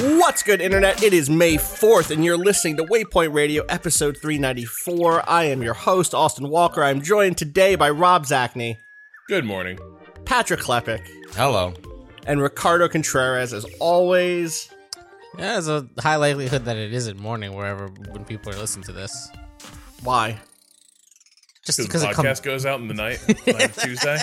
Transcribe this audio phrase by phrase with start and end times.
[0.00, 1.02] What's good, Internet?
[1.02, 5.28] It is May 4th, and you're listening to Waypoint Radio, episode 394.
[5.28, 6.82] I am your host, Austin Walker.
[6.82, 8.78] I'm joined today by Rob Zacny.
[9.28, 9.78] Good morning.
[10.24, 11.06] Patrick Klepek.
[11.34, 11.74] Hello
[12.26, 14.68] and Ricardo Contreras, as always.
[15.38, 18.92] Yeah, there's a high likelihood that it isn't morning wherever when people are listening to
[18.92, 19.28] this.
[20.02, 20.38] Why?
[21.66, 24.18] Just Because the because it podcast comes goes out in the night, night Tuesday.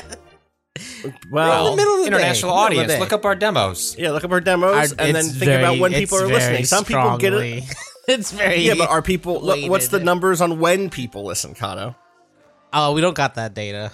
[1.32, 2.52] Well, in the middle of the international day, middle of the
[2.84, 2.92] audience.
[2.94, 3.00] day.
[3.00, 3.96] Look up our demos.
[3.98, 6.66] yeah, look up our demos, Our- and then it's think about when people are listening.
[6.66, 7.64] Some people get it.
[8.08, 9.42] it's very Yeah, but are people?
[9.42, 11.96] Look, what's the numbers on when people listen, Cado?
[12.74, 13.92] Oh, we don't got that data.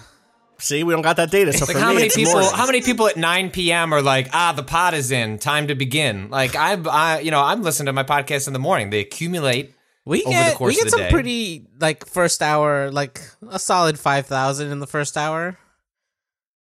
[0.60, 1.54] See, we don't got that data.
[1.54, 2.34] So Like for how me, many it's people?
[2.34, 2.52] morning.
[2.54, 3.94] How many people at 9 p.m.
[3.94, 6.30] are like, ah, the pod is in, time to begin.
[6.30, 8.90] Like I, I you know, I'm listening to my podcast in the morning.
[8.90, 9.74] They accumulate.
[10.06, 11.10] We Over the get course we of get the some day.
[11.12, 15.58] pretty like first hour, like a solid five thousand in the first hour.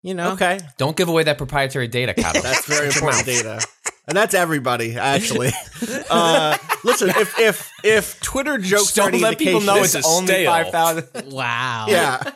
[0.02, 2.42] You know, Okay, Don't give away that proprietary data, Cado.
[2.44, 3.66] That's very important data.
[4.06, 5.52] And that's everybody, actually.
[6.10, 10.70] Uh, listen, if if if Twitter jokes Just don't let people know it's only five
[10.70, 11.32] thousand.
[11.32, 11.86] Wow.
[11.90, 12.32] Yeah.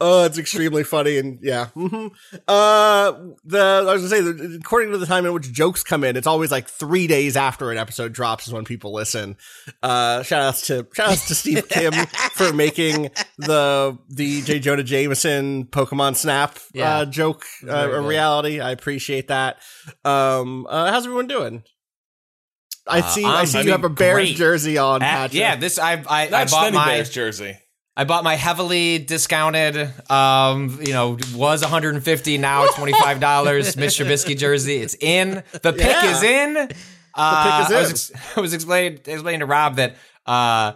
[0.00, 1.66] Oh, it's extremely funny and yeah.
[1.68, 2.08] hmm
[2.48, 3.12] Uh,
[3.44, 6.26] the I was gonna say, according to the time in which jokes come in, it's
[6.26, 9.36] always like three days after an episode drops is when people listen.
[9.82, 11.92] Uh, shout outs to shout outs to Steve Kim
[12.32, 16.98] for making the the J Jonah Jameson Pokemon Snap Yeah.
[16.98, 18.04] uh, joke uh, a good.
[18.08, 18.60] reality.
[18.60, 19.58] I appreciate that.
[20.04, 21.62] Um, uh, how's everyone doing?
[22.86, 23.24] I Uh, see.
[23.24, 24.36] I I'm see you doing have a Bears great.
[24.36, 25.38] jersey on, Ah, Patrick.
[25.40, 27.56] yeah, this I I, I bought Spenny my Bears jersey.
[27.96, 29.76] I bought my heavily discounted,
[30.10, 34.76] um, you know, was 150 now $25 Mitch Trubisky jersey.
[34.76, 35.42] It's in.
[35.52, 36.10] The pick Yeah.
[36.10, 36.56] is in.
[37.14, 37.76] Uh, is in.
[37.76, 40.72] I was, ex- I was explaining explaining to Rob that uh,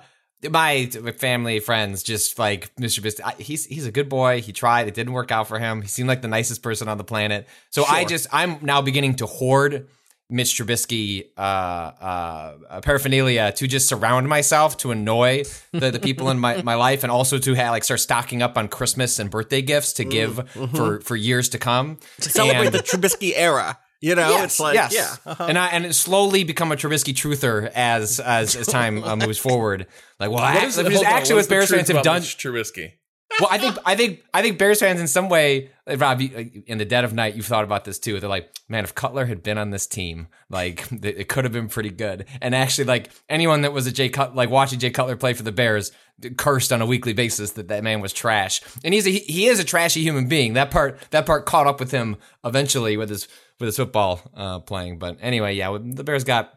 [0.51, 0.87] my
[1.19, 3.01] family friends just like Mr.
[3.01, 3.41] Trubisky.
[3.41, 4.43] He's he's a good boy.
[4.43, 4.87] He tried.
[4.87, 5.81] It didn't work out for him.
[5.81, 7.49] He seemed like the nicest person on the planet.
[7.71, 9.89] So I just I'm now beginning to hoard.
[10.29, 16.39] Mitch Trubisky uh, uh, paraphernalia to just surround myself to annoy the, the people in
[16.39, 19.63] my, my life and also to have, like start stocking up on Christmas and birthday
[19.63, 21.99] gifts to give for, for years to come.
[22.23, 23.79] To celebrate And- the Trubisky era.
[24.03, 24.93] You know, Yes, it's like yes.
[24.95, 25.17] yeah.
[25.33, 25.47] uh-huh.
[25.49, 29.87] and I and slowly become a Trubisky truther as as, as time uh, moves forward.
[30.21, 32.03] Like, well, What I, is because hold on, actually, what is the Bears fans have
[32.05, 32.21] done.
[32.21, 32.93] Trubisky.
[33.41, 36.85] Well, I think I think I think Bears fans in some way, Rob, in the
[36.85, 38.19] dead of night, you've thought about this too.
[38.19, 41.69] They're like, man, if Cutler had been on this team, like it could have been
[41.69, 42.27] pretty good.
[42.41, 45.43] And actually, like anyone that was a Jay Cut, like watching Jay Cutler play for
[45.43, 45.93] the Bears,
[46.37, 48.63] cursed on a weekly basis that that man was trash.
[48.83, 50.55] And he's a, he, he is a trashy human being.
[50.55, 53.29] That part that part caught up with him eventually with his
[53.61, 54.99] with his football uh, playing.
[54.99, 56.53] But anyway, yeah, the Bears got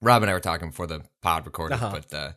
[0.00, 2.32] Rob and I were talking before the pod recorded, but uh,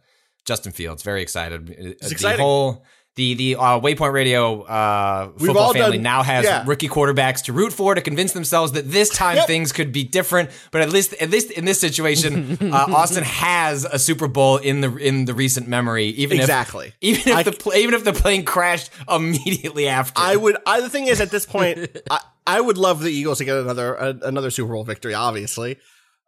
[0.45, 1.69] Justin Fields very excited.
[1.69, 2.39] It's the exciting.
[2.39, 2.83] whole
[3.15, 6.63] the the uh, Waypoint Radio uh, football family done- now has yeah.
[6.67, 9.47] rookie quarterbacks to root for to convince themselves that this time Yep.
[9.47, 10.49] things could be different.
[10.71, 14.81] But at least at least in this situation, uh, Austin has a Super Bowl in
[14.81, 16.07] the in the recent memory.
[16.07, 16.93] Even Exactly.
[16.99, 20.19] if even if I- the even if the plane crashed immediately after.
[20.21, 20.57] I would.
[20.65, 23.57] I, the thing is, at this point, I, I would love the Eagles to get
[23.57, 25.13] another a, another Super Bowl victory.
[25.13, 25.77] Obviously,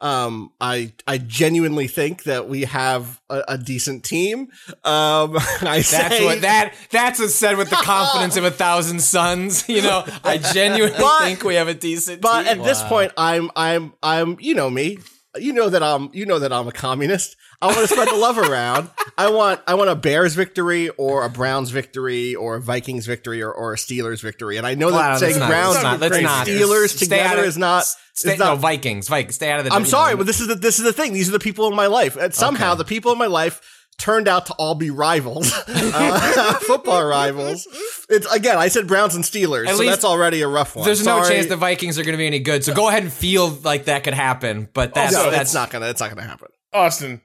[0.01, 4.49] um, I I genuinely think that we have a, a decent team.
[4.83, 9.01] Um, I That's say what that that's what's said with the confidence of a thousand
[9.01, 9.67] suns.
[9.77, 12.59] You know, I genuinely But- think we have a decent But team.
[12.59, 14.99] at this point, I'm I'm I'm you know me.
[15.35, 17.35] You know that I'm you know that I'm a communist.
[17.61, 18.89] I want to spread the love around.
[19.17, 23.41] I want I want a Bears victory or a Browns victory or a Vikings victory
[23.41, 24.57] or, or a Steelers victory.
[24.57, 26.45] And I know that Wow, saying not- Browns let's not- let's and not.
[26.47, 29.65] Steelers Stay together of- is not Stay, is not no, Vikings, Vikings, stay out of
[29.65, 29.73] the.
[29.73, 31.13] I'm sorry, know, but this is the this is the thing.
[31.13, 32.77] These are the people in my life, and somehow Okay.
[32.79, 33.59] the people in my life
[33.99, 37.67] turned out to all be rivals, uh, football rivals.
[38.09, 40.85] It's again, I said Browns and Steelers, At so least that's already a rough one.
[40.85, 42.63] There's no chance the Vikings are going to be any good.
[42.63, 44.67] So go ahead and feel like that could happen.
[44.73, 45.87] But that's no, that's it's not gonna.
[45.87, 46.49] It's not gonna happen.
[46.73, 47.21] Austin,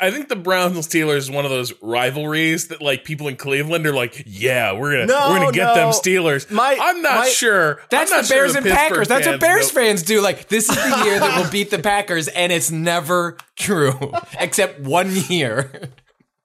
[0.00, 3.36] I think the Browns and Steelers is one of those rivalries that like people in
[3.36, 5.74] Cleveland are like, yeah, we're gonna No, we're gonna get no.
[5.74, 6.50] them Steelers.
[6.50, 7.80] My- I'm not my- sure.
[7.90, 9.08] That's I'm the not sure Bears and Pittsburgh Packers.
[9.08, 10.20] That's what Bears know- fans do.
[10.22, 14.80] Like, this is the year that we'll beat the Packers, and it's never true, except
[14.80, 15.70] one year.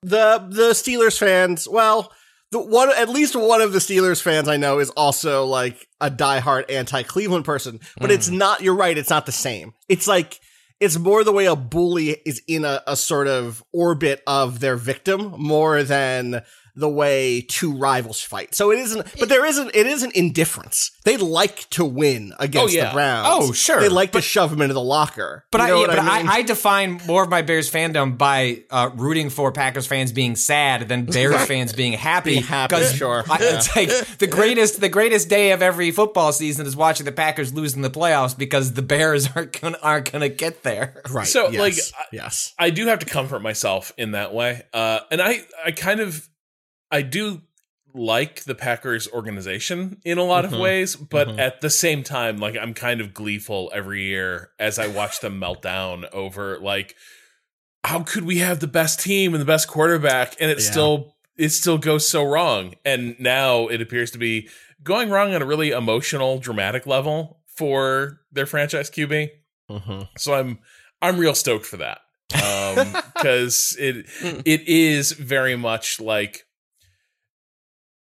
[0.04, 2.12] the the Steelers fans, well,
[2.52, 6.12] the one at least one of the Steelers fans I know is also like a
[6.12, 8.38] diehard anti-Cleveland person, but it's hmm.
[8.38, 8.62] not.
[8.62, 8.98] You're right.
[8.98, 9.74] It's not the same.
[9.90, 10.40] It's like
[10.80, 14.76] it's more the way a bully is in a, a sort of orbit of their
[14.76, 16.42] victim more than
[16.76, 18.54] the way two rivals fight.
[18.56, 20.92] So it isn't, but there isn't, it isn't indifference.
[21.06, 22.88] They like to win against yeah.
[22.90, 23.28] the Browns.
[23.30, 23.80] Oh, sure.
[23.80, 25.46] They like to shove them into the locker.
[25.52, 26.28] But You I, yeah, but I, mean?
[26.30, 30.36] I, I define more of my Bears fandom by uh, rooting for Packers fans being
[30.36, 32.32] sad than Bears fans being happy.
[32.32, 33.24] Being happy, 'cause sure.
[33.30, 37.12] I- it's like the greatest, the greatest day of every football season is watching the
[37.12, 41.02] Packers lose in the playoffs because the Bears aren't gonna aren't gonna get there.
[41.12, 41.28] right.
[41.28, 42.54] So, yes, like, I- yes.
[42.60, 44.64] I do have to comfort myself in that way.
[44.74, 46.28] Uh, and I, I kind of,
[46.96, 47.42] I do
[47.94, 50.54] like the Packers organization in a lot Mm-hmm.
[50.56, 54.80] of ways, but at the same time, like I'm kind of gleeful every year as
[54.80, 56.96] I watch them melt down over like,
[57.84, 60.72] how could we have the best team and the best quarterback and it Yeah.
[60.72, 62.74] still, it still goes so wrong.
[62.84, 64.50] And now it appears to be
[64.84, 69.30] going wrong on a really emotional, dramatic level for their franchise QB.
[69.70, 70.02] Mm-hmm.
[70.18, 70.60] So I'm
[71.02, 72.00] I'm real stoked for that.
[72.34, 74.06] Um cuz it
[74.46, 76.45] it is very much like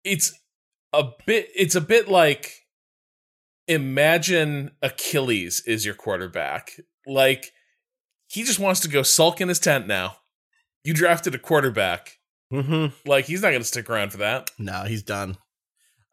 [0.04, 0.34] it's
[0.92, 2.52] a bit it's a bit like
[3.68, 6.72] imagine Achilles is your quarterback.
[7.08, 7.52] Like
[8.28, 10.18] he just wants to go sulk in his tent now.
[10.84, 12.18] You drafted a quarterback.
[12.52, 13.10] Mm-hmm.
[13.10, 14.52] Like he's not going to stick around for that.
[14.60, 15.38] No, he's done.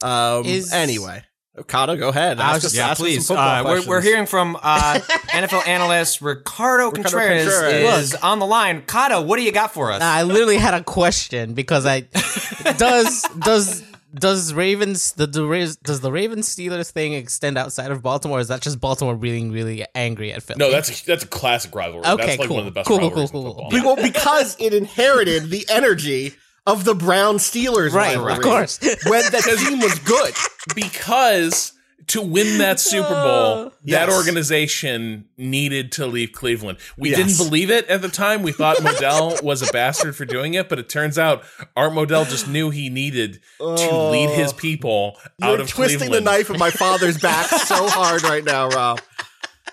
[0.02, 0.44] Um.
[0.46, 1.24] Is- anyway,
[1.60, 2.40] Okada, go ahead.
[2.40, 3.30] Ask was us- Yeah, ask us some please.
[3.30, 4.94] Uh, we're, we're hearing from uh,
[5.28, 8.02] NFL analyst Ricardo, Contreras, Contreras.
[8.02, 8.82] is on the line.
[8.82, 10.00] Cado, what do you got for us?
[10.02, 12.00] I literally had a question because I
[12.78, 18.38] does does does Ravens the, the does the Ravens Steelers thing extend outside of Baltimore?
[18.38, 20.58] Or is that just Baltimore being really angry at Philly?
[20.58, 22.04] No, that's a, that's a classic rivalry.
[22.06, 22.56] Okay, that's like cool.
[22.56, 23.70] one of the best Cool, cool, rivalries cool, in cool.
[23.70, 23.96] football.
[23.96, 26.34] Well, because it inherited the energy
[26.66, 28.78] of the Brown Steelers Right, rivalry of course.
[29.06, 30.34] when the team was good.
[30.74, 31.72] because
[32.08, 34.12] to win that Super Bowl, oh, that Yes.
[34.16, 36.78] organization needed to leave Cleveland.
[36.96, 37.18] We Yes.
[37.18, 38.42] didn't believe it at the time.
[38.42, 41.44] We thought Modell was a bastard for doing it, but it turns out
[41.76, 44.56] Art Modell just knew he needed to lead his oh.
[44.56, 46.26] people out of twisting Cleveland.
[46.26, 49.00] the knife of my father's back so hard right now, Rob.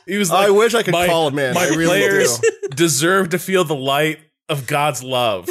[0.06, 1.54] He was I wish I could my, call him in.
[1.56, 5.50] My I really players do." deserve to feel the light of God's love.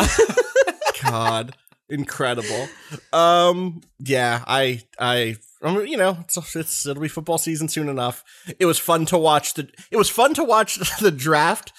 [1.02, 1.56] God,
[1.88, 2.68] incredible.
[3.12, 8.24] Um, yeah, I, I, you know, it's, it's it'll be football season soon enough.
[8.58, 9.68] It was fun to watch the.
[9.90, 11.72] It was fun to watch the draft,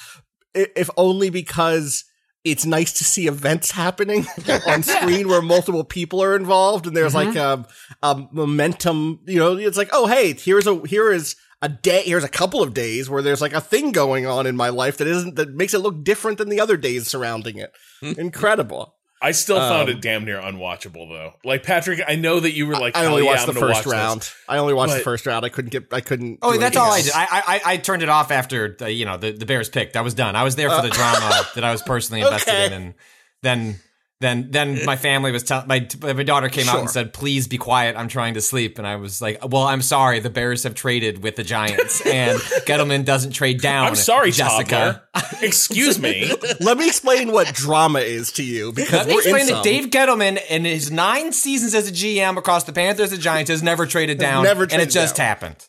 [0.54, 2.06] if only because
[2.44, 4.26] it's nice to see events happening
[4.68, 7.66] on screen where multiple people are involved and there's like a,
[8.02, 9.20] a momentum.
[9.28, 11.36] You know, it's like, oh hey, here's a here is.
[11.60, 14.56] A day, here's a couple of days where there's like a thing going on in
[14.56, 17.72] my life that isn't, that makes it look different than the other days surrounding it.
[18.00, 18.12] Hmm.
[18.16, 18.94] Incredible.
[19.22, 21.34] I still found Um, it damn near unwatchable though.
[21.44, 23.60] Like Patrick, I know that you were like, I "Hell only yeah, watched I'm the
[23.60, 24.32] first watch this." round.
[24.48, 25.44] I only watched the first round.
[25.46, 25.92] I couldn't get.
[25.92, 26.40] I couldn't.
[26.44, 27.12] Oh, do that's anything all I did.
[27.16, 27.28] I,
[27.66, 29.96] I I turned it off after the, you know the, the Bears picked.
[29.98, 30.36] I was done.
[30.36, 32.66] I was there for the drama that I was personally invested Okay.
[32.68, 32.94] in, and
[33.42, 33.80] then
[34.20, 37.48] then then uh, my family was telling my my daughter came out and said, "Please
[37.48, 37.96] be quiet.
[37.96, 40.20] I'm trying to sleep." And I was like, "Well, I'm sorry.
[40.20, 45.04] The Bears have traded with the Giants, and Gettleman doesn't trade down." I'm sorry, Jessica.
[45.14, 45.40] Jessica.
[45.46, 46.32] Excuse me.
[46.60, 49.54] Let me explain what drama is to you because Let me we're explain in that
[49.54, 49.64] some.
[49.64, 53.62] Dave Gettleman, in his nine seasons as a GM across the Panthers and Giants, has
[53.62, 55.28] never traded down, never and it just down.
[55.28, 55.68] happened.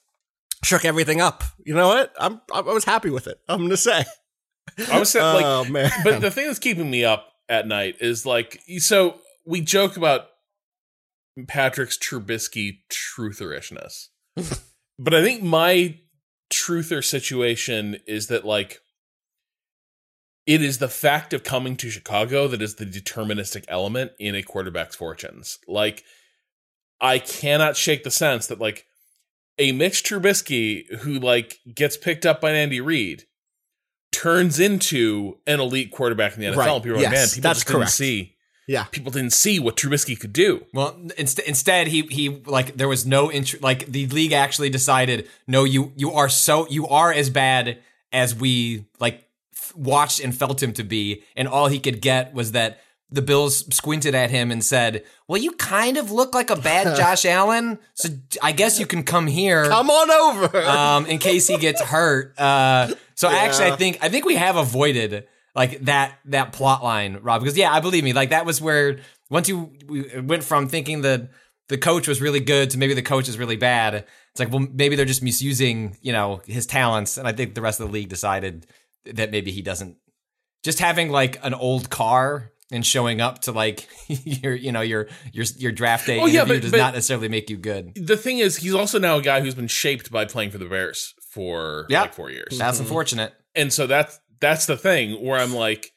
[0.65, 1.45] shook everything up.
[1.67, 2.15] You know what?
[2.19, 2.41] I'm.
[2.55, 3.39] I was happy with it.
[3.47, 4.05] I'm gonna say.
[4.91, 5.91] I was saying, like, oh man.
[6.03, 10.27] but the thing that's keeping me up at night is like, so we joke about
[11.47, 14.09] Patrick's Trubisky trutherishness,
[14.99, 15.99] but I think my
[16.51, 18.81] truther situation is that like.
[20.47, 24.43] It is the fact of coming to Chicago that is the deterministic element in a
[24.43, 25.59] quarterback's fortunes.
[25.69, 26.05] Like,
[27.03, 28.87] I cannot shake the sense that like
[29.59, 33.25] a Mitch Trubisky who like gets picked up by Andy Reid
[34.13, 36.57] turns into an elite quarterback in the NFL.
[36.57, 36.69] Right.
[36.71, 37.93] And people are like, man, people that's just didn't correct.
[37.93, 38.35] see.
[38.67, 38.85] yeah.
[38.85, 40.65] People didn't see what Trubisky could do.
[40.73, 45.29] Well, inst- instead, he he like there was no int- like the league actually decided
[45.47, 47.79] no, you you are so you are as bad
[48.13, 52.33] as we like f- watched and felt him to be, and all he could get
[52.35, 56.51] was that the Bills squinted at him and said, "Well, you kind of look like
[56.51, 58.09] a bad Josh Allen, so
[58.43, 60.59] I guess you can come here." Come on over.
[60.63, 62.39] um, in case he gets hurt.
[62.39, 67.19] Uh, so actually, I think I think we have avoided like that that plot line,
[67.23, 67.43] Rob.
[67.43, 69.01] Because yeah, I believe me, like that was where
[69.31, 71.31] once you we went from thinking the
[71.69, 73.95] the coach was really good to maybe the coach is really bad.
[73.95, 77.63] It's like well maybe they're just misusing you know his talents, and I think the
[77.63, 78.67] rest of the league decided
[79.05, 79.97] that maybe he doesn't.
[80.63, 85.09] Just having like an old car and showing up to like your you know your
[85.33, 87.93] your your draft day Oh, yeah, but- does but- not necessarily make you good.
[87.95, 90.67] The thing is, he's also now a guy who's been shaped by playing for the
[90.67, 92.03] Bears for Yeah.
[92.03, 92.59] like four years.
[92.59, 93.33] That's unfortunate.
[93.55, 95.91] and so that's that's the thing where I'm like,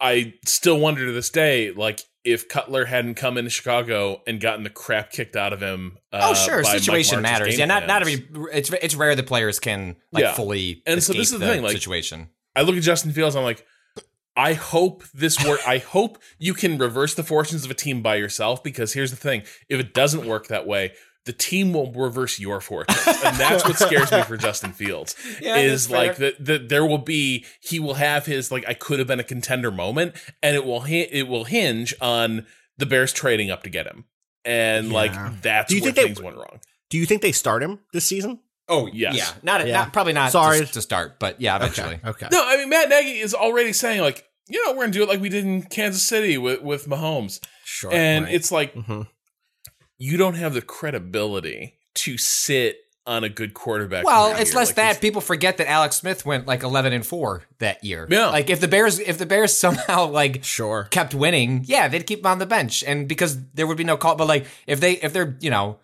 [0.00, 4.62] I still wonder to this day, like if Cutler hadn't come into Chicago and gotten
[4.64, 5.96] the crap kicked out of him.
[6.12, 6.62] Uh, Oh, sure.
[6.62, 7.58] by Situation Martz's matters.
[7.58, 8.26] Yeah, not not every.
[8.52, 10.34] It's it's rare that players can like Yeah.
[10.34, 12.28] fully And so this is the the thing, like- situation.
[12.56, 13.36] I look at Justin Fields.
[13.36, 13.64] I'm like,
[14.38, 15.60] I hope this work.
[15.66, 18.62] I hope you can reverse the fortunes of a team by yourself.
[18.62, 20.92] Because here's the thing: if it doesn't work that way,
[21.26, 25.14] the team will reverse your fortunes, and that's what scares me for Justin Fields.
[25.42, 28.98] Yeah, is like that that there will be he will have his like I could
[29.00, 32.46] have been a contender moment, and it will hi- it will hinge on
[32.78, 34.04] the Bears trading up to get him,
[34.44, 34.94] and Yeah.
[34.94, 36.60] like that's Do you where think they- things went wrong.
[36.90, 38.38] Do you think they start him this season?
[38.70, 39.16] Oh yes.
[39.16, 39.74] yeah, not Yeah.
[39.78, 40.30] not probably not.
[40.32, 40.58] Sorry.
[40.60, 41.94] to, to start, but yeah, eventually.
[41.96, 42.08] Okay.
[42.08, 42.28] Okay.
[42.30, 45.08] No, I mean Matt Nagy is already saying like, you know, we're gonna do it
[45.08, 47.92] like we did in Kansas City with with Mahomes, Sure.
[47.92, 48.34] and right.
[48.34, 49.06] it's like Mhm.
[49.98, 54.04] you don't have the credibility to sit on a good quarterback.
[54.04, 57.44] Well, it's less Like, that people forget that Alex Smith went like eleven and four
[57.58, 58.06] that year.
[58.10, 58.26] Yeah.
[58.28, 60.84] like if the Bears if the Bears somehow like Sure.
[60.90, 63.96] kept winning, yeah, they'd keep him on the bench, and because there would be no
[63.96, 64.14] call.
[64.14, 65.78] But like if they if they're you know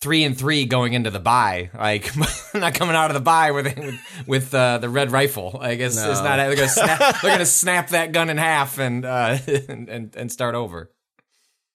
[0.00, 2.10] three and three going into the bye, like
[2.54, 5.96] not coming out of the bye with with, with uh, the red rifle, I guess
[5.96, 6.36] it's not.
[6.36, 9.38] They're gonna snap, they're gonna snap that gun in half and uh,
[9.68, 10.90] and, and and start over.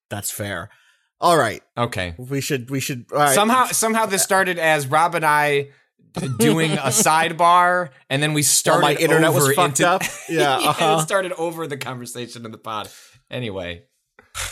[0.10, 0.70] That's fair.
[1.20, 1.64] All right.
[1.78, 2.14] Okay.
[2.18, 2.70] We should.
[2.70, 3.12] We should.
[3.12, 3.34] Right.
[3.34, 5.70] Somehow, somehow this started as Rob and I
[6.38, 8.82] doing a sidebar, and then we started.
[8.82, 10.04] my internet was fucked into- up?
[10.30, 10.98] Yeah, uh-huh.
[11.00, 12.90] it started over the conversation in the pod.
[13.30, 13.84] Anyway,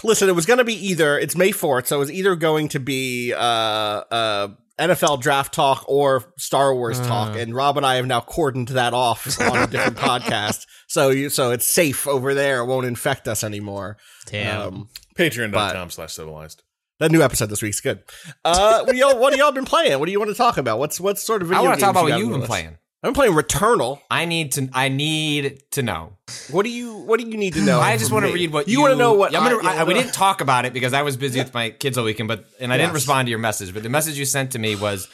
[0.04, 1.18] Listen, it was going to be either.
[1.18, 4.48] It's May fourth, so it was either going to be uh, uh,
[4.80, 7.08] NFL draft talk or Star Wars Uh.
[7.08, 10.66] talk, and Rob and I have now cordoned that off on a different podcast.
[10.88, 12.60] So you, so it's safe over there.
[12.62, 13.98] It won't infect us anymore.
[14.28, 14.62] Damn.
[14.62, 16.64] Um, Patreon.com slash civilized.
[17.00, 18.04] that new episode this week's good.
[18.44, 20.00] Uh, what, y'all, what have y'all been playing?
[20.00, 20.80] What do you want to talk about?
[20.80, 22.32] What's what sort of video I video want to talk about you what got you've
[22.40, 22.78] been playing.
[23.04, 24.00] Been playing Returnal.
[24.10, 24.70] I need to.
[24.72, 26.14] I need to know.
[26.50, 27.82] What do you What do you need to know?
[27.82, 29.14] I just want to read what you, you, want to know.
[29.14, 31.54] What I'm gonna, I, I- we didn't talk about it because I was busy with
[31.54, 33.74] my kids all weekend, but and I didn't respond to your message.
[33.74, 35.10] But the message you sent to me was,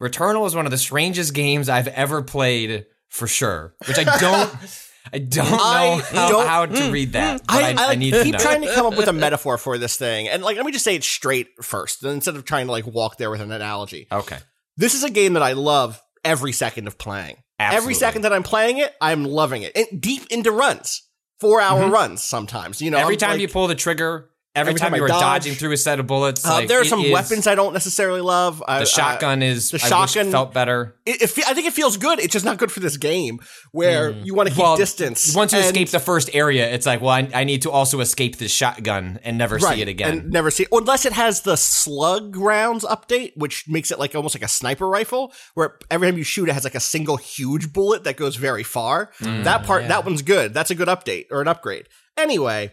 [0.00, 4.56] "Returnal is one of the strangest games I've ever played for sure." Which I don't.
[5.12, 6.92] I don't know I how, don't- how to hmm.
[6.92, 7.42] read that.
[7.48, 9.76] I, I, I, I need to keep trying to come up with a metaphor for
[9.76, 12.72] this thing, and like let me just say it straight first, instead of trying to
[12.72, 14.06] like walk there with an analogy.
[14.12, 14.38] Okay.
[14.76, 17.36] This is a game that I love every second of playing.
[17.58, 19.72] Every second that I'm playing it, I'm loving it.
[19.76, 21.02] And deep into runs,
[21.40, 22.82] four hour runs sometimes.
[22.82, 23.02] You know, Mm-hmm.
[23.02, 25.08] every I'm time like- you pull the trigger, every, every time, time I you are
[25.08, 27.54] dodge, dodging through a set of bullets, uh, like, there are some is- weapons I
[27.54, 28.62] don't necessarily love.
[28.66, 30.96] I- The shotgun is the shotgun- felt better.
[31.06, 32.18] It, it fe- I think it feels good.
[32.20, 33.40] It's just not good for this game
[33.72, 34.68] where you want to keep Mm.
[34.68, 35.34] Well, distance.
[35.34, 38.00] Once you And- escape the first area, it's like, well, I, I need to also
[38.00, 40.18] escape this shotgun and never see it again.
[40.18, 44.34] And never see unless it has the slug rounds update, which makes it like almost
[44.34, 47.72] like a sniper rifle, where every time you shoot, it has like a single huge
[47.72, 49.10] bullet that goes very far.
[49.20, 50.54] Mm, that part, that one's good.
[50.54, 51.88] That's a good update or an upgrade.
[52.16, 52.72] Anyway,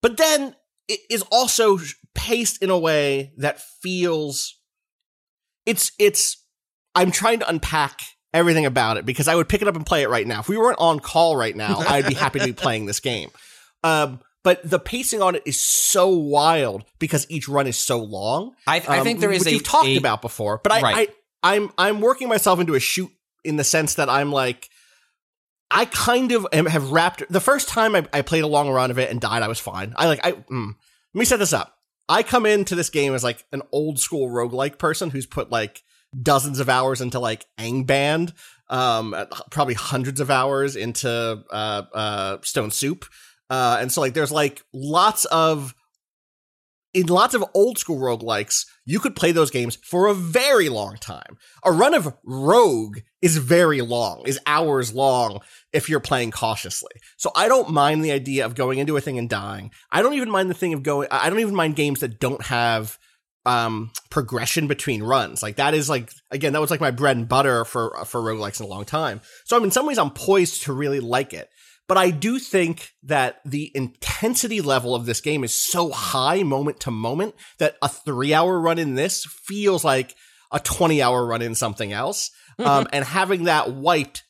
[0.00, 0.56] but then
[0.88, 1.78] it is also
[2.14, 4.58] paced in a way that feels
[5.66, 6.38] it's it's.
[6.94, 8.02] I'm trying to unpack
[8.34, 10.40] everything about it because I would pick it up and play it right now.
[10.40, 13.30] If we weren't on call right now, I'd be happy to be playing this game.
[13.82, 18.54] Um, but the pacing on it is so wild because each run is so long.
[18.66, 20.60] I, I Um, think there is which a you've talked a- about before.
[20.62, 21.08] But I, Right.
[21.42, 23.10] I, I'm I'm working myself into a shoot
[23.44, 24.68] in the sense that I'm like,
[25.72, 27.24] I kind of am, have wrapped.
[27.30, 29.58] The first time I, I played a long run of it and died, I was
[29.58, 29.94] fine.
[29.96, 30.32] I like I.
[30.32, 30.74] Mm,
[31.14, 31.78] let me set this up.
[32.08, 35.82] I come into this game as like an old school roguelike person who's put like
[36.20, 38.34] dozens of hours into like Angband,
[38.68, 39.14] um,
[39.50, 41.10] probably hundreds of hours into
[41.50, 43.04] uh, uh, Stone Soup.
[43.48, 45.74] Uh, and so like there's like lots of
[46.94, 50.96] in lots of old school roguelikes, you could play those games for a very long
[50.96, 51.38] time.
[51.64, 55.40] A run of Rogue is very long, is hours long
[55.72, 56.92] if you're playing cautiously.
[57.16, 59.70] So I don't mind the idea of going into a thing and dying.
[59.90, 62.42] I don't even mind the thing of going I don't even mind games that don't
[62.42, 62.98] have
[63.44, 65.42] um progression between runs.
[65.42, 68.60] Like that is like again, that was like my bread and butter for for roguelikes
[68.60, 69.20] in a long time.
[69.44, 71.48] So I mean in some ways I'm poised to really like it.
[71.88, 76.80] But I do think that the intensity level of this game is so high moment
[76.80, 80.14] to moment that a three hour run in this feels like
[80.52, 82.30] a 20 hour run in something else.
[82.58, 84.24] Um, and having that wiped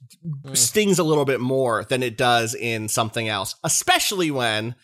[0.55, 4.75] stings a little bit more than it does in something else, especially when,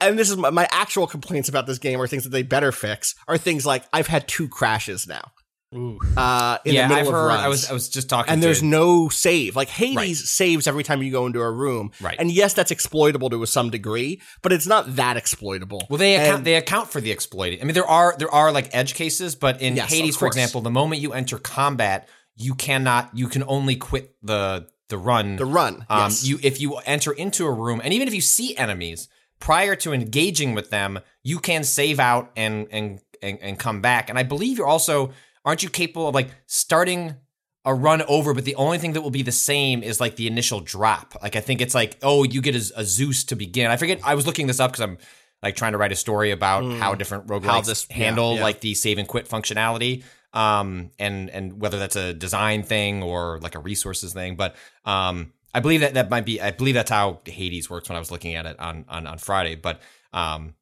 [0.00, 2.70] and this is my, my actual complaints about this game or things that they better
[2.70, 5.32] fix are things like I've had two crashes now.
[5.72, 7.20] Uh, in yeah, the I've middle heard.
[7.20, 8.32] of runs I was I was just talking.
[8.32, 9.54] and to, there's no save.
[9.54, 10.16] Like Hades Right.
[10.16, 11.92] saves every time you go into a room.
[12.00, 12.16] Right.
[12.18, 15.86] And yes, that's exploitable to some degree, but it's not that exploitable.
[15.88, 17.60] Well, they account And- they account for the exploiting.
[17.60, 20.60] I mean, there are there are like edge cases, but in Yes, Hades, for example,
[20.60, 23.10] the moment you enter combat, you cannot.
[23.14, 25.36] You can only quit the the run.
[25.36, 25.86] the run.
[25.88, 26.24] Um, yes.
[26.26, 29.08] You if you enter into a room, and even if you see enemies
[29.38, 34.08] prior to engaging with them, you can save out and and and, and come back.
[34.10, 35.12] And I believe you're also
[35.44, 37.16] aren't you capable of like starting
[37.64, 40.26] a run over, but the only thing that will be the same is like the
[40.26, 41.14] initial drop.
[41.22, 43.70] Like I think it's like oh, you get a, a Zeus to begin.
[43.70, 44.00] I forget.
[44.04, 44.98] I was looking this up because I'm
[45.42, 48.42] like trying to write a story about how different roguelikes this- yeah, handle yeah.
[48.42, 53.40] like the save and quit functionality um and and whether that's a design thing or
[53.40, 54.54] like a resources thing but
[54.84, 57.98] um i believe that that might be i believe that's how hades works when i
[57.98, 59.80] was looking at it on on, on friday but
[60.12, 60.54] um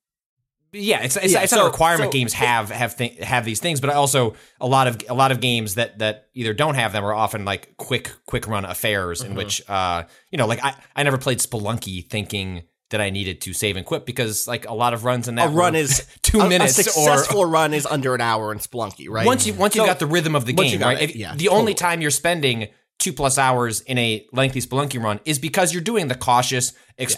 [0.72, 3.44] yeah it's it's, Yeah, it's so- not a requirement so- games have have th- have
[3.44, 6.74] these things but also a lot of a lot of games that that either don't
[6.74, 9.30] have them are often like quick quick run affairs Mm-hmm.
[9.32, 13.42] in which uh you know like i i never played spelunky thinking that I needed
[13.42, 16.06] to save and quit because like a lot of runs in that a run is
[16.22, 19.26] two a, minutes A or successful run is under an hour in Spelunky, right?
[19.26, 21.02] once you once you So- got the rhythm of the game, right?
[21.02, 25.20] it, yeah, the only time you're spending two plus hours in a lengthy spelunky run
[25.26, 26.72] is because you're doing the cautious,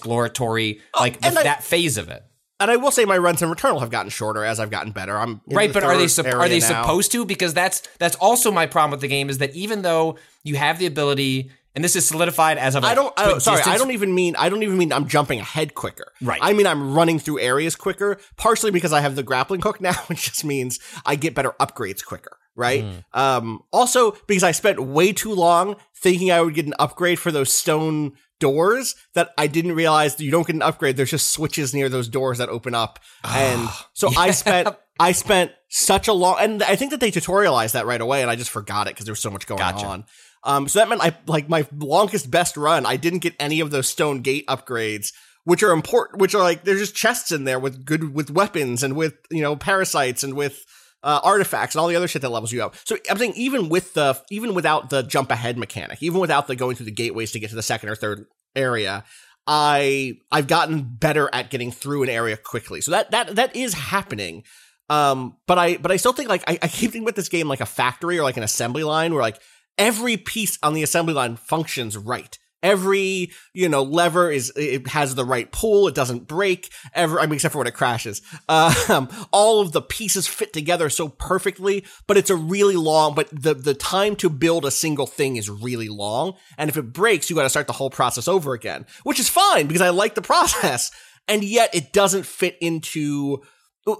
[0.04, 2.23] exploratory, like the, Oh, I- that phase of it,
[2.61, 5.17] And I will say my runs in Returnal have gotten shorter as I've gotten better.
[5.17, 5.73] I'm right?
[5.73, 6.83] But are they area are they now.
[6.83, 7.25] supposed to?
[7.25, 10.79] Because that's that's also my problem with the game is that even though you have
[10.79, 13.14] the ability, and this is solidified as of I like, don't.
[13.19, 14.37] I don't quick sorry, I don't even mean.
[14.37, 16.12] I don't even mean I'm jumping ahead quicker.
[16.21, 16.40] Right.
[16.43, 18.19] I mean I'm running through areas quicker.
[18.37, 22.05] Partially because I have the grappling hook now, which just means I get better upgrades
[22.05, 22.37] quicker.
[22.55, 22.85] Right.
[22.85, 23.19] Hmm.
[23.19, 23.62] Um.
[23.73, 27.52] Also because I spent way too long thinking I would get an upgrade for those
[27.52, 30.97] stone doors that I didn't realize you don't get an upgrade.
[30.97, 34.68] There's just switches near those doors that open up, and so I spent.
[35.00, 38.30] I spent such a long, and I think that they tutorialized that right away, and
[38.30, 39.87] I just forgot it because there was so much going Gotcha.
[39.87, 40.04] on.
[40.44, 42.85] Um, so that meant I like my longest best run.
[42.85, 45.12] I didn't get any of those stone gate upgrades,
[45.44, 46.20] which are important.
[46.20, 49.40] Which are like there's just chests in there with good with weapons and with you
[49.40, 50.66] know parasites and with
[51.03, 52.75] uh, artifacts and all the other shit that levels you up.
[52.85, 56.57] So I'm saying even with the even without the jump ahead mechanic, even without the
[56.57, 59.05] going through the gateways to get to the second or third area,
[59.47, 62.81] I I've gotten better at getting through an area quickly.
[62.81, 64.45] So that that that is happening.
[64.89, 67.49] Um, but I but I still think like I, I keep thinking about this game
[67.49, 69.41] like a factory or like an assembly line where like
[69.79, 72.39] every piece on the assembly line functions right.
[72.62, 75.88] Every you know lever is it has the right pull.
[75.88, 76.70] It doesn't break.
[76.94, 78.23] Ever I mean except for when it crashes.
[78.49, 81.85] Um, all of the pieces fit together so perfectly.
[82.07, 83.14] But it's a really long.
[83.14, 86.35] But the the time to build a single thing is really long.
[86.59, 89.29] And if it breaks, you got to start the whole process over again, which is
[89.29, 90.90] fine because I like the process.
[91.29, 93.42] And yet it doesn't fit into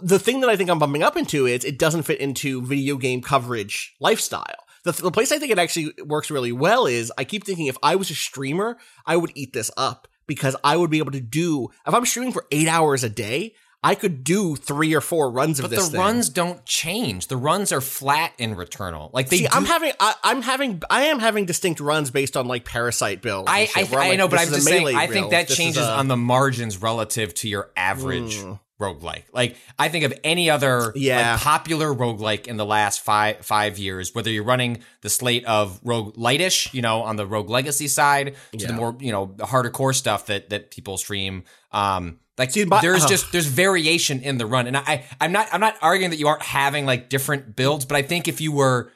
[0.03, 2.97] the thing that I think I'm bumping up into is it doesn't fit into video
[2.97, 4.65] game coverage lifestyle.
[4.85, 7.77] The, the place I think it actually works really well is I keep thinking if
[7.83, 11.21] I was a streamer, I would eat this up because I would be able to
[11.21, 15.31] do, if I'm streaming for eight hours a day, I could do three or four
[15.31, 16.01] runs of But this But the thing.
[16.01, 17.29] runs don't change.
[17.29, 19.11] The runs are flat in Returnal.
[19.13, 22.37] Like they See, do, I'm having, I, I'm having, I am having distinct runs based
[22.37, 23.51] on like parasite builds.
[23.51, 24.87] I, I, I'm I know, but I'm just saying.
[24.95, 28.55] I think build, that this changes a- on the margins relative to your average hmm.
[28.81, 29.25] Roguelike.
[29.33, 31.33] Like I think of any other Yeah.
[31.33, 35.79] like, popular roguelike in the last five five years, whether you're running the slate of
[35.85, 39.47] rogue lightish, you know, on the rogue legacy side, to the more you know the
[39.47, 41.45] harder core stuff that that people stream.
[41.71, 43.09] Um, like there's ugh.
[43.09, 46.27] just there's variation in the run, and I I'm not I'm not arguing that you
[46.27, 48.91] aren't having like different builds, but I think if you were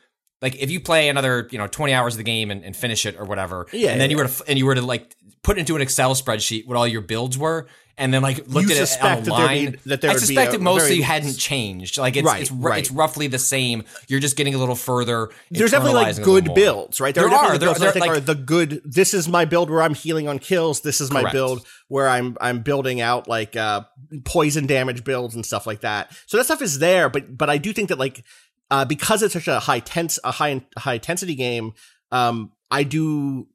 [0.45, 3.07] like if you play another you know 20 hours of the game and, and finish
[3.07, 5.17] it or whatever Yeah, and then yeah, you were to and you were to like
[5.43, 8.75] put into an excel spreadsheet what all your builds were and then like looked You
[8.75, 11.97] at it suspect on that be- that there i suspect it mostly very- hadn't changed
[11.99, 12.79] like it's Right, it's, right.
[12.81, 16.31] it's roughly the same you're just getting a little further there's definitely like internalizing a
[16.31, 17.15] little good builds, right?
[17.15, 18.83] there, are are the there, builds that I think like, are the good.
[18.85, 20.81] This is my build where I'm healing on kills.
[20.81, 21.35] This is my Correct.
[21.35, 23.83] build where I'm I'm building out like uh
[24.25, 26.11] poison damage builds and stuff like that.
[26.27, 28.25] So that stuff is there, but but I do think that like
[28.71, 31.73] uh because it's such a high tense a high high intensity game,
[32.13, 33.47] um I do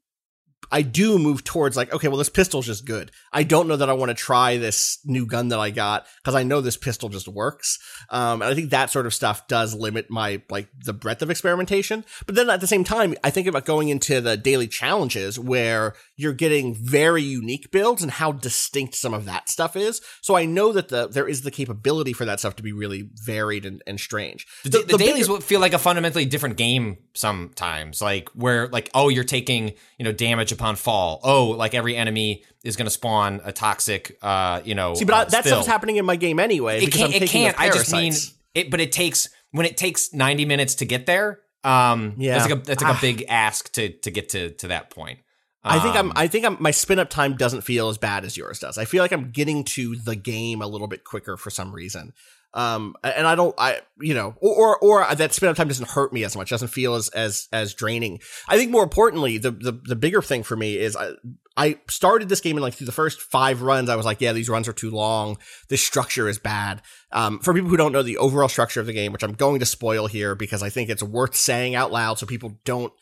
[0.71, 3.12] I do move towards like, okay, well, this pistol's just good.
[3.34, 6.36] I don't know that I want to try this new gun that I got because
[6.36, 7.79] I know this pistol just works.
[8.10, 11.29] Um, and I think that sort of stuff does limit my, like, the breadth of
[11.29, 12.05] experimentation.
[12.25, 15.95] But then at the same time, I think about going into the daily challenges where
[16.15, 20.01] you're getting very unique builds and how distinct some of that stuff is.
[20.21, 23.10] So I know that the, there is the capability for that stuff to be really
[23.13, 24.47] varied and, and strange.
[24.63, 28.01] The, the, dailies bigger- will feel like a fundamentally different game sometimes.
[28.01, 31.19] Like where like oh you're taking you know damage upon fall.
[31.24, 34.93] Oh like every enemy is going to spawn a toxic uh you know.
[34.93, 35.56] See, but I, uh, that spill.
[35.58, 36.84] stuff's happening in my game anyway.
[36.84, 37.13] It can't.
[37.13, 37.60] It can't.
[37.60, 38.13] I just mean
[38.54, 38.69] it.
[38.69, 41.39] But it takes when it takes ninety minutes to get there.
[41.63, 42.38] Um, Yeah.
[42.38, 42.98] that's like a that's like Ah.
[42.98, 45.19] a big ask to to get to to that point.
[45.62, 46.08] I think I'm.
[46.08, 46.56] Um, I think I'm.
[46.60, 48.78] My spin up time doesn't feel as bad as yours does.
[48.78, 52.13] I feel like I'm getting to the game a little bit quicker for some reason.
[52.54, 53.54] Um, and I don't.
[53.58, 56.50] I you know, or or, or that spin up time doesn't hurt me as much.
[56.50, 58.20] Doesn't feel as as as draining.
[58.48, 61.12] I think more importantly, the the the bigger thing for me is I
[61.60, 64.32] I started this game and like through the first five runs, I was like, yeah,
[64.32, 65.38] these runs are too long.
[65.68, 66.82] This structure is bad.
[67.12, 69.60] Um, for people who don't know the overall structure of the game, which I'm going
[69.60, 72.94] to spoil here because I think it's worth saying out loud so people don't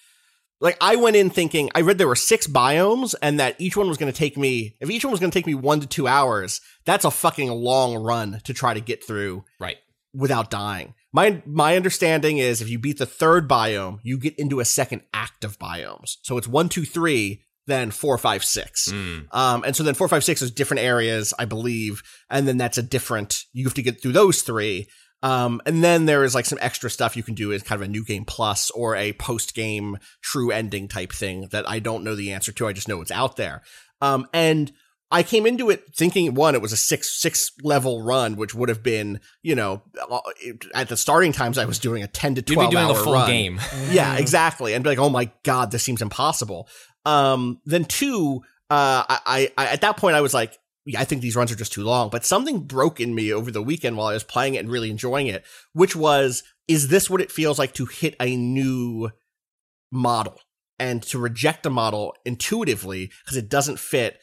[0.60, 3.88] like I went in thinking I read there were six biomes and that each one
[3.88, 5.88] was going to take me if each one was going to take me 1 to
[5.88, 9.78] 2 hours that's a fucking long run to try to get through right.
[10.14, 10.94] without dying.
[11.14, 15.02] My my understanding is if you beat the third biome, you get into a second
[15.14, 16.18] act of biomes.
[16.22, 18.90] So it's one, two, three, then four, five, six.
[18.92, 19.34] Mm.
[19.34, 22.78] Um, and so then four, five, six is different areas, I believe, and then that's
[22.78, 23.46] a different.
[23.54, 24.88] You have to get through those three.
[25.24, 27.88] Um, and then there is like some extra stuff you can do as kind of
[27.88, 32.04] a new game plus or a post game true ending type thing that I don't
[32.04, 32.68] know the answer to.
[32.68, 33.64] I just know it's out there.
[34.00, 34.72] Um, and
[35.10, 38.70] I came into it thinking one, it was a six six level run, which would
[38.70, 40.20] have been, you know, uh,
[40.76, 42.92] at the starting times I was doing a ten to You'd be twelve doing hour
[42.92, 43.28] a full run.
[43.28, 43.60] game.
[43.90, 44.74] Yeah, exactly.
[44.74, 46.68] And be like, oh my god, this seems impossible.
[47.06, 50.58] Um, then two, uh, I, I, at that point I was like,
[50.96, 52.10] I think these runs are just too long.
[52.10, 54.92] But something broke in me over the weekend while I was playing it and really
[54.92, 59.10] enjoying it, which was, is this what it feels like to hit a new
[59.92, 60.40] model
[60.80, 64.20] and to reject a model intuitively because it doesn't fit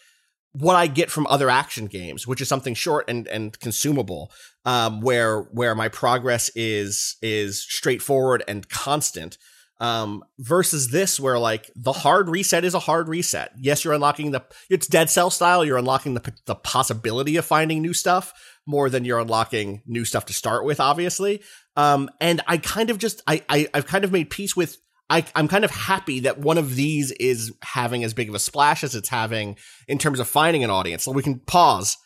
[0.53, 4.31] what I get from other action games, which is something short and, and consumable,
[4.64, 9.37] um, where where my progress is is straightforward and constant.
[9.85, 13.53] Um, versus this, where like the hard reset is a hard reset.
[13.59, 15.62] Yes, you're unlocking the it's Dead Cell style.
[15.62, 18.33] You're unlocking the the possibility of finding new stuff
[18.64, 21.42] more than you're unlocking new stuff to start with, obviously.
[21.77, 24.79] Um, and I kind of just I, I I've kind of made peace with
[25.11, 28.38] I, I'm kind of happy that one of these is having as big of a
[28.38, 31.05] splash as it's having in terms of finding an audience.
[31.05, 31.99] So we can pause.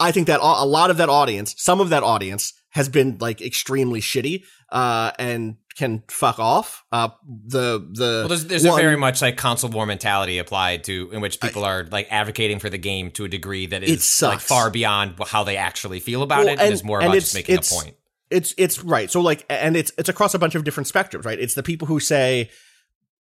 [0.00, 3.42] I think that a lot of that audience, some of that audience has been like
[3.42, 6.84] extremely shitty, uh, and can fuck off.
[6.90, 7.08] Uh,
[7.46, 11.10] the, the, Well, there's, there's one- a very much like console war mentality applied to
[11.12, 14.40] in which people are like advocating for the game to a degree that is like
[14.40, 17.34] far beyond how they actually feel about Well, it, and, and- is more about just
[17.34, 17.96] making a point.
[18.30, 19.10] It's it's right.
[19.10, 21.38] So like, and it's it's across a bunch of different spectrums, right?
[21.38, 22.50] It's the people who say,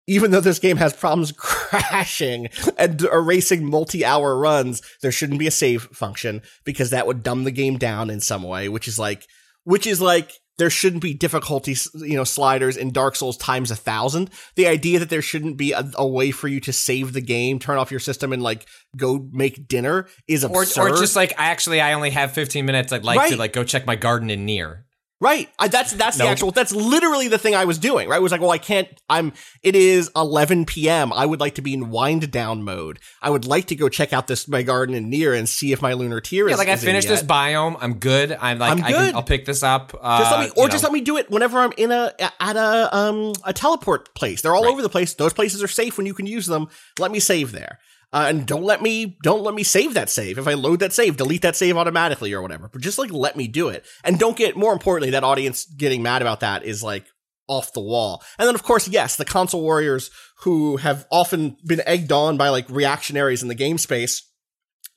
[0.07, 5.51] even though this game has problems crashing and erasing multi-hour runs, there shouldn't be a
[5.53, 8.69] save function because that would dumb the game down in some way.
[8.69, 9.27] Which is like,
[9.65, 10.33] which is like.
[10.59, 14.29] There shouldn't be difficulty, you know, sliders in Dark Souls times a thousand.
[14.57, 17.59] The idea that there shouldn't be a, a way for you to save the game,
[17.59, 20.91] turn off your system, and like go make dinner is Or, absurd.
[20.91, 22.93] or just like I actually I only have 15 minutes.
[22.93, 24.85] I'd like to like go check my garden in Nier.
[25.23, 25.51] Right.
[25.59, 26.51] I, that's that's the actual.
[26.51, 28.09] That's literally the thing I was doing.
[28.09, 28.17] Right.
[28.17, 28.89] It was like, well, I can't.
[29.11, 29.35] I'm.
[29.63, 31.13] It is 11 p.m.
[31.13, 32.99] I would like to be in wind down mode.
[33.21, 35.83] I would like to go check out this my garden in Nier and see if
[35.83, 36.57] my lunar tear is.
[36.57, 37.77] Like I is in finished this biome.
[37.83, 38.33] I'm good.
[38.33, 39.07] I'm like I'm I good.
[39.09, 39.95] can, I'll pick this up.
[40.01, 40.71] Uh, Just let me, or know.
[40.73, 44.41] just let me do it whenever I'm in a at a um a teleport place.
[44.41, 44.73] They're all Right.
[44.73, 45.13] over the place.
[45.13, 46.69] Those places are safe when you can use them.
[46.99, 47.79] Let me save there.
[48.13, 50.39] Uh, and don't let me don't let me save that save.
[50.39, 52.69] If I load that save, delete that save automatically or whatever.
[52.69, 53.85] But just like let me do it.
[54.03, 57.05] And don't get more importantly, that audience getting mad about that is like
[57.47, 58.23] off the wall.
[58.39, 62.49] And then of course, yes, the console warriors who have often been egged on by
[62.49, 64.30] like reactionaries in the game space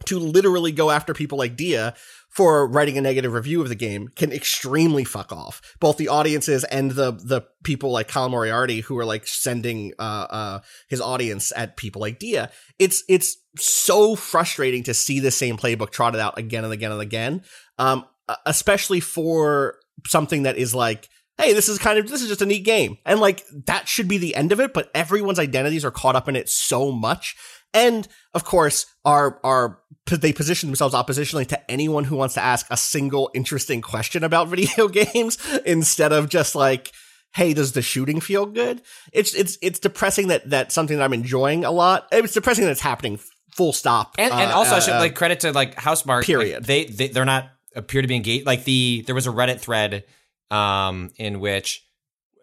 [0.06, 1.94] to literally go after people like Dia
[2.30, 5.62] for writing a negative review of the game can extremely fuck off.
[5.80, 10.28] Both the audiences and the the people like Colin Moriarty who are like sending uh
[10.30, 12.52] uh his audience at people like Dia.
[12.80, 17.02] It's it's so frustrating to see the same playbook trotted out again and again and
[17.02, 17.44] again.
[17.78, 18.06] Um
[18.46, 19.76] especially for
[20.08, 22.98] something that is like hey, this is kind of this is just a neat game.
[23.06, 26.28] And like that should be the end of it, but everyone's identities are caught up
[26.28, 27.36] in it so much.
[27.74, 32.66] And of course, are are they position themselves oppositionally to anyone who wants to ask
[32.70, 36.92] a single interesting question about video games instead of just like,
[37.36, 38.82] hey, does the shooting feel good?
[39.12, 42.08] It's it's it's depressing that that's something that I'm enjoying a lot.
[42.12, 43.20] It's depressing that it's happening
[43.56, 44.16] full stop.
[44.18, 46.18] And, and Uh, also, I uh, should uh, like credit to like Housemarque.
[46.18, 46.66] like, Period.
[46.66, 48.46] they, they they're not appear to be engaged.
[48.46, 50.04] Like the there was a Reddit thread,
[50.52, 51.86] um, in which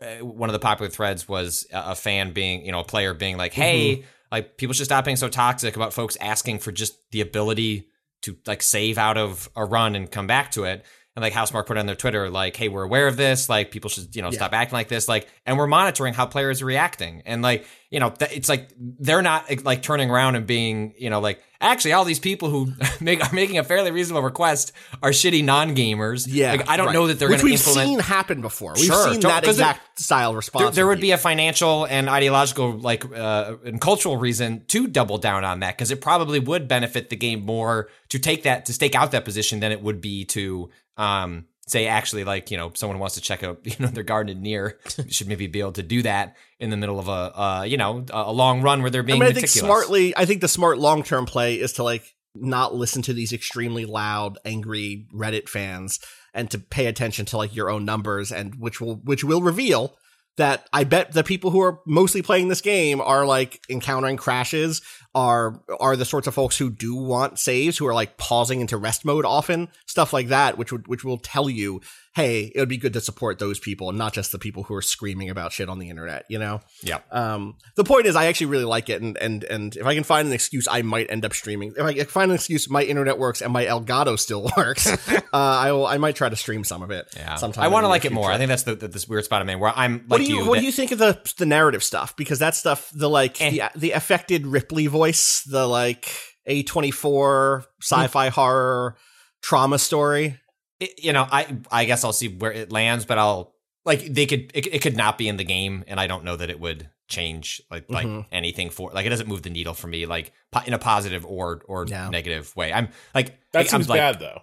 [0.00, 3.12] uh, one of the popular threads was a, a fan being, you know, a player
[3.14, 4.06] being like, "Hey, Mm-hmm.
[4.30, 7.88] Like people should stop being so toxic about folks asking for just the ability
[8.22, 10.84] to like save out of a run and come back to it."
[11.22, 13.48] And like Housemarque put on their Twitter, like, "Hey, we're aware of this.
[13.48, 15.06] Like, people should, you know, stop acting like this.
[15.08, 17.22] Like, and we're monitoring how players are reacting.
[17.26, 21.10] And like, you know, th- it's like they're not like turning around and being, you
[21.10, 25.10] know, like, actually, all these people who make are making a fairly reasonable request are
[25.10, 26.26] shitty non-gamers.
[26.30, 26.92] yeah, like, I don't right.
[26.94, 27.88] know that they're which going to we've implement.
[27.88, 28.74] seen happen before.
[28.76, 30.62] We've Sure, seen that 'cause there- exact style response.
[30.66, 35.18] there, there would be a financial and ideological like uh, and cultural reason to double
[35.18, 38.72] down on that because it probably would benefit the game more to take that to
[38.72, 42.72] stake out that position than it would be to um say actually like you know
[42.74, 45.82] someone wants to check out you know their garden Nier should maybe be able to
[45.82, 49.02] do that in the middle of a uh you know a long run where they're
[49.02, 50.16] I being mean, I think smartly.
[50.16, 53.84] I think the smart long term play is to like not listen to these extremely
[53.84, 56.00] loud, angry Reddit fans,
[56.32, 59.96] and to pay attention to like your own numbers, and which will which will reveal
[60.36, 64.80] that I bet the people who are mostly playing this game are like encountering crashes,
[65.14, 68.76] are are the sorts of folks who do want saves, who are like pausing into
[68.76, 71.80] rest mode often, stuff like that, which would which will tell you,
[72.12, 74.74] hey, it would be good to support those people and not just the people who
[74.74, 76.60] are screaming about shit on the internet, you know?
[76.82, 79.94] yeah Um, the point is, I actually really like it, and and and if I
[79.94, 81.72] can find an excuse, I might end up streaming.
[81.76, 84.86] If I can find an excuse, my internet works and my Elgato still works.
[85.08, 85.86] uh, I will.
[85.86, 87.06] I might try to stream some of it.
[87.16, 88.30] yeah sometime I want to like it more.
[88.30, 90.24] I think that's the, the this weird spot I'm in where I'm like What do
[90.24, 92.16] you, What that- do you think of the the narrative stuff?
[92.16, 93.50] Because that stuff, the like Eh.
[93.50, 96.08] the the affected Ripley voice, the like
[96.46, 98.96] A twenty four sci-fi horror
[99.42, 100.38] trauma story.
[100.80, 104.26] It, you know, I I guess I'll see where it lands, but I'll like they
[104.26, 106.58] could it, it could not be in the game, and I don't know that it
[106.60, 108.26] would change like like Mhm.
[108.30, 111.24] anything for like it doesn't move the needle for me like po- in a positive
[111.26, 112.08] or or Yeah.
[112.08, 112.72] negative way.
[112.72, 114.42] I'm like That I'm seems like, bad though.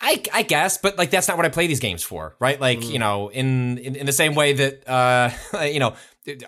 [0.00, 2.60] I I guess, but like that's not what I play these games for, right?
[2.60, 2.90] Like Mm.
[2.92, 5.30] you know, in, in in the same way that uh
[5.64, 5.94] you know,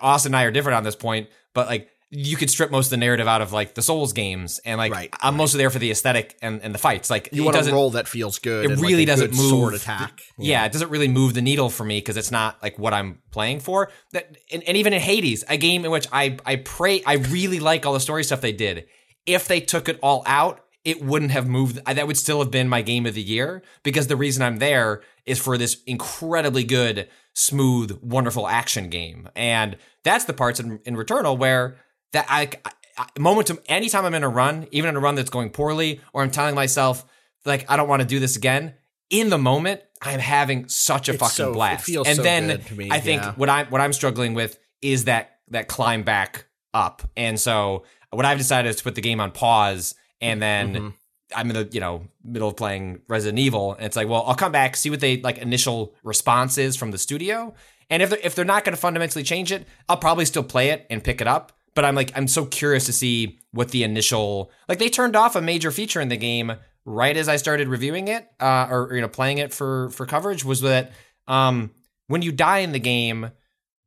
[0.00, 2.90] Austin and I are different on this point, but like you could strip most of
[2.90, 5.78] the narrative out of like the Souls games, and like Right, I'm mostly there for
[5.78, 7.08] the aesthetic and and the fights.
[7.10, 8.64] Like You want a role that feels good.
[8.64, 10.20] it and, like, really a doesn't move sword attack.
[10.36, 13.20] yeah, it doesn't really move the needle for me because it's not like what I'm
[13.30, 13.90] playing for.
[14.12, 17.60] That and, and even in Hades, a game in which I I pray I really
[17.60, 18.86] like all the story stuff they did.
[19.26, 21.78] If they took it all out, it wouldn't have moved.
[21.86, 24.56] I- That would still have been my game of the year because the reason I'm
[24.56, 30.80] there is for this incredibly good, smooth, wonderful action game, and that's the parts in,
[30.84, 31.76] in Returnal where
[32.12, 32.50] that I,
[32.98, 36.00] I moment to anytime I'm in a run, even in a run that's going poorly,
[36.12, 37.04] or I'm telling myself
[37.44, 38.74] like I don't want to do this again.
[39.10, 41.88] In the moment, I'm having such a It's fucking so- blast.
[41.88, 43.32] and so then me, I think yeah.
[43.34, 47.02] what I'm what I'm struggling with is that that climb back up.
[47.16, 50.88] And so what I've decided is to put the game on pause and then Mm-hmm.
[51.32, 54.34] I'm in the you know middle of playing Resident Evil, and it's like, well, I'll
[54.34, 57.54] come back, see what they like initial response is from the studio,
[57.88, 60.70] and if they're, if they're not going to fundamentally change it, I'll probably still play
[60.70, 61.52] it and pick it up.
[61.74, 65.36] But I'm like, I'm so curious to see what the initial like they turned off
[65.36, 66.52] a major feature in the game
[66.84, 70.44] right as I started reviewing it, uh, or, you know playing it for for coverage
[70.44, 70.92] was that
[71.28, 71.70] um
[72.08, 73.30] when you die in the game,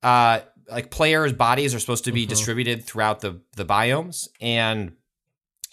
[0.01, 4.93] uh like players' bodies are supposed to be distributed throughout the the biomes and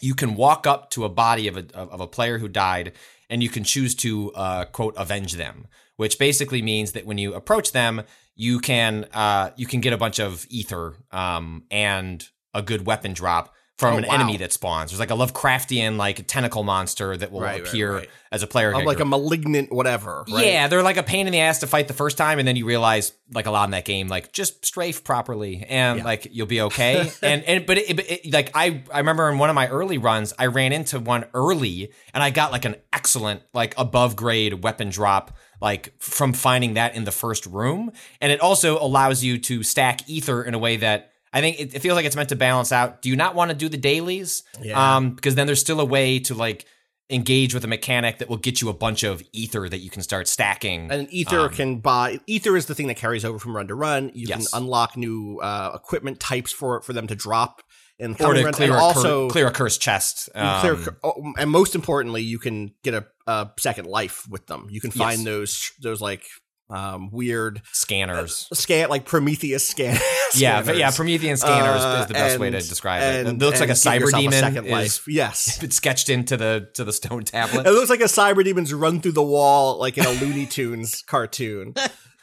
[0.01, 2.92] you can walk up to a body of a of a player who died
[3.29, 7.35] and you can choose to uh, quote avenge them which basically means that when you
[7.35, 8.03] approach them
[8.40, 13.12] you can uh, you can get a bunch of ether um, and a good weapon
[13.12, 14.14] drop from Oh, an wow.
[14.14, 17.95] enemy that spawns there's like a lovecraftian like tentacle monster that will Right, right, appear
[17.95, 18.11] right.
[18.31, 20.25] as a player like a malignant whatever.
[20.31, 20.47] Right?
[20.47, 22.57] Yeah, they're like a pain in the ass to fight the first time, and then
[22.57, 26.47] you realize, like a lot in that game, like just strafe properly, and like you'll
[26.47, 27.11] be okay.
[27.23, 29.99] and and but it, it, it- like I I remember in one of my early
[29.99, 34.62] runs, I ran into one early, and I got like an excellent like above grade
[34.62, 35.37] weapon drop.
[35.62, 40.09] Like from finding that in the first room, and it also allows you to stack
[40.09, 42.73] ether in a way that I think it, it feels like it's meant to balance
[42.73, 43.03] out.
[43.03, 44.43] Do you not want to do the dailies?
[44.61, 44.97] Yeah.
[44.97, 46.66] Um, because then there's still a way to like
[47.09, 50.03] engage with a mechanic that will get you a bunch of ether that you can
[50.03, 50.90] start stacking.
[50.90, 53.75] And ether Um, can buy ether is the thing that carries over from run to
[53.75, 54.11] run.
[54.14, 54.49] You Yes.
[54.49, 57.62] can unlock new uh, equipment types for for them to drop
[57.99, 60.29] in or to clear, and a also cur- clear a cursed chest.
[60.35, 64.47] you clear- Um, oh, and most importantly, you can get a, a second life with
[64.47, 64.69] them.
[64.71, 65.25] You can find Yes.
[65.27, 66.23] those those like
[66.70, 68.46] um, weird Scanners.
[68.54, 69.94] scan like Prometheus scan.
[70.35, 70.78] yeah, scanners.
[70.78, 70.90] yeah.
[70.92, 73.26] Promethean scanners is- Uh, is the best way to describe it.
[73.26, 75.04] and- It looks like a cyber yourself demon second is- life.
[75.09, 77.66] Yes, It's sketched into the to the stone tablet.
[77.66, 81.02] it looks like a cyber demon's run through the wall like in a Looney Tunes
[81.02, 81.74] cartoon.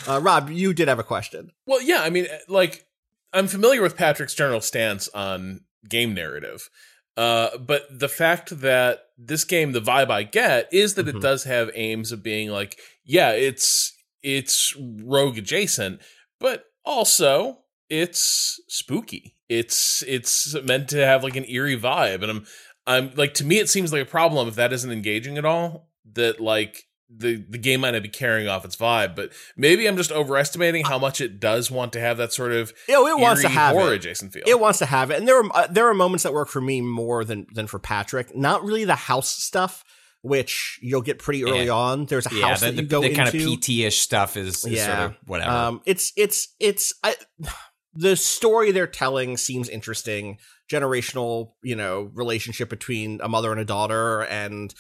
[0.08, 1.50] Uh, Rob, you did have a question.
[1.66, 2.86] Well, yeah, I mean, like,
[3.34, 6.70] I'm familiar with Patrick's general stance on game narrative.
[7.18, 11.16] Uh, but the fact that this game, the vibe I get is that Mhm.
[11.16, 13.92] it does have aims of being like, yeah, it's
[14.24, 16.02] it's rogue adjacent,
[16.40, 19.36] but also it's spooky.
[19.50, 22.46] It's it's meant to have like an eerie vibe, and I'm
[22.86, 25.90] I'm like to me, it seems like a problem if that isn't engaging at all.
[26.14, 29.96] That like the the game might not be carrying off its vibe, but maybe I'm
[29.96, 33.22] just overestimating how much it does want to have that sort of You know, it
[33.22, 33.98] wants to have horror it.
[33.98, 34.44] adjacent feel.
[34.46, 36.60] It wants to have it, and there are uh, there are moments that work for
[36.60, 38.36] me more than than for Patrick.
[38.36, 39.86] Not really the house stuff,
[40.28, 41.74] which you'll get pretty early Yeah.
[41.74, 42.06] on.
[42.06, 43.18] There's a yeah, house the, that you the, go the into.
[43.24, 45.52] kind of PT-ish stuff is, is sort of whatever.
[45.52, 47.16] Um, it's it's it's I,
[47.94, 50.38] the story they're telling seems interesting.
[50.72, 54.74] Generational, you know, relationship between a mother and a daughter, and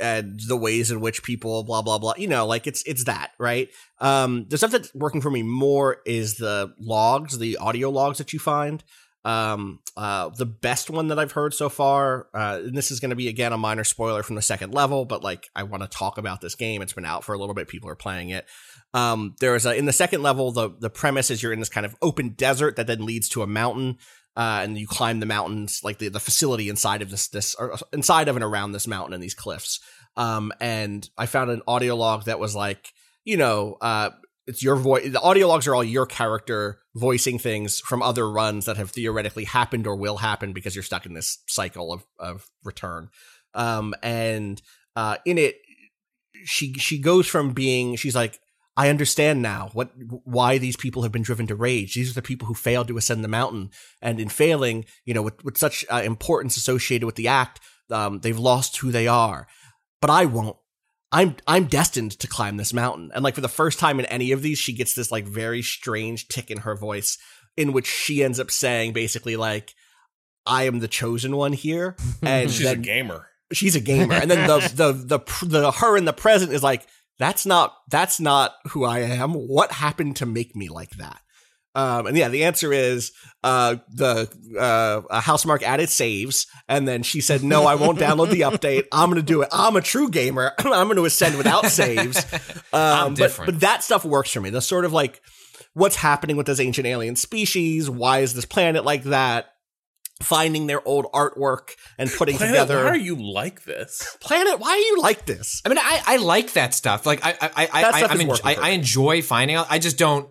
[0.00, 2.14] and the ways in which people blah blah blah.
[2.16, 3.68] You know, like it's it's that right.
[4.00, 8.32] Um, the stuff that's working for me more is the logs, the audio logs that
[8.32, 8.82] you find.
[9.24, 13.10] Um, uh, the best one that I've heard so far, uh, and this is going
[13.10, 15.88] to be again a minor spoiler from the second level, but like I want to
[15.88, 16.82] talk about this game.
[16.82, 17.68] It's been out for a little bit.
[17.68, 18.46] People are playing it.
[18.94, 21.86] Um, there's a, in the second level, the, the premise is you're in this kind
[21.86, 23.98] of open desert that then leads to a mountain.
[24.34, 27.54] Uh, and you climb the mountains, like the, the facility inside of this, this,
[27.92, 29.78] inside of and around this mountain and these cliffs.
[30.16, 34.10] Um, and I found an audio log that was like, you know, uh,
[34.52, 35.10] it's your voice.
[35.10, 39.44] The audio logs are all your character voicing things from other runs that have theoretically
[39.44, 43.08] happened or will happen because you're stuck in this cycle of, of return.
[43.54, 44.60] Um, and,
[44.94, 45.56] uh, in it,
[46.44, 48.38] she, she goes from being, she's like,
[48.76, 49.90] I understand now what
[50.24, 51.94] why these people have been driven to rage.
[51.94, 55.22] These are the people who failed to ascend the mountain, and in failing, you know,
[55.22, 57.60] with, with such uh, importance associated with the act,
[57.90, 59.46] um, they've lost who they are.
[60.00, 60.56] But I won't.
[61.12, 63.10] I'm I'm destined to climb this mountain.
[63.14, 65.62] And like for the first time in any of these, she gets this like very
[65.62, 67.18] strange tick in her voice,
[67.56, 69.74] in which she ends up saying basically like,
[70.46, 73.28] "I am the chosen one here," and She's a gamer.
[73.52, 76.86] she's a gamer and then the the the the her in the present is like
[77.18, 79.34] that's not that's not who I am.
[79.34, 81.20] What happened to make me like that?
[81.74, 87.20] Um, and yeah, the answer is uh, the uh, Housemarque added saves, and then she
[87.20, 88.84] said, "No, I won't download the update.
[88.92, 89.48] I'm going to do it.
[89.52, 90.52] I'm a true gamer.
[90.58, 92.24] I'm going to ascend without saves."
[92.74, 93.52] Um, I'm but- different.
[93.52, 94.48] But, that stuff works for me.
[94.48, 95.20] The sort of like
[95.74, 97.90] what's happening with this ancient alien species.
[97.90, 99.52] Why is this planet like that?
[100.22, 104.16] Finding their old artwork and putting Planet, together why are you like this?
[104.20, 104.58] planet.
[104.58, 105.60] Why are you like this?
[105.66, 107.04] I mean, I, I like that stuff.
[107.04, 109.66] Like, I I I, I, I, I, I enjoy finding out.
[109.68, 110.28] I just don't.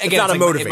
[0.00, 0.68] Again, it's not a like motivator.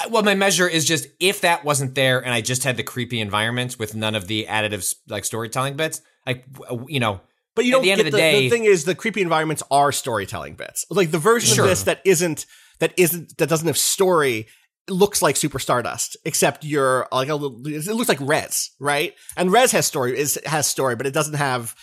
[0.00, 2.82] my- well, my measure is just if that wasn't there, and I just had the
[2.82, 6.00] creepy environments with none of the additive like storytelling bits.
[6.26, 7.20] Like, uh, you know,
[7.54, 9.20] But you At don't the end get of the day- the thing is the creepy
[9.20, 10.86] environments are storytelling bits.
[10.88, 11.64] Like the version Sure.
[11.64, 12.46] of this that isn't
[12.78, 14.46] that isn't that doesn't have story
[14.88, 19.14] looks like Super Stardust, except you're like a little it looks like Rez, right?
[19.36, 21.74] And Rez has story is has story, but it doesn't have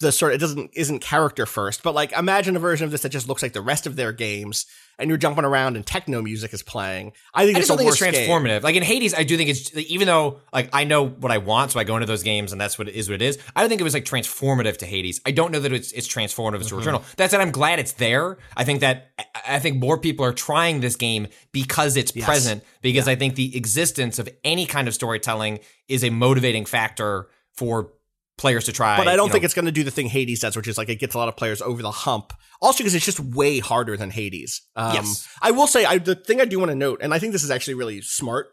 [0.00, 1.82] the sort it doesn't isn't character first.
[1.82, 4.12] But like imagine a version of this that just looks like the rest of their
[4.12, 4.66] games
[4.98, 7.12] and you're jumping around and techno music is playing.
[7.34, 8.28] I think I it's just don't think it's worse game.
[8.28, 8.62] transformative.
[8.62, 11.70] Like in Hades, I do think it's even though like I know what I want,
[11.72, 13.08] so I go into those games and that's what it is.
[13.08, 13.38] What it is.
[13.54, 15.20] I don't think it was like transformative to Hades.
[15.24, 16.80] I don't know that it's it's transformative Mm-hmm.
[16.80, 17.16] to Returnal.
[17.16, 18.36] That said, I'm glad it's there.
[18.56, 22.64] I think that I- I think more people are trying this game because it's present.
[22.82, 27.92] Because I think the existence of any kind of storytelling is a motivating factor for
[28.38, 28.96] players to try.
[28.96, 30.68] But I don't you think know, it's going to do the thing Hades does, which
[30.68, 32.32] is like it gets a lot of players over the hump.
[32.60, 34.62] Also, because it's just way harder than Hades.
[34.76, 35.28] Um, Yes.
[35.42, 37.42] I will say, I, the thing I do want to note, and I think this
[37.44, 38.48] is actually really smart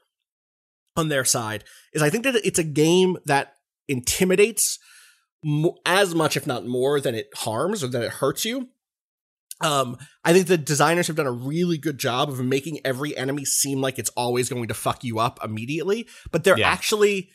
[0.95, 3.53] on their side, is I think that it's a game that
[3.87, 4.79] intimidates
[5.43, 8.69] mo- as much, if not more, than it harms or than it hurts you.
[9.61, 13.45] Um, I think the designers have done a really good job of making every enemy
[13.45, 16.69] seem like it's always going to fuck you up immediately, but they're Yeah.
[16.69, 17.29] actually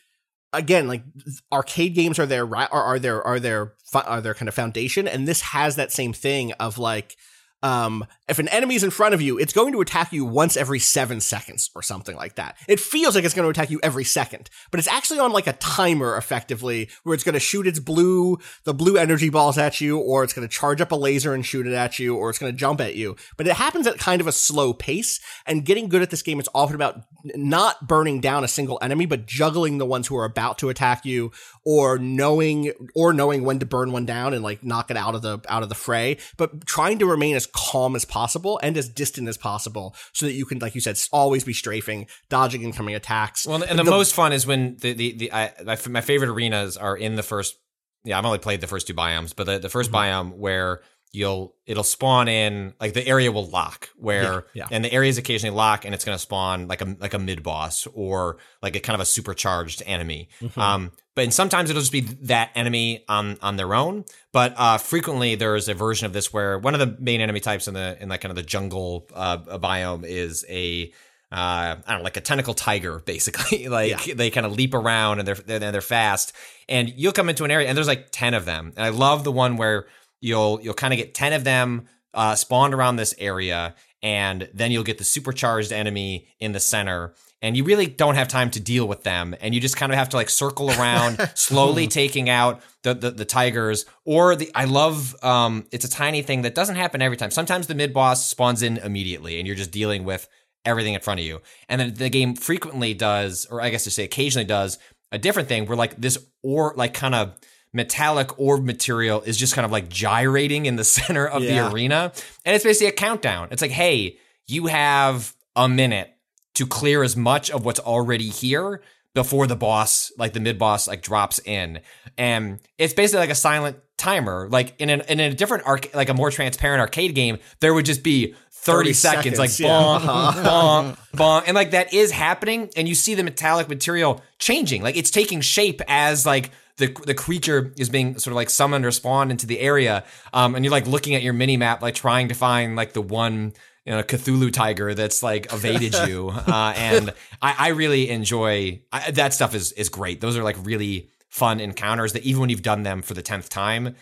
[0.53, 1.03] again like
[1.51, 4.55] arcade games are their ra- are, are their are their fu- are their kind of
[4.55, 7.15] foundation and this has that same thing of like
[7.61, 10.79] um if an enemy's in front of you it's going to attack you once every
[10.79, 12.57] 7 seconds or something like that.
[12.67, 15.47] It feels like it's going to attack you every second but it's actually on like
[15.47, 19.81] a timer effectively where it's going to shoot its blue the blue energy balls at
[19.81, 22.29] you or it's going to charge up a laser and shoot it at you or
[22.29, 23.15] it's going to jump at you.
[23.37, 26.39] But it happens at kind of a slow pace and getting good at this game
[26.39, 30.25] is often about not burning down a single enemy but juggling the ones who are
[30.25, 31.31] about to attack you
[31.65, 35.21] or knowing or knowing when to burn one down and like knock it out of
[35.21, 38.89] the out of the fray but trying to remain as calm as possible and as
[38.89, 42.95] distant as possible so that you can, like you said, always be strafing, dodging incoming
[42.95, 43.45] attacks.
[43.45, 46.77] Well, and the, most fun is when the the, the I, my, my favorite arenas
[46.77, 47.55] are in the first.
[48.03, 50.81] Yeah, I've only played the first two biomes, but the, the 1st biome where
[51.11, 54.67] you'll it'll spawn in like the area will lock where Yeah, yeah.
[54.71, 57.41] and the areas occasionally lock and it's going to spawn like a like a mid
[57.41, 60.29] boss or like a kind of a supercharged enemy.
[60.55, 64.05] Um, but and sometimes it'll just be that enemy on on their own.
[64.31, 67.67] But uh, frequently there's a version of this where one of the main enemy types
[67.67, 70.93] in the in like kind of the jungle uh, biome is a
[71.29, 73.67] uh, I don't know, like a tentacle tiger, basically.
[73.79, 76.31] like they kind of leap around and they're, they're they're fast.
[76.69, 78.71] And you'll come into an area and there's like ten of them.
[78.77, 79.87] And I love the one where
[80.21, 84.71] you'll you'll kind of get ten of them uh, spawned around this area, and then
[84.71, 87.13] you'll get the supercharged enemy in the center.
[87.41, 89.97] And you really don't have time to deal with them, and you just kind of
[89.97, 93.85] have to like circle around, slowly taking out the, the the tigers.
[94.03, 97.31] Or the I love um, it's a tiny thing that doesn't happen every time.
[97.31, 100.27] Sometimes the mid boss spawns in immediately, and you're just dealing with
[100.65, 101.39] everything in front of you.
[101.69, 104.77] And then the game frequently does, or I guess to say occasionally does,
[105.13, 107.39] a different thing where like this or like kind of
[107.73, 111.69] metallic orb material is just kind of like gyrating in the center of Yeah.
[111.69, 112.11] the arena.
[112.45, 113.47] And it's basically a countdown.
[113.51, 114.17] It's like, hey,
[114.47, 116.13] you have a minute
[116.59, 118.81] to clear as much of what's already here
[119.15, 121.79] before the boss, like the mid boss, like drops in.
[122.17, 124.49] And it's basically like a silent timer.
[124.51, 127.85] Like in, an, in a different arc, like a more transparent arcade game, there would
[127.85, 129.67] just be 30, 30 seconds, seconds, like yeah.
[129.69, 130.43] bonk, Uh-huh.
[130.43, 131.43] bonk, bonk.
[131.47, 132.69] And like that is happening.
[132.75, 134.83] And you see the metallic material changing.
[134.83, 138.85] Like it's taking shape as like the, the creature is being sort of like summoned
[138.85, 140.03] or spawned into the area.
[140.33, 143.01] Um, and you're like looking at your mini map, like trying to find like the
[143.01, 143.53] one
[143.89, 146.29] you know, Cthulhu tiger that's like evaded you.
[146.29, 147.09] Uh, and
[147.41, 150.21] I, I really enjoy I, that stuff is is great.
[150.21, 153.49] Those are like really fun encounters that even when you've done them for the tenth
[153.49, 153.95] time,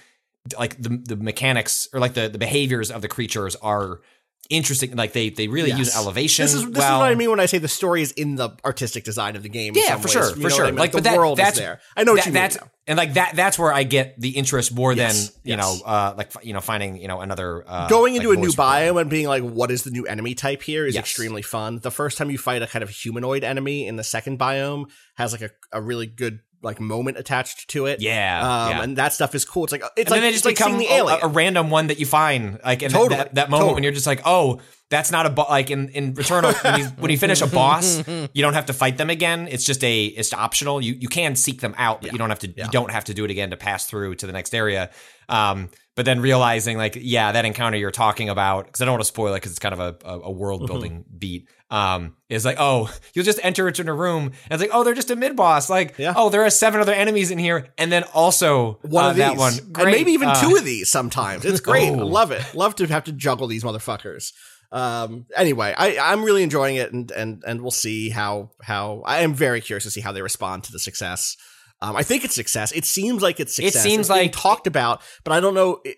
[0.60, 4.02] like the the mechanics or like the the behaviors of the creatures are
[4.50, 4.96] interesting.
[4.96, 6.44] Like they they really use elevation.
[6.44, 6.98] This is this well.
[6.98, 9.44] is what I mean when I say the story is in the artistic design of
[9.44, 9.74] the game.
[9.76, 10.12] Yeah, for ways.
[10.12, 10.66] sure, You for know sure.
[10.66, 10.80] I mean?
[10.80, 11.82] Like, the that, world that's is there.
[11.96, 12.70] I know what that- you that's, mean.
[12.90, 15.60] And like that, that's where I get the interest more Yes, than you yes.
[15.82, 18.52] know, uh, like you know, finding you know another uh, Going into like, a new
[18.52, 21.02] biome and being like, what is the new enemy type here is Yes.
[21.04, 21.80] extremely fun.
[21.80, 24.86] The first time you fight a kind of humanoid enemy in the second biome
[25.16, 28.00] has like a, a really good like moment attached to it.
[28.02, 28.84] Yeah, Um, yeah.
[28.84, 29.64] and that stuff is cool.
[29.64, 31.20] It's like it's and like then they just it's like become the a, alien.
[31.24, 34.06] a random one that you find, like in Totally, that, that moment when you're just
[34.08, 37.42] like, oh, that's not a bo-, like in in Returnal when you when you finish
[37.42, 39.48] a boss, you don't have to fight them again.
[39.50, 40.80] It's just a it's optional.
[40.82, 43.14] You you can seek them out, but you don't have to you don't have to
[43.14, 44.90] do it again to pass through to the next area.
[45.28, 49.02] Um, but then realizing like, yeah, that encounter you're talking about, because I don't want
[49.02, 51.18] to spoil it because it's kind of a, a, world building Mm-hmm.
[51.18, 51.50] beat.
[51.72, 54.94] Um, is like, oh, you'll just enter into a room and it's like, oh, they're
[54.94, 55.72] just a mid boss.
[55.72, 56.14] Like, Yeah.
[56.16, 59.26] oh, there are seven other enemies in here, and then also one uh, of these.
[59.26, 61.44] that one, and maybe even Uh, two of these sometimes.
[61.44, 61.90] It's great.
[61.94, 62.06] Oh.
[62.06, 62.46] love it.
[62.54, 64.34] Love to have to juggle these motherfuckers.
[64.72, 69.22] Um, anyway, I, I'm really enjoying it, and and and we'll see how how I
[69.22, 71.38] am very curious to see how they respond to the success.
[71.82, 72.72] Um, I think it's success.
[72.72, 73.76] It seems like it's success.
[73.76, 75.80] It seems It's being like- talked about, but I don't know.
[75.86, 75.98] it-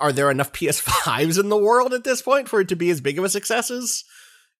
[0.00, 3.00] Are there enough PS5s in the world at this point for it to be as
[3.00, 4.04] big of a success as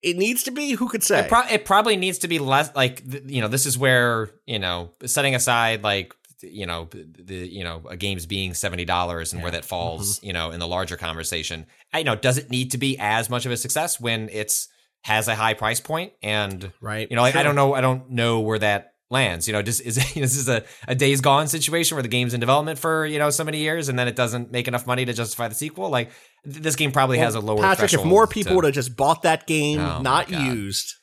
[0.03, 0.71] it needs to be?
[0.73, 1.21] Who could say?
[1.21, 4.59] It, pro- it probably needs to be less like you know this is where you
[4.59, 9.41] know setting aside like you know the you know a game's being seventy dollars and
[9.41, 10.25] where that falls Mm-hmm.
[10.27, 11.65] you know in the larger conversation.
[11.93, 14.67] I you know does it need to be as much of a success when it's
[15.03, 18.09] has a high price point and Right, you know like, I don't know I don't
[18.09, 21.95] know where that lands you know just is this is a, a days gone situation
[21.95, 24.51] where the game's in development for you know so many years and then it doesn't
[24.51, 26.11] make enough money to justify the sequel like
[26.43, 28.95] th- this game probably has a lower Patrick, if more people to- would have just
[28.95, 30.93] bought that game, Oh, not used,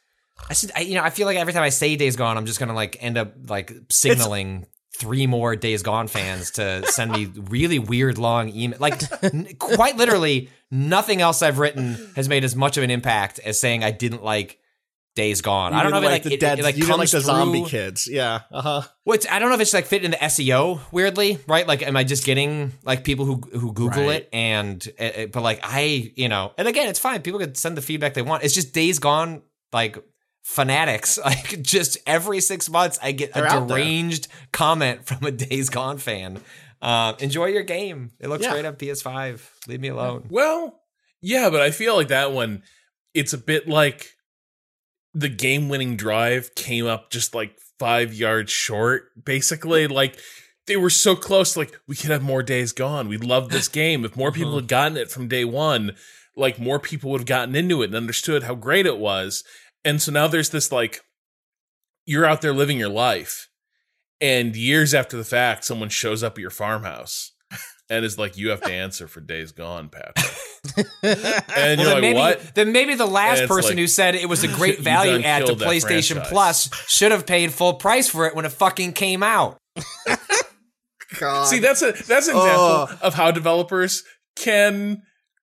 [0.48, 2.46] I should, I, you know, I feel like every time I say Days Gone, I'm
[2.46, 4.66] just gonna like end up like signaling
[4.98, 8.78] three more Days Gone fans to send me really weird long email.
[8.78, 13.38] Like, n- quite literally, nothing else I've written has made as much of an impact
[13.40, 14.58] as saying I didn't like
[15.16, 15.72] Days Gone.
[15.72, 16.98] You I don't know didn't if it, like, the it, dead, it, like you didn't
[16.98, 18.06] like comes the zombie through- kids.
[18.06, 18.42] Yeah.
[18.52, 18.82] Uh huh.
[19.04, 21.66] Well, it's, I don't know if it's like fit into SEO weirdly, right?
[21.66, 24.22] Like, am I just getting like people who who Google Right.
[24.22, 27.22] it and, uh, uh, but like I, you know, and again, it's fine.
[27.22, 28.44] People can send the feedback they want.
[28.44, 29.42] It's just Days Gone,
[29.72, 29.98] like
[30.42, 31.18] fanatics.
[31.24, 33.78] Like, just every six months, I get They're a out there.
[33.78, 36.40] deranged comment from a Days Gone fan.
[36.82, 38.10] Um, enjoy your game.
[38.20, 38.52] It looks Yeah.
[38.52, 39.40] great on PS5.
[39.66, 40.26] Leave me alone.
[40.30, 40.78] Well,
[41.22, 42.62] yeah, but I feel like that one,
[43.14, 44.12] it's a bit like
[45.16, 49.86] the game winning drive came up just like five yards short, basically.
[49.86, 49.92] Hmm.
[49.94, 50.18] Like
[50.66, 53.08] they were so close, like we could have more days gone.
[53.08, 54.04] We love this game.
[54.04, 54.60] If more people uh-huh.
[54.60, 55.96] had gotten it from day one,
[56.36, 59.42] like more people would have gotten into it and understood how great it was.
[59.84, 61.00] And so now there's this like,
[62.04, 63.48] you're out there living your life,
[64.20, 67.32] and years after the fact, someone shows up at your farmhouse
[67.88, 70.16] and is like, "You have to answer for Days Gone, Patrick."
[71.02, 74.28] and you're then like, maybe "What?" then maybe the last person like, who said it
[74.28, 76.22] was a great value add to PlayStation.
[76.26, 79.58] Plus should have paid full price for it when it fucking came out.
[81.20, 81.44] God.
[81.44, 82.98] See, that's a that's an example Oh.
[83.00, 84.02] of how developers
[84.36, 85.02] can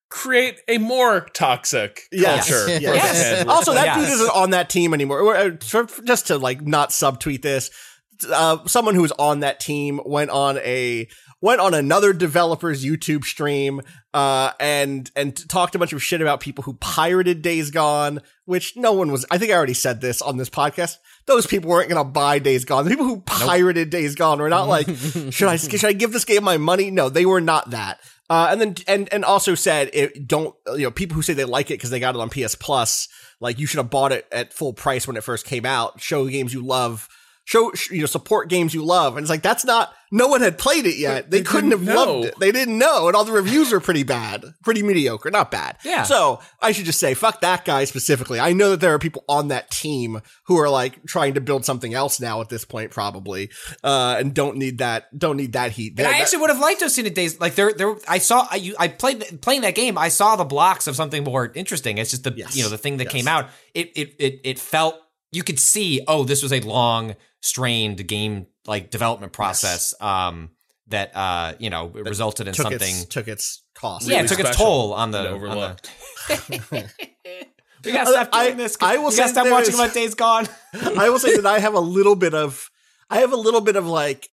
[0.09, 2.47] create a more toxic Yes.
[2.49, 2.79] culture.
[2.79, 3.07] Yes.
[3.17, 3.49] firsthand.
[3.49, 5.19] Also, that dude isn't on that team anymore.
[5.21, 7.71] Or, uh, for- for- Just to like not subtweet this,
[8.29, 11.07] uh, someone who was on that team went on a
[11.43, 13.81] went on another developer's YouTube stream
[14.13, 18.77] uh, and and talked a bunch of shit about people who pirated Days Gone, which
[18.77, 19.25] no one was.
[19.29, 20.97] I think I already said this on this podcast.
[21.25, 22.85] Those people weren't going to buy Days Gone.
[22.85, 24.87] The people who pirated Days Gone were not like,
[25.31, 26.89] should I should I give this game my money?
[26.89, 27.99] No, they were not that.
[28.29, 31.43] Uh, and then and and also said it don't you know people who say they
[31.43, 33.09] like it because they got it on PS Plus
[33.41, 35.99] like you should have bought it at full price when it first came out.
[35.99, 37.09] Show games you love.
[37.45, 39.17] Show you know support games you love.
[39.17, 39.93] And it's like that's not.
[40.13, 41.29] No one had played it yet.
[41.31, 42.39] They, They couldn't have didn't loved it.
[42.39, 45.77] They didn't know, and all the reviews were pretty bad, pretty mediocre, not bad.
[45.83, 46.03] Yeah.
[46.03, 48.39] So I should just say fuck that guy specifically.
[48.39, 51.65] I know that there are people on that team who are like trying to build
[51.65, 53.49] something else now at this point, probably,
[53.83, 55.07] uh, and don't need that.
[55.17, 55.89] Don't need that heat.
[55.97, 57.95] And That- I actually would have liked to have seen it days like there there
[58.07, 61.23] I saw I you I played playing that game I saw the blocks of something
[61.25, 61.97] more interesting.
[61.97, 62.55] It's just the Yes.
[62.55, 63.13] you know the thing that Yes.
[63.13, 63.49] came out.
[63.73, 64.95] It it it it felt
[65.31, 70.49] you could see oh this was a long strained game like development process um
[70.87, 74.07] that uh you know it resulted in took something its took its cost.
[74.07, 75.91] yeah, really it took its toll on the, and on the overlooked.
[77.85, 78.77] We gotta stop I- doing this.
[78.81, 80.47] I will we say gotta stop watching is- about Days Gone.
[80.97, 82.69] I will say that I have a little bit of,
[83.09, 84.29] I have a little bit of like,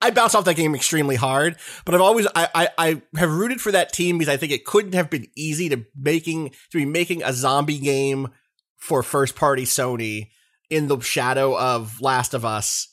[0.00, 3.60] I bounce off that game extremely hard, but I've always, I, I, I have rooted
[3.60, 6.84] for that team because I think it couldn't have been easy to making, to be
[6.86, 8.28] making a zombie game
[8.76, 10.28] for first party Sony
[10.70, 12.88] in the shadow of Last of Us,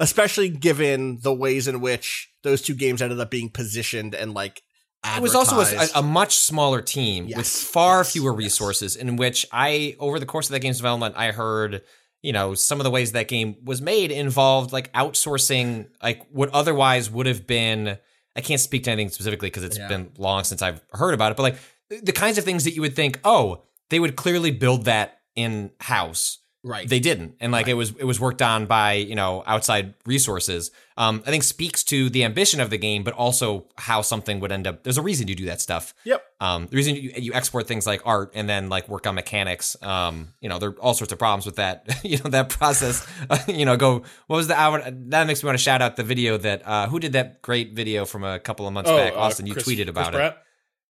[0.00, 4.62] especially given the ways in which those two games ended up being positioned and like,
[5.04, 8.12] It was also a, a much smaller team with far Yes.
[8.12, 8.38] fewer Yes.
[8.38, 8.96] resources.
[8.96, 11.82] In which I, over the course of that game's development, I heard,
[12.22, 16.50] you know, some of the ways that game was made involved like outsourcing, like what
[16.50, 17.98] otherwise would have been.
[18.36, 19.88] I can't speak to anything specifically because it's Yeah.
[19.88, 21.36] been long since I've heard about it.
[21.36, 24.86] But like the kinds of things that you would think, oh, they would clearly build
[24.86, 26.38] that in house.
[26.66, 26.88] Right.
[26.88, 30.70] They didn't, and like it was it was worked on by you know outside resources.
[30.96, 34.50] Um, I think speaks to the ambition of the game, but also how something would
[34.50, 34.82] end up.
[34.82, 35.92] There's a reason you do that stuff.
[36.04, 36.24] Yep.
[36.40, 39.76] Um, the reason you, you export things like art and then like work on mechanics.
[39.82, 42.00] Um, you know, there are all sorts of problems with that.
[42.02, 43.06] you know, that process.
[43.46, 44.02] you know, go.
[44.28, 44.82] What was the hour?
[44.90, 47.74] That makes me want to shout out the video that uh, who did that great
[47.74, 49.12] video from a couple of months back.
[49.12, 50.32] uh, Austin, you Chris- tweeted about Chris it.
[50.32, 50.36] Bratt?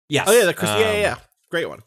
[0.09, 0.27] Yes.
[0.29, 1.17] Oh yeah, the Chris, yeah, yeah, Um, yeah.
[1.49, 1.81] Great one.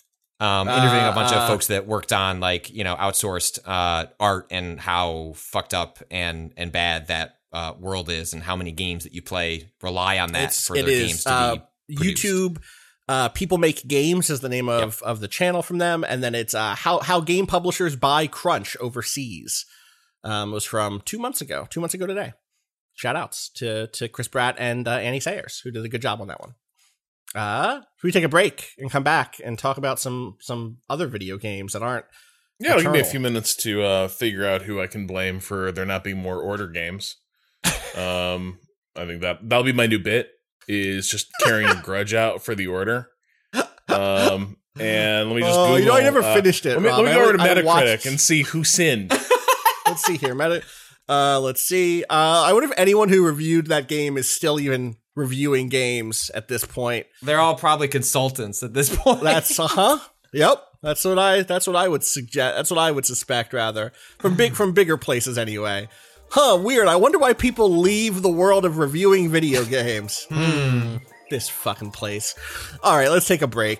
[0.43, 3.59] Um, interviewing a Uh, bunch uh, of folks that worked on like you know outsourced
[3.65, 8.55] uh, art and how fucked up and and bad that uh, world is, and how
[8.55, 11.55] many games that you play rely on that for their is, games to uh,
[11.87, 12.23] be produced.
[12.25, 12.57] YouTube.
[13.07, 16.33] Uh, People make games is the name of, of the channel from them, and then
[16.35, 19.65] it's uh, how how game publishers buy crunch overseas.
[20.25, 21.67] Um, was from two months ago.
[21.69, 22.31] Two months ago today.
[22.93, 26.21] Shout outs to to Chris Bratt and uh, Anni Sayers who did a good job
[26.21, 26.55] on that one.
[27.36, 31.07] Uh, should we take a break and come back and talk about some some other
[31.07, 32.05] video games that aren't?
[32.59, 35.71] Yeah, give me a few minutes to uh, figure out who I can blame for
[35.71, 37.17] there not being more order games.
[37.95, 38.59] um,
[38.95, 40.29] I think that that'll be my new bit
[40.67, 43.09] is just carrying a grudge out for the order.
[43.89, 45.57] Um, and let me just.
[45.59, 46.99] Oh, you know, I never uh, finished it, Let me, Rob.
[46.99, 49.11] let me I go over to Metacritic watched- and see who sinned.
[49.88, 50.34] let's see here.
[50.34, 50.63] Meta.
[51.09, 52.03] Uh, let's see.
[52.03, 56.47] Uh, I wonder if anyone who reviewed that game is still even reviewing games at
[56.47, 57.05] this point.
[57.22, 59.22] They're all probably consultants at this point.
[59.22, 59.99] That's uh huh.
[60.34, 60.64] Yep.
[60.82, 61.43] That's what I.
[61.43, 62.55] That's what I would suggest.
[62.57, 65.88] That's what I would suspect, rather from big from bigger places anyway.
[66.30, 66.59] Huh.
[66.61, 66.88] Weird.
[66.88, 70.26] I wonder why people leave the world of reviewing video games.
[70.30, 70.97] Hmm.
[71.30, 72.36] This fucking place.
[72.84, 73.09] All right.
[73.09, 73.80] Let's take a break.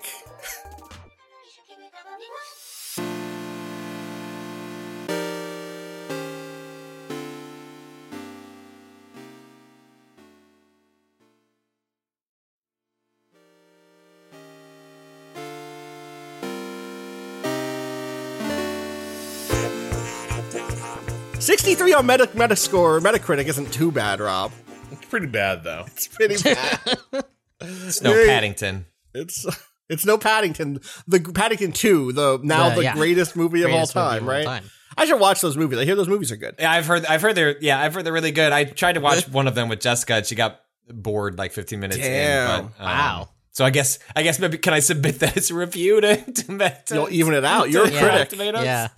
[22.02, 24.52] Sixty-three on Meta Metascore Metacritic isn't too bad, Rob.
[24.92, 25.84] It's pretty bad though.
[25.92, 26.98] It's pretty bad.
[27.60, 28.26] it's no Hey.
[28.26, 28.86] Paddington.
[29.14, 29.46] It's
[29.88, 30.80] it's no Paddington.
[31.06, 32.94] The Paddington Two, the now The- the yeah.
[32.94, 34.44] greatest movie Greatest of all time, of all right?
[34.44, 34.64] time.
[34.96, 35.78] I should watch those movies.
[35.78, 36.54] I hear those movies are good.
[36.58, 37.04] Yeah, I've heard.
[37.06, 37.56] I've heard they're.
[37.60, 38.52] Yeah, I've heard they're really good.
[38.52, 40.14] I tried to watch one of them with Jessica.
[40.16, 42.60] and She got bored like 15 minutes Damn.
[42.66, 42.66] in.
[42.78, 43.28] But, um, Wow.
[43.50, 43.98] So I guess.
[44.14, 46.42] I guess maybe can I submit that as a review to to,
[46.86, 47.70] to You'll even it out.
[47.70, 48.32] You're a to critic.
[48.38, 48.88] Yeah.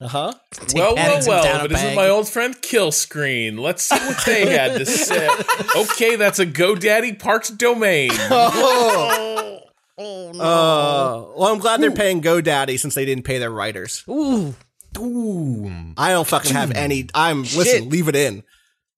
[0.00, 0.32] Uh huh.
[0.74, 1.64] well, well, well.
[1.64, 3.56] a But isn't my old friend Kill Screen?
[3.56, 5.28] Let's see what they had to say.
[5.76, 8.10] Okay, that's a GoDaddy Parks domain.
[9.96, 10.30] Oh.
[10.40, 14.02] Uh, well, I'm glad they're paying GoDaddy since they didn't pay their writers.
[14.08, 14.52] Ooh.
[14.98, 15.70] Ooh.
[15.96, 17.08] I don't fucking have any.
[17.14, 17.90] I'm listen.
[17.90, 18.42] Leave it in.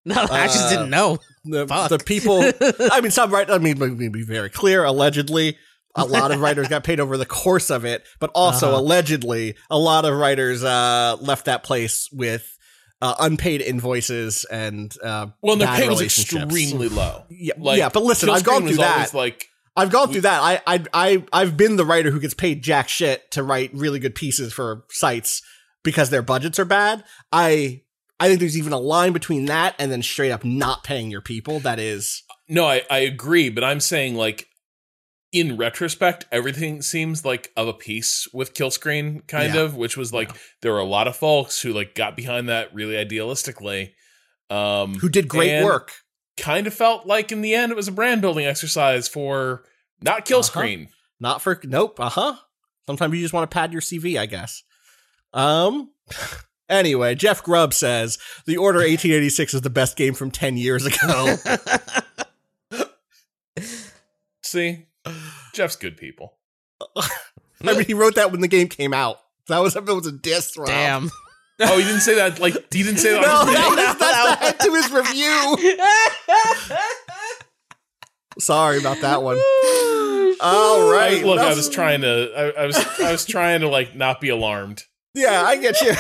[0.07, 1.19] No, I just didn't know.
[1.45, 1.91] The, Fuck.
[1.91, 2.41] the people.
[2.93, 3.51] I mean, some right.
[3.51, 4.85] I mean, let me be very clear.
[4.85, 5.59] Allegedly,
[5.97, 8.79] a lot of writers got paid over the course of it, but also Uh-huh.
[8.81, 12.57] allegedly, a lot of writers uh, left that place with
[13.03, 17.25] uh, unpaid invoices and uh, well, and their pay was extremely low.
[17.29, 19.13] Yeah, yeah, but listen, I've gone through that.
[19.13, 20.41] Like, I've gone through that.
[20.43, 23.99] I, I, I, I've been the writer who gets paid jack shit to write really
[23.99, 25.43] good pieces for sites
[25.85, 27.05] because their budgets are bad.
[27.31, 27.83] I,
[28.19, 31.21] I think there's even a line between that and then straight up not paying your
[31.21, 31.61] people.
[31.61, 34.47] That is, no, I, I agree, but I'm saying like
[35.39, 39.63] in retrospect, everything seems like of a piece with Killscreen, kind Yeah.
[39.63, 40.31] of, which was like
[40.63, 43.93] there were a lot of folks who like got behind that really idealistically.
[44.51, 45.93] Um, who did great and work.
[46.37, 49.65] Kind of felt like in the end it was a brand building exercise for
[50.03, 50.89] not Killscreen.
[51.19, 51.99] Not for, nope.
[51.99, 52.35] Uh huh.
[52.87, 54.63] Sometimes you just want to pad your CV, I guess.
[55.33, 55.91] Um,
[56.69, 61.37] anyway, Jeff Grubb says the Order 1886 is the best game from 10 years ago.
[64.43, 64.87] See,
[65.55, 66.35] Jeff's good people.
[66.97, 67.09] I
[67.63, 69.19] mean, he wrote that when the game came out.
[69.49, 70.69] That was, that was a diss, Rob.
[70.69, 71.11] Damn.
[71.61, 72.39] Oh, he didn't say that.
[72.39, 73.23] Like he didn't say that.
[73.23, 75.79] No, that was, that's the head to his review.
[78.39, 79.37] Sorry about that one.
[80.43, 81.23] All right.
[81.23, 82.31] I- look, I was trying to.
[82.37, 82.77] I, I was.
[83.01, 84.85] I was trying to like not be alarmed.
[85.15, 85.95] Yeah, I get you.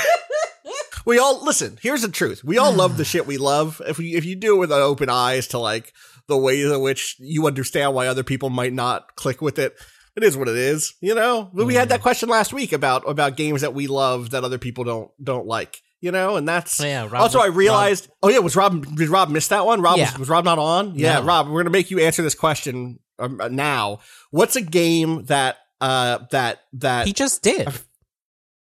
[1.07, 1.79] we all listen.
[1.81, 3.81] Here's the truth: we all love the shit we love.
[3.87, 5.95] If we, if you do it with open eyes to like
[6.29, 9.75] the ways in which you understand why other people might not click with it,
[10.17, 10.95] it is what it is.
[11.01, 14.31] You know, but we had that question last week about about games that we love
[14.31, 15.83] that other people don't don't like.
[16.03, 18.09] You know, and that's Yeah, Rob- also I realized.
[18.23, 19.81] oh yeah, was Rob did Rob miss that one?
[19.81, 20.11] Rob Yeah.
[20.13, 20.95] was, was Rob not on?
[20.95, 21.25] Yeah, No.
[21.25, 24.01] Rob, we're gonna make you answer this question um, uh, now.
[24.31, 27.69] What's a game that uh that that He just did.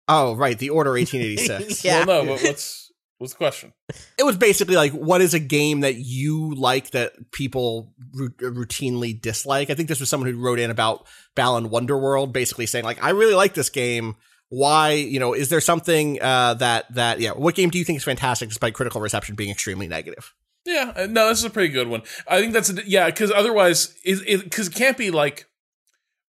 [0.07, 1.84] oh right the Order 1886.
[1.84, 2.05] Yeah.
[2.05, 2.84] Well, no, but what's
[3.26, 3.73] what's the question?
[4.17, 9.19] it was basically like what is a game that you like that people ru- routinely
[9.19, 11.05] dislike i think this was someone who wrote in about
[11.36, 14.15] balan wonderworld basically saying like i really like this game
[14.49, 17.97] why you know is there something uh that that yeah what game do you think
[17.97, 20.34] is fantastic despite critical reception being extremely negative
[20.65, 22.01] Yeah, uh, no, this is a pretty good one.
[22.28, 25.45] I think that's a, yeah, because otherwise, it because it, can't be like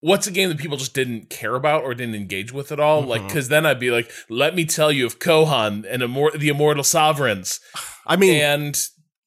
[0.00, 3.02] what's a game that people just didn't care about or didn't engage with at all.
[3.02, 3.28] Like, mm-hmm.
[3.28, 6.84] because then I'd be like, let me tell you of Kohan and Immor- the Immortal
[6.84, 7.60] Sovereigns,
[8.06, 8.80] i mean and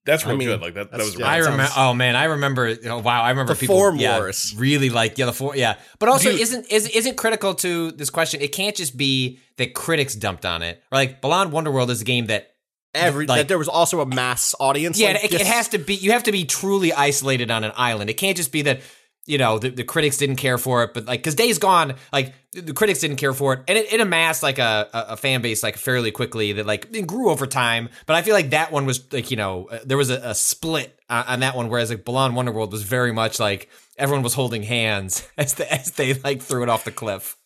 [0.04, 0.62] that's I real mean, good.
[0.62, 1.64] Like that, that was really I remember.
[1.66, 2.76] sounds- Oh man, I remember.
[2.86, 3.76] Oh, wow, I remember The people.
[3.76, 4.56] Form yeah, Wars.
[4.58, 5.56] really like yeah the four.
[5.56, 6.42] Yeah, but also Dude.
[6.42, 8.42] isn't is isn't critical to this question.
[8.42, 10.82] It can't just be that critics dumped on it.
[10.92, 12.48] Or like Balan Wonderworld is a game that.
[12.96, 15.78] every like- that there was also a mass audience Yeah, like, it, it has to
[15.78, 15.94] be.
[15.94, 18.10] You have to be truly isolated on an island.
[18.10, 18.82] It can't just be that
[19.26, 22.34] you know the, the critics didn't care for it, but like because Days Gone, like
[22.52, 25.18] the, the critics didn't care for it, and it, it amassed like a, a a
[25.18, 27.90] fan base like fairly quickly that like it grew over time.
[28.08, 30.36] But I feel like that one was like you know uh, there was a, a
[30.36, 34.34] split on, on that one, whereas like Balan Wonderworld was very much like everyone was
[34.34, 37.38] holding hands as the, as they like threw it off the cliff.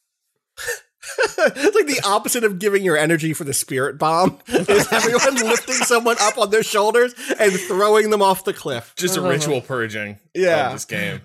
[1.38, 5.76] it's like the opposite of giving your energy for the spirit bomb is everyone lifting
[5.76, 10.18] someone up on their shoulders and throwing them off the cliff just a ritual purging.
[10.34, 10.68] Yeah.
[10.68, 11.22] of this game.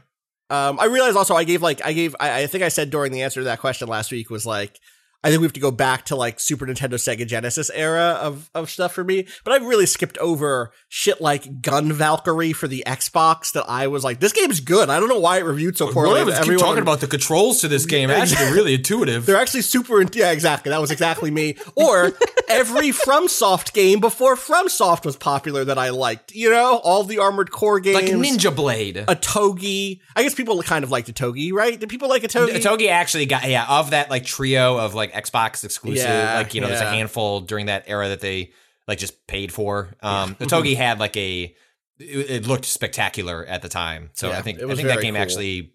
[0.51, 3.12] Um, I realized also I gave like I gave I, I think I said during
[3.12, 4.80] the answer to that question last week was like
[5.23, 8.51] I think we have to go back to like Super Nintendo, Sega Genesis era of
[8.55, 9.27] of stuff for me.
[9.45, 14.03] But I've really skipped over shit like Gun Valkyrie for the Xbox that I was
[14.03, 14.89] like, this game's good.
[14.89, 16.25] I don't know why it reviewed so poorly.
[16.25, 18.09] Keep Everyone- talking about the controls to this game.
[18.11, 19.27] Actually, really intuitive.
[19.27, 20.01] they're actually super.
[20.12, 20.71] Yeah, exactly.
[20.71, 21.57] That was exactly me.
[21.75, 22.12] Or
[22.49, 26.35] every FromSoft game before FromSoft was popular that I liked.
[26.35, 28.97] You know, all the Armored Core games, like Ninja Blade.
[29.07, 30.01] Otogi.
[30.16, 31.79] I guess people kind of liked Otogi, right?
[31.79, 32.55] Did people like Otogi?
[32.55, 36.55] A Togi actually got yeah of that like trio of like Xbox exclusive Yeah, like
[36.55, 38.53] you know there's a handful during that era that they
[38.89, 39.91] like just paid for.
[40.03, 41.55] Um, the Togi had like a
[41.99, 45.15] it, it looked spectacular at the time, so Yeah, I think I think that game
[45.15, 45.23] cool.
[45.23, 45.73] actually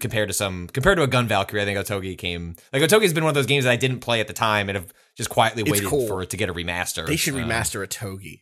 [0.00, 3.22] compared to some compared to a Gun Valkyrie, I think Otogi came like Otogi's been
[3.24, 5.62] one of those games that I didn't play at the time and have just quietly
[5.62, 6.08] waited cool.
[6.08, 7.06] for it to get a remaster.
[7.06, 8.40] They should Uh, remaster Otogi.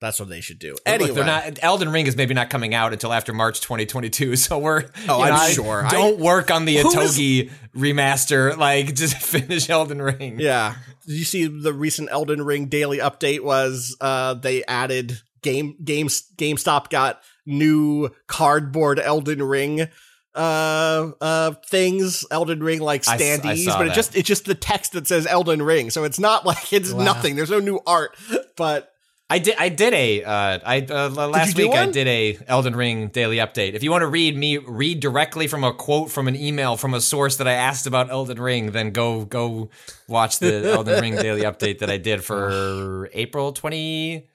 [0.00, 0.72] That's what they should do.
[0.72, 1.58] Look, Anyway, they're not.
[1.62, 4.36] Elden Ring is maybe not coming out until after March 2022.
[4.44, 4.84] So we're.
[5.08, 5.86] Oh, I'm know, sure.
[5.90, 8.56] Don't work on the Who is- Otogi remaster.
[8.56, 10.38] Like, just finish Elden Ring.
[10.40, 10.74] Yeah.
[11.06, 16.24] Did you see the recent Elden Ring daily update was uh they added game games
[16.36, 19.88] GameStop got new cardboard Elden Ring
[20.34, 23.24] uh uh things Elden Ring like I s- I
[23.54, 23.94] standees, saw but it that.
[23.94, 25.90] just it's just the text that says Elden Ring.
[25.90, 27.04] So it's not like it's Wow.
[27.04, 27.36] nothing.
[27.36, 28.16] There's no new art.
[28.56, 28.90] But
[29.30, 29.56] I did.
[29.58, 30.22] I did a.
[30.22, 33.72] Uh, I uh, last week I did a Elden Ring daily update.
[33.72, 36.92] If you want to read me read directly from a quote from an email from
[36.92, 39.70] a source that I asked about Elden Ring, then go go
[40.08, 44.28] watch the Elden Ring daily update that I did for April twenty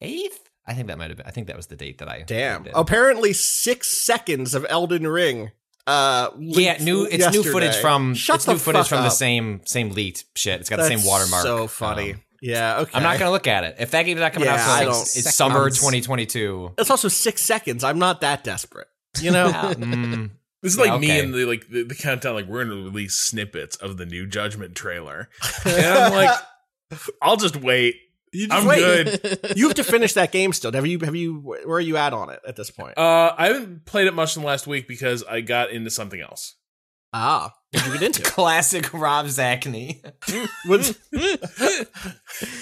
[0.00, 0.50] eighth.
[0.66, 1.26] I think that might have been.
[1.26, 2.64] I think that was the date that I damn.
[2.64, 2.72] did.
[2.74, 5.52] Apparently six seconds of Elden Ring.
[5.86, 7.04] Uh Yeah, new.
[7.04, 8.14] It's new footage from.
[8.14, 10.60] Shut it's the new footage from the same same leaked shit.
[10.60, 11.44] It's got the same watermark.
[11.44, 12.14] So funny.
[12.14, 12.90] Um, yeah, okay.
[12.94, 13.76] I'm not gonna look at it.
[13.78, 15.34] If that game's not coming Yeah, out I till don't- it's Seconds.
[15.34, 16.74] summer 2022.
[16.78, 17.84] It's also six seconds.
[17.84, 18.88] I'm not that desperate.
[19.20, 19.50] You know?
[19.78, 20.30] Mm,
[20.62, 22.34] This is like Yeah, me and the like the, the countdown.
[22.34, 25.28] Like we're gonna release snippets of the new Judgment trailer,
[25.64, 26.36] and I'm like,
[27.22, 27.96] I'll just wait.
[28.32, 28.78] You just I'm wait.
[29.22, 29.52] good.
[29.56, 30.70] You have to finish that game still.
[30.72, 30.98] Have you?
[31.00, 31.36] Have you?
[31.40, 32.98] Where are you at on it at this point?
[32.98, 36.20] Uh, I haven't played it much in the last week because I got into something
[36.20, 36.56] else.
[37.14, 38.22] ah, what did you get into?
[38.22, 40.00] classic Rob Zacny.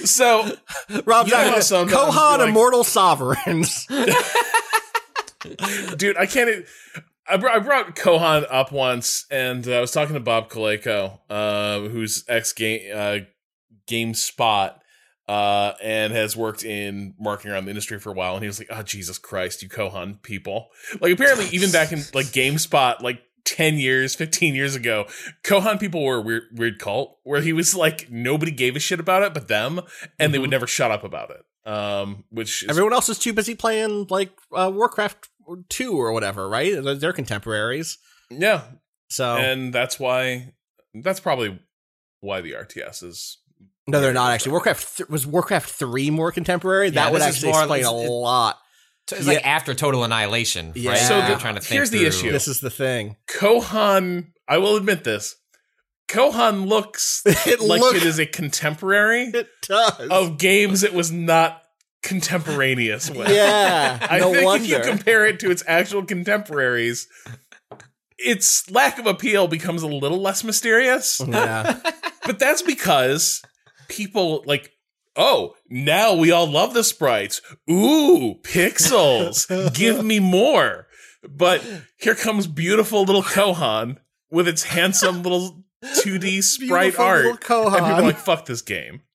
[0.04, 0.50] So
[1.04, 3.86] Rob You know how Zombie, Kohan like- Immortal Sovereigns.
[5.96, 6.64] dude, I can't.
[7.28, 11.18] I brought, I brought Kohan up once, and uh, I was talking to Bob Colayco,
[11.28, 13.18] uh, who's ex game uh,
[13.88, 14.74] GameSpot,
[15.28, 18.34] uh, and has worked in marketing around the industry for a while.
[18.34, 20.68] And he was like, "Oh Jesus Christ, you Kohan people!"
[21.00, 25.06] Like apparently, even back in like GameSpot, like ten years, fifteen years ago,
[25.42, 29.00] Kohan people were a weird, weird cult where he was like nobody gave a shit
[29.00, 29.80] about it but them,
[30.18, 31.42] and they would never shut up about it.
[31.70, 35.28] Um, which is Everyone else is too busy playing like uh, Warcraft
[35.68, 36.72] two or whatever, right?
[36.82, 37.98] They're- They're contemporaries.
[38.30, 38.62] yeah,
[39.08, 40.52] So and that's why
[40.94, 41.58] that's probably
[42.20, 43.38] why the RTS is
[43.88, 44.50] no, they're not actually.
[44.52, 46.86] Warcraft th- was Warcraft three more contemporary.
[46.86, 48.58] Yeah, that would actually more- explain a lot.
[49.08, 50.90] So it's like after Total Annihilation, Yeah.
[50.92, 50.98] right?
[50.98, 52.32] So They're the- trying to think here's the through- issue.
[52.32, 53.16] This is the thing.
[53.28, 54.28] Kohan.
[54.48, 55.36] I will admit this.
[56.08, 60.08] Kohan looks It like look- it is a contemporary It does.
[60.08, 61.62] of games it was not
[62.02, 63.28] contemporaneous with.
[63.28, 64.64] yeah, I no think wonder.
[64.64, 67.08] if you compare it to its actual contemporaries,
[68.18, 71.20] its lack of appeal becomes a little less mysterious.
[71.26, 71.78] yeah,
[72.24, 73.42] But that's because
[73.88, 74.70] people like,
[75.16, 77.40] oh, now we all love the sprites.
[77.70, 79.74] Ooh, pixels.
[79.74, 80.86] Give me more.
[81.28, 81.64] But
[81.98, 83.96] here comes beautiful little Kohan
[84.30, 87.24] with its handsome little 2D sprite Beautiful art.
[87.24, 89.02] little And people are like, fuck this game.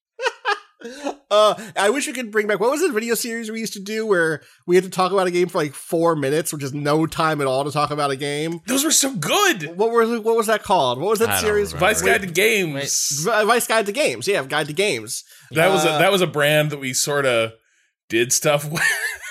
[1.30, 3.80] Uh, I wish we could bring back what was the video series we used to
[3.80, 6.74] do where we had to talk about a game for like four minutes, which is
[6.74, 8.60] no time at all to talk about a game.
[8.66, 9.78] Those were so good.
[9.78, 10.98] What was what was that called?
[11.00, 11.72] What was that I series?
[11.72, 11.86] remember.
[11.86, 13.22] Vice Guide to Games.
[13.24, 14.28] Vi- Vice Guide to Games.
[14.28, 15.24] Yeah, Guide to Games.
[15.54, 17.52] That was a, Uh, that was a brand that we sort of
[18.08, 18.82] did stuff with.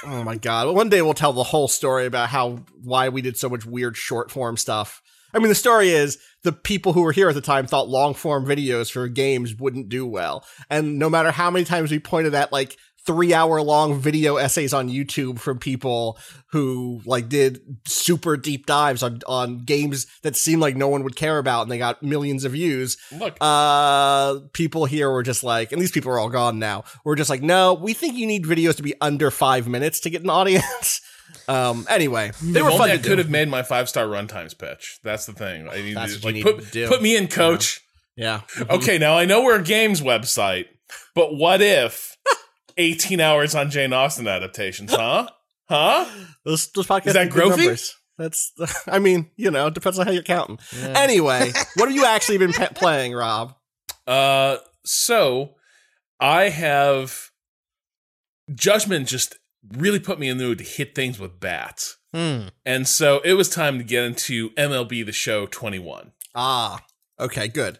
[0.03, 0.73] Oh my god!
[0.75, 3.95] One day we'll tell the whole story about how why we did so much weird
[3.95, 5.01] short form stuff.
[5.33, 8.13] I mean, the story is the people who were here at the time thought long
[8.13, 12.33] form videos for games wouldn't do well, and no matter how many times we pointed
[12.33, 16.17] at like three hour long video essays on YouTube from people
[16.51, 21.15] who like did super deep dives on on games that seemed like no one would
[21.15, 22.97] care about, and they got millions of views.
[23.17, 26.83] Look, Uh, people here were just like, and these people are all gone now.
[27.03, 30.09] We're just like, no, we think you need videos to be under five minutes to
[30.09, 31.01] get an audience.
[31.47, 34.99] um, anyway, they if were fun I could have made my five star runtimes pitch.
[35.03, 35.67] That's the thing.
[35.69, 37.81] I need That's to like you put to put me in, coach.
[38.15, 38.41] Yeah.
[38.69, 40.65] Okay, now I know we're a games website,
[41.15, 42.17] but what if
[42.81, 45.27] 18 hours on Jane Austen adaptations, huh?
[45.69, 46.05] Huh?
[46.43, 47.57] Those, those podcasts Is that growthy?
[47.57, 47.95] numbers.
[48.17, 48.51] That's,
[48.87, 50.59] I mean, you know, it depends on how you're counting.
[50.81, 53.55] Anyway, what have you actually been pe- playing, Rob?
[54.05, 55.55] Uh, so
[56.19, 57.31] I have
[58.53, 59.37] Judgment just
[59.77, 61.97] really put me in the mood to hit things with bats.
[62.13, 62.47] Hmm.
[62.65, 66.11] And so it was time to get into MLB The Show 21.
[66.35, 66.83] Ah,
[67.19, 67.79] okay, good.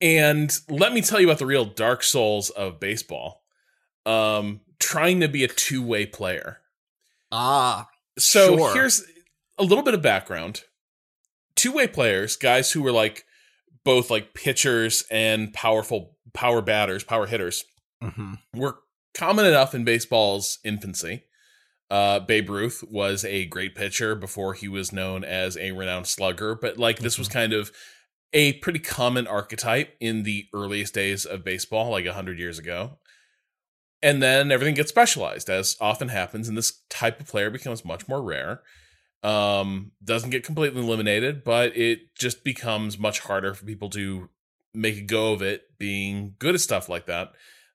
[0.00, 3.42] And let me tell you about the real Dark Souls of baseball.
[4.06, 6.58] Um, trying to be a two way player.
[7.32, 7.88] Ah,
[8.18, 8.72] So Sure.
[8.74, 9.04] here's
[9.58, 10.62] a little bit of background.
[11.54, 13.24] Two way players, guys who were like
[13.84, 17.64] both like pitchers and powerful power batters, power hitters,
[18.02, 18.78] hmm were
[19.14, 21.24] common enough in baseball's infancy.
[21.90, 26.54] Uh, Babe Ruth was a great pitcher before he was known as a renowned slugger,
[26.54, 27.70] but like this was kind of
[28.32, 32.98] a pretty common archetype in the earliest days of baseball, like 100 years ago.
[34.02, 38.06] And then everything gets specialized, as often happens, and this type of player becomes much
[38.08, 38.60] more rare.
[39.22, 44.28] Um, doesn't get completely eliminated, but it just becomes much harder for people to
[44.74, 47.32] make a go of it being good at stuff like that.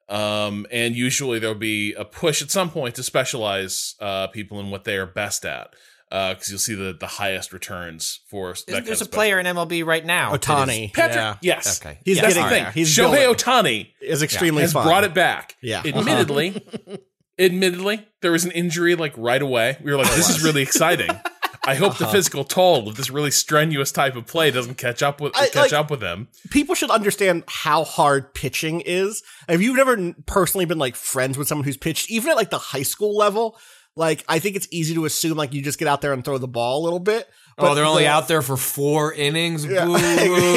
[0.08, 4.70] Um, and usually there'll be a push at some point to specialize uh, people in
[4.70, 5.74] what they are best at.
[6.12, 9.40] Because you'll see the the highest returns for that Isn't kind there's a of player
[9.40, 10.36] in MLB right now?
[10.36, 10.94] Ohtani.
[10.94, 11.38] Patrick, Yeah.
[11.42, 12.00] yes, Okay.
[12.04, 12.74] He's that's getting the thing.
[12.74, 13.34] He's Shohei.
[13.34, 14.86] Ohtani Is extremely has fun.
[14.86, 15.56] brought it back.
[15.62, 15.82] Yeah.
[15.86, 16.62] Admittedly,
[17.40, 19.78] admittedly, there was an injury like right away.
[19.84, 21.10] We were like, this is really exciting.
[21.64, 22.06] I hope Uh-huh.
[22.06, 25.46] the physical toll of this really strenuous type of play doesn't catch up with I-
[25.48, 26.28] catch like- up with him.
[26.50, 29.22] people should understand how hard pitching is.
[29.48, 32.58] If you've never personally been like friends with someone who's pitched, even at like the
[32.58, 33.60] high school level,
[33.96, 36.38] like I think it's easy to assume like you just get out there and throw
[36.38, 37.28] the ball a little bit.
[37.58, 39.66] Oh, they're only the- out there for four innings.
[39.66, 39.96] Yeah, Boo.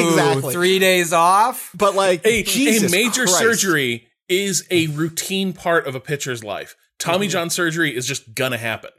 [0.09, 0.53] exactly.
[0.53, 1.71] Three days off.
[1.75, 3.37] But like A, a major Christ.
[3.37, 6.75] surgery is a routine part of a pitcher's life.
[6.97, 8.91] Tommy John surgery is just gonna happen.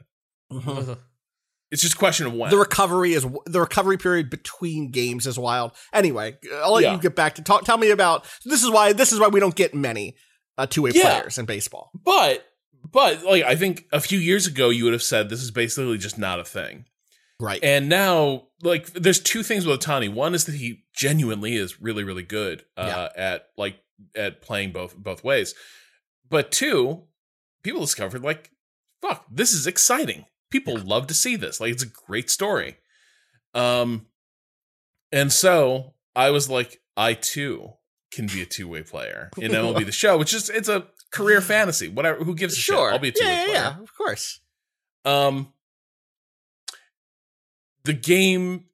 [1.69, 2.49] It's just a question of when.
[2.49, 5.73] The recovery is the recovery period between games is wild.
[5.91, 6.93] Anyway, I'll let Yeah.
[6.95, 7.65] you get back to talk.
[7.65, 10.15] Tell me about this is why this is why we don't get many
[10.57, 11.19] uh, two way Yeah.
[11.19, 11.91] players in baseball.
[12.05, 12.46] but
[12.91, 15.97] but like I think a few years ago you would have said this is basically
[15.97, 16.85] just not a thing.
[17.39, 17.63] Right.
[17.63, 20.11] And now, like, there's two things with Ohtani.
[20.11, 23.77] One is that he genuinely is really, really good uh, at like
[24.15, 25.53] at playing both both ways.
[26.27, 27.03] But two,
[27.61, 28.51] people discovered like,
[29.01, 30.25] fuck, this is exciting.
[30.49, 31.61] People love to see this.
[31.61, 32.77] Like, it's a great story.
[33.53, 34.07] Um,
[35.11, 37.73] and so I was like, I too
[38.11, 41.41] can be a two way player in MLB the Show, which is it's a career
[41.41, 41.87] fantasy.
[41.87, 42.75] Whatever, who gives a shit?
[42.75, 43.55] I'll be a two yeah, yeah, player.
[43.55, 44.39] yeah, of course.
[45.05, 45.53] Um,
[47.83, 48.65] the game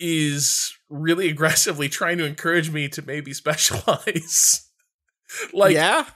[0.00, 4.68] is really aggressively trying to encourage me to maybe specialize.
[5.52, 6.06] like, yeah,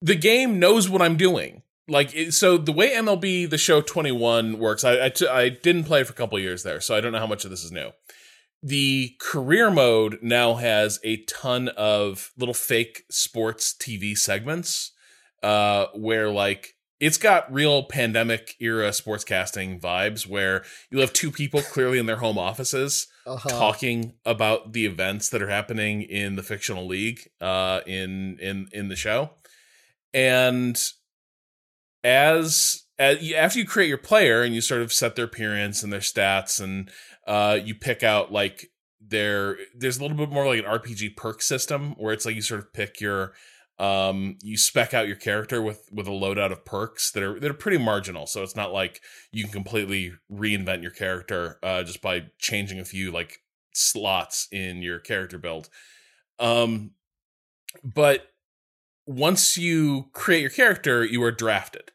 [0.00, 1.62] the game knows what I'm doing.
[1.90, 5.84] Like, it, so the way MLB The Show 21 works, I I, t- I didn't
[5.84, 7.72] play for a couple years there, so I don't know how much of this is
[7.72, 7.90] new.
[8.62, 14.92] The career mode now has a ton of little fake sports TV segments,
[15.42, 21.62] uh, where like it's got real pandemic era sportscasting vibes, where you have two people
[21.62, 23.48] clearly in their home offices uh-huh.
[23.48, 28.88] talking about the events that are happening in the fictional league uh in in in
[28.88, 29.30] the show
[30.14, 30.92] and
[32.04, 35.82] as, as you- after you create your player and you sort of set their appearance
[35.82, 36.90] and their stats and
[37.28, 38.70] uh you pick out like
[39.00, 42.42] their there's a little bit more like an RPG perk system where it's like you
[42.42, 43.34] sort of pick your
[43.78, 47.50] um you spec out your character with with a loadout of perks that are that
[47.50, 48.26] are pretty marginal.
[48.26, 49.00] So it's not like
[49.30, 53.38] you can completely reinvent your character uh just by changing a few like
[53.72, 55.68] slots in your character build.
[56.40, 56.92] Um
[57.84, 58.32] but
[59.06, 61.92] once you create your character you are drafted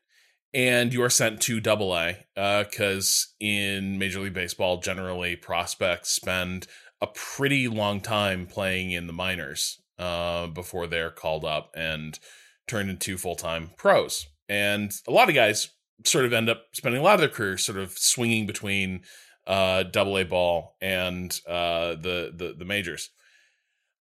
[0.54, 6.68] and you are sent to double a because in major league baseball generally prospects spend
[7.02, 12.20] a pretty long time playing in the minors uh, before they're called up and
[12.68, 14.28] turned into full-time pros.
[14.48, 15.70] And a lot of guys
[16.06, 19.02] sort of end up spending a lot of their career sort of swinging between
[19.48, 23.10] uh, double a ball and uh, the, the the majors.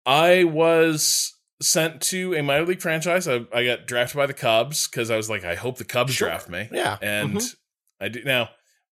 [0.05, 4.87] I was sent to a minor league franchise i, I got drafted by the cubs
[4.87, 6.27] because i was like i hope the cubs Sure.
[6.29, 6.97] draft me Yeah.
[7.01, 7.55] and Mhm.
[8.01, 8.49] I do now.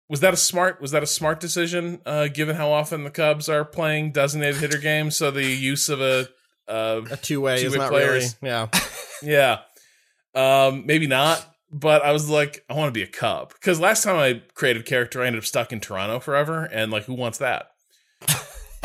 [0.10, 0.82] Was that a smart?
[0.82, 2.02] Was that a smart decision?
[2.06, 6.02] Uh, given how often the Cubs are playing designated hitter games, so the use of
[6.02, 6.28] a,
[6.68, 8.36] uh, a two way is not players.
[8.42, 8.54] really.
[8.54, 8.68] Yeah.
[9.22, 9.60] yeah,
[10.36, 11.46] um, maybe not.
[11.72, 14.82] But I was like, I want to be a Cub because last time I created
[14.82, 17.72] a character, I ended up stuck in Toronto forever, and like, who wants that?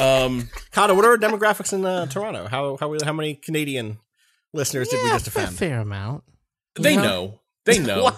[0.03, 2.47] Um, Cado, what are our demographics in uh, Toronto?
[2.49, 3.99] How how how many Canadian
[4.53, 5.57] listeners did we Yeah, just a offend?
[5.57, 6.25] fair amount.
[6.75, 7.03] they Yeah.
[7.03, 8.11] know, they know.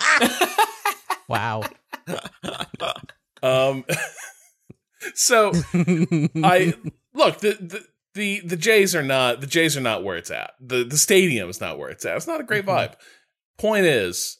[1.29, 1.63] Wow.
[3.43, 3.85] Um,
[5.15, 6.75] so I
[7.13, 10.53] look the, the the the Jays are not the Jays are not where it's at.
[10.61, 12.17] the The stadium is not where it's at.
[12.17, 12.95] It's not a great vibe.
[13.59, 14.39] Point is,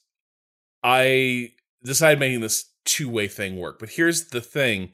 [0.83, 1.51] I
[1.83, 3.79] decided making this two way thing work.
[3.79, 4.93] But here's the thing: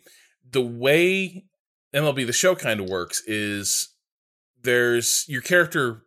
[0.51, 1.47] the way
[1.95, 3.89] MLB the Show kind of works is
[4.63, 6.03] there's your character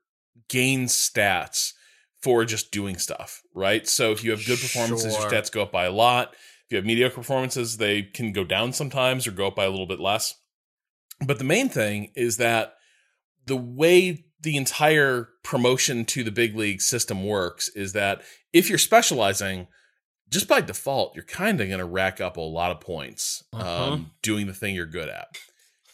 [0.50, 1.74] gains stats
[2.22, 3.88] for just doing stuff, right?
[3.88, 5.22] So if you have good performances, Sure.
[5.24, 6.34] your stats go up by a lot.
[6.66, 9.70] If you have mediocre performances, they can go down sometimes or go up by a
[9.70, 10.36] little bit less.
[11.26, 12.76] But the main thing is that
[13.46, 18.22] the way the entire promotion to the big league system works is that
[18.54, 19.68] if you're specializing,
[20.30, 23.94] just by default, you're kind of going to rack up a lot of points Uh-huh.
[23.94, 25.38] um, doing the thing you're good at.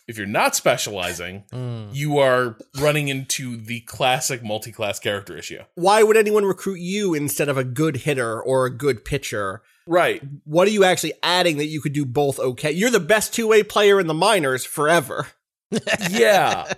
[0.10, 1.90] If you're not specializing, Mm.
[1.94, 5.60] you are running into the classic multi-class character issue.
[5.76, 9.62] Why would anyone recruit you instead of a good hitter or a good pitcher?
[9.86, 10.22] Right.
[10.46, 12.72] What are you actually adding that you could do both okay?
[12.72, 15.28] You're the best two way player in the minors forever.
[16.10, 16.74] yeah.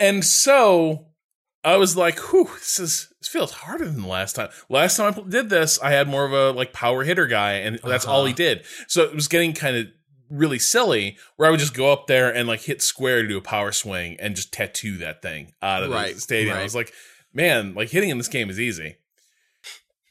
[0.00, 1.06] And so
[1.64, 4.48] I was like, whew, this is this feels harder than the last time.
[4.68, 7.78] Last time I did this, I had more of a like power hitter guy, and
[7.84, 8.64] that's all he did.
[8.86, 9.86] So it was getting kind of
[10.30, 13.38] really silly where I would just go up there and like hit square to do
[13.38, 16.56] a power swing and just tattoo that thing out of Right, the stadium.
[16.56, 16.92] I was like,
[17.32, 18.96] man, like hitting in this game is easy.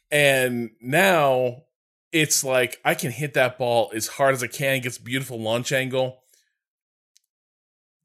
[0.09, 1.63] And now
[2.11, 5.71] it's like I can hit that ball as hard as I can, gets beautiful launch
[5.71, 6.19] angle,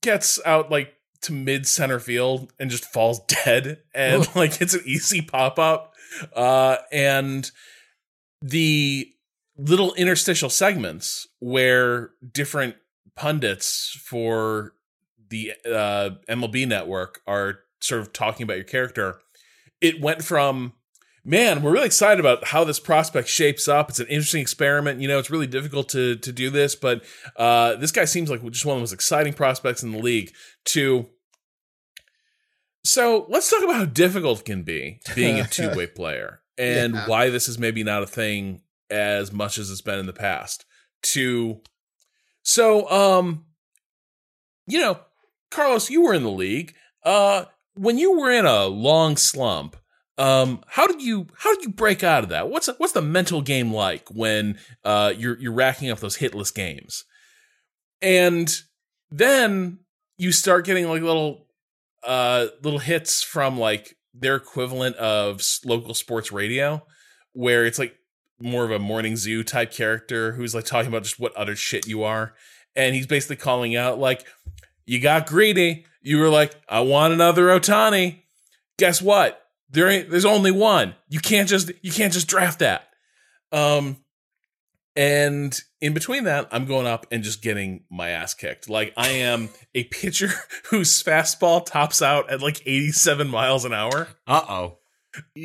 [0.03, 4.83] gets out like to mid center field and just falls dead and like it's an
[4.85, 5.95] easy pop up.
[6.35, 7.51] Uh and
[8.43, 9.09] the
[9.57, 12.77] little interstitial segments where different
[13.17, 14.75] pundits for
[15.29, 19.21] the uh MLB network are sort of talking about your character.
[19.81, 20.73] It went from
[21.25, 23.89] man, we're really excited about how this prospect shapes up.
[23.91, 25.01] It's an interesting experiment.
[25.01, 27.05] You know, it's really difficult to to do this, but
[27.37, 30.33] uh, this guy seems like just one of the most exciting prospects in the league.
[30.67, 31.07] To
[32.85, 36.95] so let's talk about how difficult it can be being a two way player and
[36.95, 37.07] Yeah.
[37.09, 40.65] why this is maybe not a thing as much as it's been in the past.
[41.15, 41.61] To
[42.43, 43.47] so um,
[44.67, 45.01] you know,
[45.51, 46.75] Carlos, you were in the league.
[47.05, 49.77] Uh, when you were in a long slump,
[50.19, 52.49] um, how did you how did you break out of that?
[52.49, 57.05] What's what's the mental game like when uh you're you're racking up those hitless games,
[58.01, 58.55] and
[59.11, 59.79] then
[60.19, 61.47] you start getting like little
[62.05, 66.85] uh little hits from like their equivalent of local sports radio,
[67.33, 67.97] where it's like
[68.43, 71.87] more of a morning zoo type character who's like talking about just what utter shit
[71.87, 72.35] you are,
[72.77, 74.27] and he's basically calling out like
[74.85, 75.87] you got greedy.
[76.03, 78.23] You were like, I want another Ohtani.
[78.79, 79.41] Guess what?
[79.71, 80.95] There ain't there's only one.
[81.09, 82.89] You can't just you can't just draft that.
[83.53, 83.99] Um
[84.95, 88.69] and in between that, I'm going up and just getting my ass kicked.
[88.69, 90.31] Like I am a pitcher
[90.71, 94.09] whose fastball tops out at like 87 miles an hour.
[94.27, 94.79] Uh oh.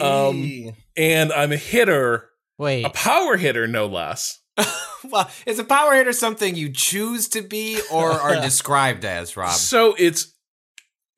[0.02, 4.39] Um, And I'm a hitter, Wait, a power hitter, no less.
[5.12, 9.51] Well, is a power hitter something you choose to be or are described as, Rob?
[9.51, 10.34] So it's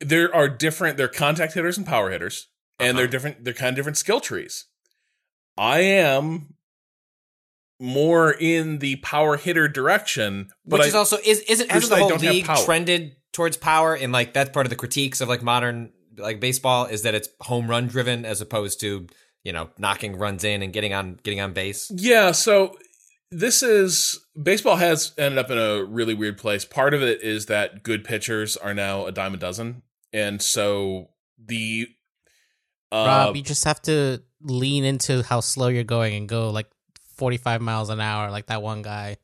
[0.02, 3.12] there are different they're contact hitters and power hitters, and they're Uh-huh.
[3.12, 4.66] different they're kind of different skill trees.
[5.58, 6.56] I am
[7.80, 11.98] more in the power hitter direction, but Which I, is also is isn't hasn't the
[12.06, 15.92] whole league trended towards power and like that's part of the critiques of like modern
[16.18, 19.08] like baseball is that it's home run driven as opposed to
[19.50, 21.90] you know knocking runs in and getting on getting on base.
[21.90, 22.78] Yeah, so
[23.32, 26.66] this is baseball has ended up in a really weird place.
[26.66, 29.82] Part of it is that good pitchers are now a dime a dozen,
[30.14, 31.10] and so
[31.44, 31.88] the
[32.92, 36.68] uh, Rob, you just have to lean into how slow you're going and go like
[37.18, 39.18] 45 miles an hour, like that one guy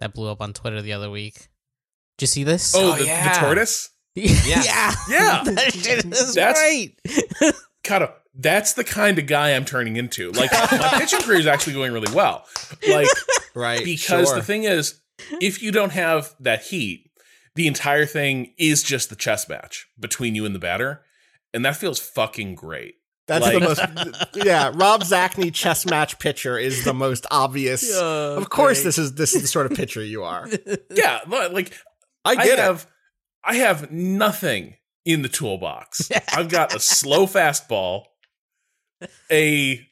[0.00, 1.48] that blew up on Twitter the other week.
[2.18, 2.74] Did you see this?
[2.76, 3.32] oh, Oh, the, yeah.
[3.32, 3.88] the tortoise.
[4.14, 5.42] yeah, Yeah.
[5.44, 7.00] that shit is That's- great.
[7.84, 10.30] kind of that's the kind of guy I'm turning into.
[10.32, 12.44] Like my pitching career is actually going really well.
[12.88, 13.08] Like
[13.54, 14.36] right because sure.
[14.36, 15.00] the thing is,
[15.40, 17.10] if you don't have that heat,
[17.54, 21.02] the entire thing is just the chess match between you and the batter,
[21.52, 22.94] and that feels fucking great.
[23.26, 24.44] That's like- the most.
[24.44, 27.96] Yeah, Rob Zacny chess match pitcher is the most obvious.
[27.96, 30.48] of course, this is this is the sort of pitcher you are.
[30.90, 31.72] Yeah, like
[32.24, 32.62] I I get it.
[32.62, 32.86] have
[33.44, 34.74] I have nothing
[35.04, 36.10] in the toolbox.
[36.32, 38.04] I've got a slow fastball,
[39.30, 39.86] a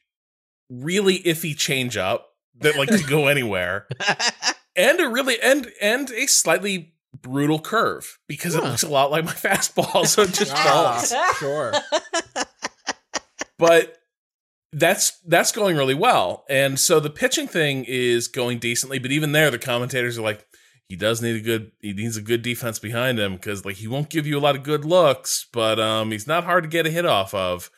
[0.71, 2.21] really iffy changeup
[2.61, 3.87] that like could go anywhere,
[4.77, 9.25] and a really and and a slightly brutal curve because it looks a lot like
[9.25, 11.13] my fastball, so it just falls.
[11.15, 11.73] Ah, sure.
[13.59, 13.97] But
[14.73, 18.99] that's that's going really well, and so the pitching thing is going decently.
[18.99, 20.47] But even there, the commentators are like,
[20.89, 23.87] he does need a good he needs a good defense behind him because like he
[23.87, 26.87] won't give you a lot of good looks, but um he's not hard to get
[26.87, 27.71] a hit off of.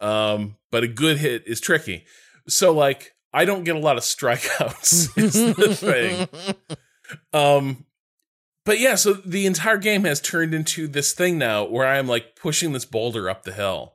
[0.00, 2.04] Um, but a good hit is tricky.
[2.48, 6.76] So like I don't get a lot of strikeouts is the thing.
[7.32, 7.86] Um
[8.64, 12.34] but yeah, so the entire game has turned into this thing now where I'm like
[12.34, 13.94] pushing this boulder up the hill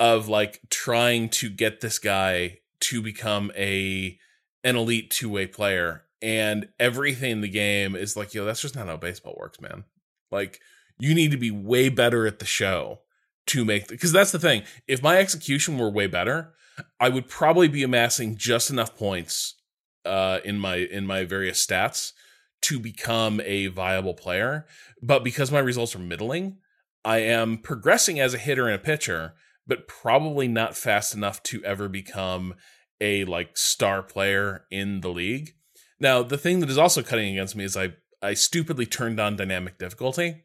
[0.00, 4.18] of like trying to get this guy to become a
[4.64, 8.86] an elite two-way player and everything in the game is like yo that's just not
[8.86, 9.84] how baseball works man.
[10.30, 10.60] Like
[11.00, 13.00] you need to be way better at the show
[13.46, 16.52] to make because that's the thing if my execution were way better
[17.00, 19.56] i would probably be amassing just enough points
[20.04, 22.12] uh in my in my various stats
[22.60, 24.66] to become a viable player
[25.02, 26.58] but because my results are middling
[27.04, 29.34] i am progressing as a hitter and a pitcher
[29.66, 32.54] but probably not fast enough to ever become
[33.00, 35.54] a like star player in the league
[36.00, 37.92] now, the thing that is also cutting against me is I
[38.22, 40.44] I stupidly turned on dynamic difficulty,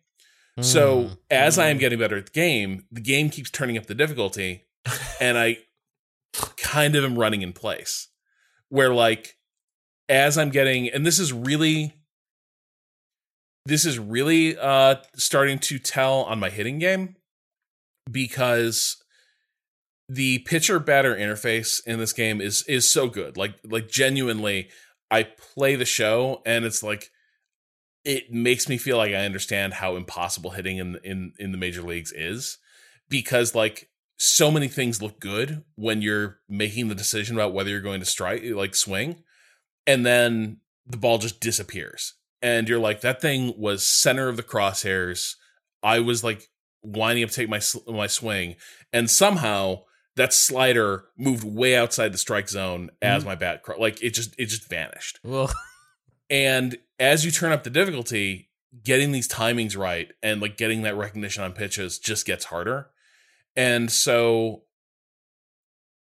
[0.62, 1.18] So Mm.
[1.30, 4.66] as I am getting better at the game, the game keeps turning up the difficulty,
[5.20, 5.58] and I
[6.58, 8.08] kind of am running in place.
[8.70, 9.36] Where like
[10.08, 11.94] as I'm getting, and this is really,
[13.66, 17.16] this is really uh starting to tell on my hitting game
[18.10, 18.98] because
[20.08, 23.38] the pitcher batter interface in this game is is so good.
[23.38, 24.70] Like like genuinely,
[25.12, 27.12] I play the show and it's like
[28.04, 31.82] it makes me feel like I understand how impossible hitting in in in the major
[31.82, 32.58] leagues is
[33.10, 37.82] because like so many things look good when you're making the decision about whether you're
[37.82, 39.24] going to strike like swing
[39.88, 42.14] and then the ball just disappears.
[42.42, 45.36] And you're like that thing was center of the crosshairs.
[45.82, 46.50] I was like
[46.84, 48.56] winding up to take my my swing.
[48.94, 49.84] And somehow
[50.16, 53.30] that slider moved way outside the strike zone as mm-hmm.
[53.30, 55.52] my bat cro- like it just it just vanished Well,
[56.30, 58.50] and as you turn up the difficulty,
[58.84, 62.90] getting these timings right and like getting that recognition on pitches just gets harder.
[63.56, 64.64] And so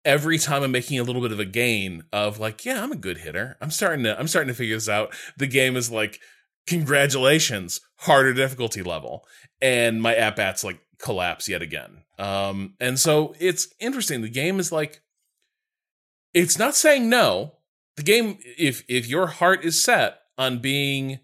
[0.04, 2.96] every time I'm making a little bit of a gain of like, yeah, I'm a
[2.96, 3.56] good hitter.
[3.60, 5.14] I'm starting to I'm starting to figure this out.
[5.36, 6.20] The game is like,
[6.66, 9.26] congratulations, harder difficulty level.
[9.60, 12.02] And my at bats like collapse yet again.
[12.18, 14.22] Um, and so it's interesting.
[14.22, 15.00] The game is like
[16.34, 17.54] it's not saying no.
[17.96, 21.20] The game, if if your heart is set on being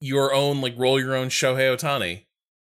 [0.00, 2.26] your own, like roll your own Shohei Ohtani,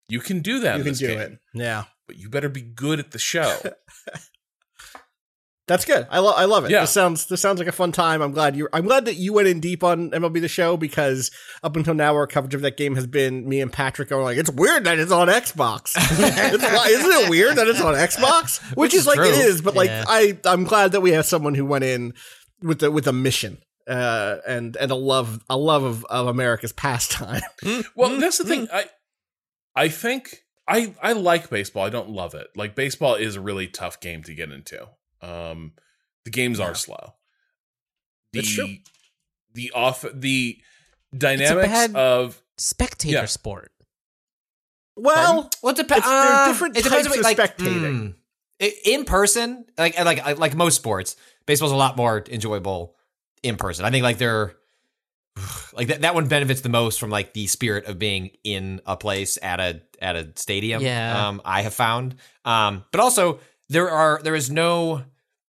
[0.09, 0.75] you can do that.
[0.77, 1.19] you in can this do game.
[1.21, 1.39] it.
[1.55, 1.85] Yeah.
[2.07, 3.59] but you better be good at the show.
[5.71, 6.05] That's good.
[6.11, 6.35] I love.
[6.37, 6.73] I love it.
[6.73, 6.81] Yeah.
[6.81, 7.27] This sounds.
[7.27, 8.23] This sounds like a fun time.
[8.23, 8.69] I'm glad you.
[8.73, 11.31] I'm glad that you went in deep on MLB the Show because
[11.63, 14.37] up until now, our coverage of that game has been me and Patrick going like,
[14.37, 15.93] "It's weird that it's on Xbox.
[15.97, 18.61] it's, isn't it weird that it's on Xbox?
[18.71, 20.05] Which, Which is, is like it is, but like Yeah.
[20.09, 22.15] I, I'm glad that we have someone who went in
[22.61, 26.73] with the with a mission uh, and and a love a love of, of America's
[26.73, 27.43] pastime.
[27.95, 28.67] well, that's the thing.
[28.73, 28.87] I
[29.77, 31.85] I think I I like baseball.
[31.85, 32.49] I don't love it.
[32.57, 34.89] Like baseball is a really tough game to get into.
[35.23, 35.73] Um,
[36.25, 37.15] the games are slow.
[38.33, 38.77] The It's true.
[39.55, 40.59] the off the
[41.17, 43.25] dynamics bad- of spectator Yeah.
[43.27, 43.73] sport.
[44.97, 46.07] Well, Well, it depends.
[46.07, 48.15] It's- there are different it types on of what- like, spectating.
[48.61, 51.17] mm, in person, like like like most sports,
[51.47, 52.97] baseball's a lot more enjoyable
[53.43, 53.85] in person.
[53.85, 54.57] I think like they're
[55.73, 58.97] like that, that one benefits the most from like the spirit of being in a
[58.97, 60.83] place at a at a stadium.
[60.83, 61.29] Yeah.
[61.29, 62.17] Um, I have found.
[62.45, 63.41] Um, but also
[63.71, 65.05] there are there is no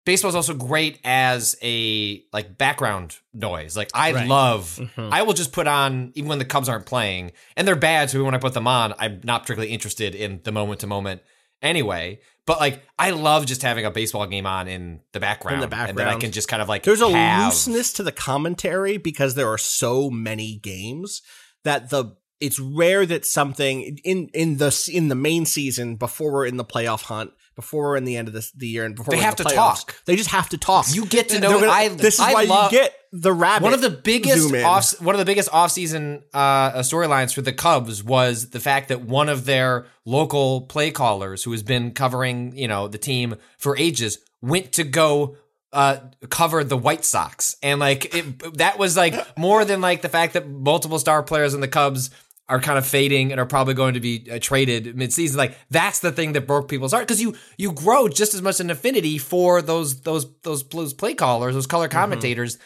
[0.05, 3.75] baseball is also great as a like background noise.
[3.77, 4.27] Like I Right.
[4.27, 5.13] love Mm-hmm.
[5.13, 8.23] I will just put on even when the Cubs aren't playing and they're bad, so
[8.23, 11.21] when I put them on, I'm not particularly interested in the moment to moment
[11.61, 12.19] anyway.
[12.45, 15.63] But like I love just having a baseball game on in the background.
[15.63, 18.11] in And then I can just kind of like There's a have- looseness to the
[18.11, 21.21] commentary because there are so many games
[21.63, 26.45] that the it's rare that something in in the in the main season before we're
[26.45, 29.21] in the playoff hunt, before in the end of this the year, and before They
[29.21, 29.95] have the to playoffs, talk.
[30.05, 30.85] They just have to talk.
[30.93, 33.63] You get to know gonna- I this is I why love- you get the rabbit.
[33.63, 37.53] One of the biggest off one of the biggest offseason uh, uh, storylines for the
[37.53, 42.57] Cubs was the fact that one of their local play callers, who has been covering
[42.57, 45.37] you know the team for ages, went to go
[45.71, 45.97] uh,
[46.29, 50.33] cover the White Sox, and like it, that was like more than like the fact
[50.33, 52.09] that multiple star players in the Cubs
[52.49, 55.37] are kind of fading and are probably going to be uh, traded mid-season.
[55.37, 58.59] Like that's the thing that broke people's heart because you you grow just as much
[58.59, 62.57] an affinity for those those those those play callers, those color commentators,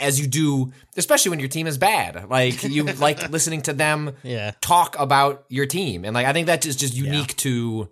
[0.00, 2.28] as you do, especially when your team is bad.
[2.28, 4.50] Like you like listening to them Yeah.
[4.60, 7.88] talk about your team, and like I think that is just unique to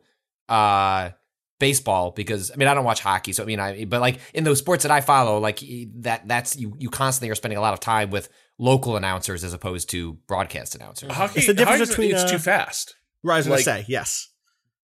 [0.49, 1.11] uh
[1.59, 4.45] baseball because I mean I don't watch hockey, so I mean I but like in
[4.45, 5.61] those sports that I follow, like
[5.97, 8.29] that that's you you constantly are spending a lot of time with
[8.59, 11.13] local announcers as opposed to broadcast announcers.
[11.13, 11.39] hockey.
[11.39, 12.95] It's the difference between, it's uh, too fast.
[13.23, 14.29] Right, I was gonna say yes.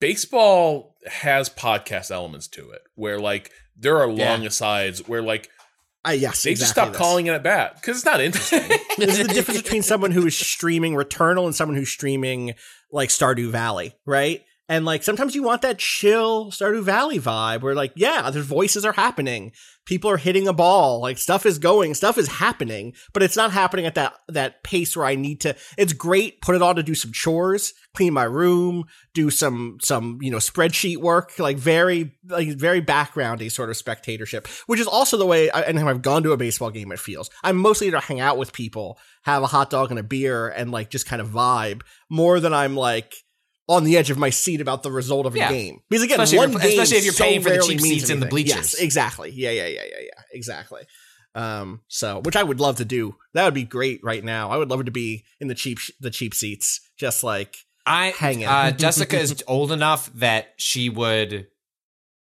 [0.00, 4.30] baseball has podcast elements to it where like there are Yeah.
[4.30, 5.48] long asides where like
[6.06, 6.98] I yes, they just stop this.
[6.98, 8.60] calling it at bat because it's not interesting.
[8.98, 12.54] This is the difference between someone who is streaming Returnal and someone who's streaming
[12.92, 14.42] like Stardew Valley, right?
[14.68, 18.84] And like sometimes you want that chill Stardew Valley vibe where like, yeah, their voices
[18.84, 19.52] are happening.
[19.84, 23.52] People are hitting a ball, like stuff is going, stuff is happening, but it's not
[23.52, 26.82] happening at that that pace where I need to it's great, put it on to
[26.82, 32.16] do some chores, clean my room, do some some, you know, spreadsheet work, like very
[32.26, 36.22] like very backgroundy sort of spectatorship, which is also the way I, and I've gone
[36.22, 37.28] to a baseball game it feels.
[37.42, 40.70] I'm mostly to hang out with people, have a hot dog and a beer and
[40.70, 43.14] like just kind of vibe more than I'm like
[43.68, 45.50] on the edge of my seat about the result of a Yeah.
[45.50, 45.80] game.
[45.88, 47.80] Because again, Especially if one you're- game especially if you're so paying for the cheap
[47.80, 48.56] seats in the bleachers.
[48.56, 49.30] Yes, exactly.
[49.30, 50.22] Yeah, yeah, yeah, yeah, yeah.
[50.32, 50.82] Exactly.
[51.34, 53.16] Um, so which I would love to do.
[53.32, 54.50] That would be great right now.
[54.50, 57.56] I would love it to be in the cheap the cheap seats, just like
[57.86, 58.46] I hanging.
[58.46, 61.48] Uh, Jessica is old enough that she would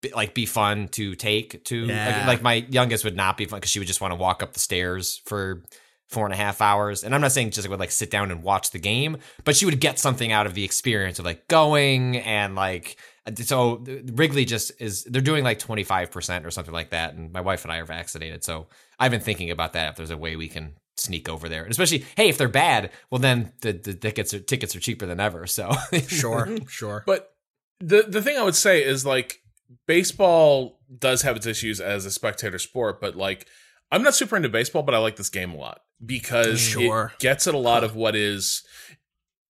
[0.02, 2.18] be, like be fun to take to Yeah.
[2.20, 4.44] like, like my youngest would not be fun because she would just want to walk
[4.44, 5.64] up the stairs for
[6.10, 7.04] four and a half hours.
[7.04, 9.66] And I'm not saying Jessica would like sit down and watch the game, but she
[9.66, 12.98] would get something out of the experience of like going and like
[13.44, 13.84] so
[14.14, 17.72] Wrigley just is they're doing like 25% or something like that and my wife and
[17.72, 18.44] I are vaccinated.
[18.44, 18.68] So
[19.00, 21.62] I've been thinking about that if there's a way we can sneak over there.
[21.62, 25.06] And especially hey, if they're bad, well then the, the tickets are tickets are cheaper
[25.06, 25.46] than ever.
[25.46, 25.72] So
[26.08, 27.04] Sure, sure.
[27.06, 27.36] But
[27.80, 29.44] the the thing I would say is like
[29.86, 33.46] baseball does have its issues as a spectator sport, but like
[33.92, 37.12] I'm not super into baseball, but I like this game a lot because Sure.
[37.16, 38.64] it gets at a lot of what is.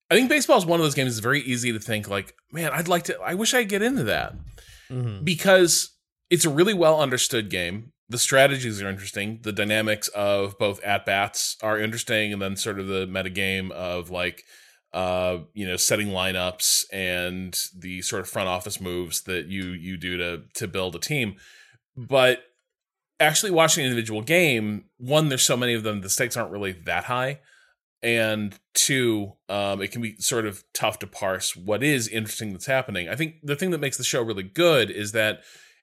[0.09, 1.11] I think baseball is one of those games.
[1.11, 3.19] It's very easy to think like, man, I'd like to.
[3.19, 4.33] I wish I get into that
[4.89, 5.23] Mhm.
[5.23, 5.91] because
[6.29, 7.91] it's a really well understood game.
[8.07, 9.39] The strategies are interesting.
[9.43, 14.09] The dynamics of both at bats are interesting, and then sort of the metagame of
[14.09, 14.43] like,
[14.93, 19.95] uh, you know, setting lineups and the sort of front office moves that you you
[19.97, 21.35] do to to build a team.
[21.95, 22.43] But
[23.19, 26.71] actually watching an individual game, one, there's so many of them, the stakes aren't really
[26.71, 27.39] that high.
[28.01, 32.65] And two, um, it can be sort of tough to parse what is interesting that's
[32.65, 33.09] happening.
[33.09, 35.41] I think the thing that makes the show really good is that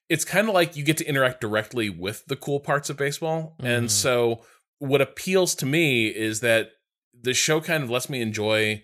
[0.09, 3.55] it's kind of like you get to interact directly with the cool parts of baseball.
[3.59, 3.91] And Mhm.
[3.91, 4.45] so
[4.79, 6.71] what appeals to me is that
[7.21, 8.83] the show kind of lets me enjoy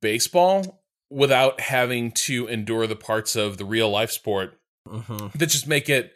[0.00, 4.58] baseball without having to endure the parts of the real life sport
[4.88, 6.12] hmm that just make it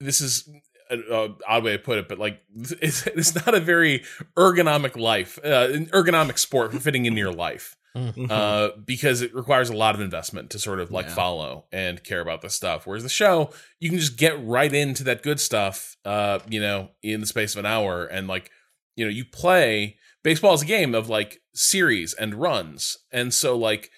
[0.00, 0.48] this is
[0.90, 2.40] an uh, odd way to put it but like
[2.80, 4.02] it's, it's not a very
[4.36, 8.26] ergonomic life uh, an ergonomic sport for fitting into your life Mm-hmm.
[8.30, 11.14] uh, because it requires a lot of investment to sort of like Yeah.
[11.14, 13.50] follow and care about this stuff whereas the show
[13.80, 17.54] you can just get right into that good stuff uh, you know in the space
[17.54, 18.50] of an hour and like
[18.94, 23.56] you know you play baseball is a game of like series and runs and so
[23.56, 23.90] like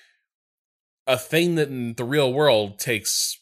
[1.09, 3.40] a thing that in the real world takes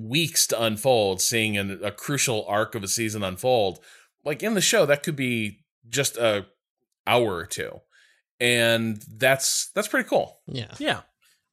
[0.00, 3.80] weeks to unfold, seeing an, a crucial arc of a season unfold,
[4.24, 6.46] like in the show, that could be just a
[7.06, 7.80] hour or two,
[8.38, 10.40] and that's that's pretty cool.
[10.46, 10.74] Yeah.
[10.78, 11.00] Yeah.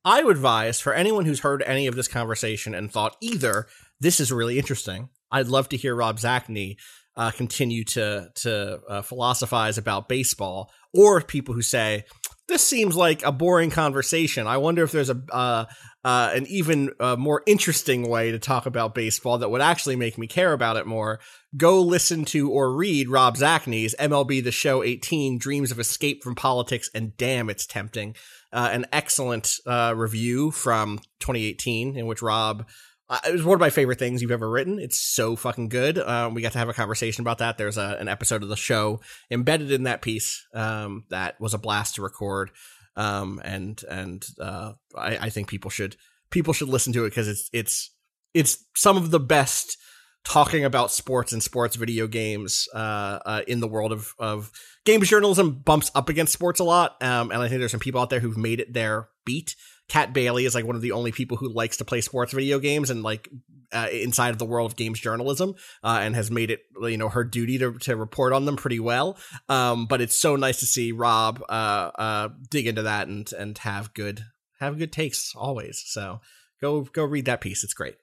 [0.05, 3.67] I would advise for anyone who's heard any of this conversation and thought either
[3.99, 6.77] this is really interesting, I'd love to hear Rob Zacny
[7.17, 12.05] uh, continue to to uh, philosophize about baseball, or people who say
[12.47, 14.47] this seems like a boring conversation.
[14.47, 15.65] I wonder if there's a uh,
[16.07, 20.17] uh, an even uh, more interesting way to talk about baseball that would actually make
[20.17, 21.19] me care about it more.
[21.57, 26.34] Go listen to or read Rob Zacny's MLB The Show 18 Dreams of Escape from
[26.34, 28.15] Politics, and damn, it's tempting.
[28.53, 32.65] Uh, an excellent uh, review from 2018 in which Rob.
[33.09, 34.79] Uh, it was one of my favorite things you've ever written.
[34.79, 35.97] It's so fucking good.
[35.97, 37.57] Um, we got to have a conversation about that.
[37.57, 41.57] There's a, an episode of the show embedded in that piece um, that was a
[41.57, 42.51] blast to record.
[42.97, 45.95] Um, and and uh, I, I think people should
[46.31, 47.91] people should listen to it because it's it's
[48.33, 49.77] it's some of the best
[50.25, 54.51] talking about sports and sports video games uh, uh, in the world of of
[54.83, 57.01] games journalism bumps up against sports a lot.
[57.01, 59.55] Um, and I think there's some people out there who've made it their beat.
[59.88, 62.59] Kat Bailey is like one of the only people who likes to play sports video
[62.59, 63.30] games and like
[63.72, 67.09] uh, inside of the world of games journalism, uh, and has made it you know
[67.09, 69.18] her duty to to report on them pretty well.
[69.49, 73.57] Um, but it's so nice to see Rob uh, uh, dig into that and and
[73.59, 74.22] have good
[74.59, 75.84] have good takes always.
[75.85, 76.22] So
[76.61, 77.64] go go read that piece.
[77.64, 77.95] It's great.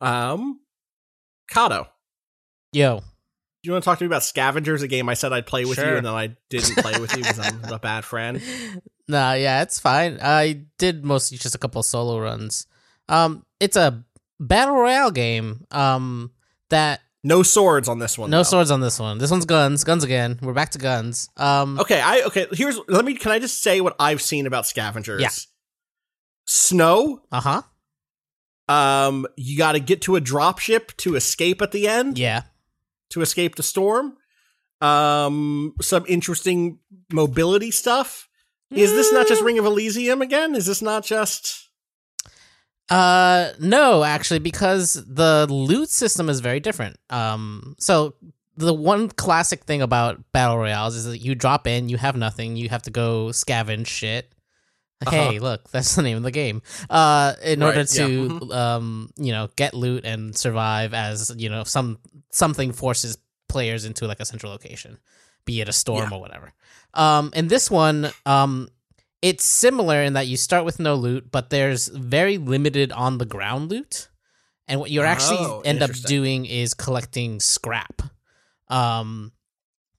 [0.00, 0.60] Um,
[1.52, 1.88] Cado,
[2.72, 2.98] Yo.
[2.98, 3.04] do
[3.64, 5.78] you want to talk to me about Scavengers, a game I said I'd play with
[5.78, 8.40] you and then I didn't play with you because I'm a bad friend?
[9.08, 10.18] Nah, yeah, it's fine.
[10.22, 12.66] I did mostly just a couple solo runs.
[13.08, 14.04] Um, it's a
[14.38, 15.64] battle royale game.
[15.70, 16.30] Um,
[16.70, 18.28] that No swords on this one.
[18.30, 18.42] no though.
[18.42, 19.16] swords on this one.
[19.18, 20.38] This one's guns, guns again.
[20.42, 21.30] We're back to guns.
[21.38, 22.46] Um, Okay, I okay.
[22.52, 23.14] Here's let me.
[23.14, 25.22] Can I just say what I've seen about Scavengers?
[25.22, 25.30] Yeah.
[26.46, 27.22] Snow.
[27.32, 27.62] uh huh.
[28.68, 32.18] Um, you got to get to a dropship to escape at the end.
[32.18, 32.42] Yeah.
[33.10, 34.16] To escape the storm.
[34.82, 36.78] Um, some interesting
[37.10, 38.27] mobility stuff.
[38.70, 40.54] Is this not just Ring of Elysium again?
[40.54, 41.68] Is this not just?
[42.90, 46.96] Uh, no, actually, because the loot system is very different.
[47.10, 48.14] Um, so
[48.56, 52.56] the one classic thing about battle royales is that you drop in, you have nothing,
[52.56, 54.32] you have to go scavenge shit.
[55.08, 56.62] Hey, look, that's the name of the game.
[56.90, 57.70] Uh, in Uh-huh.
[57.70, 58.54] Right, order yeah, to mhm.
[58.54, 61.98] um, you know, get loot and survive as you know some
[62.32, 63.16] something forces
[63.48, 64.98] players into like a central location,
[65.44, 66.16] be it a storm Yeah.
[66.16, 66.52] or whatever.
[66.94, 68.68] Um, in this one, um,
[69.22, 73.26] it's similar in that you start with no loot, but there's very limited on the
[73.26, 74.08] ground loot.
[74.68, 78.02] And what you're actually Oh, end up doing is collecting scrap.
[78.68, 79.32] Um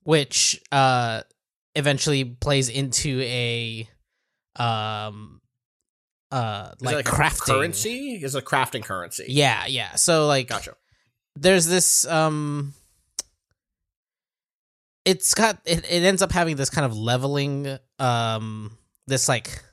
[0.03, 1.21] which uh
[1.75, 3.89] eventually plays into a
[4.55, 5.41] um
[6.31, 8.23] uh like, a crafting currency?
[8.23, 9.25] Is a crafting currency?
[9.27, 9.95] Yeah, yeah.
[9.95, 10.75] So like Gotcha.
[11.35, 12.73] there's this um
[15.09, 18.77] it's got it, it ends up having this kind of leveling um
[19.07, 19.63] this like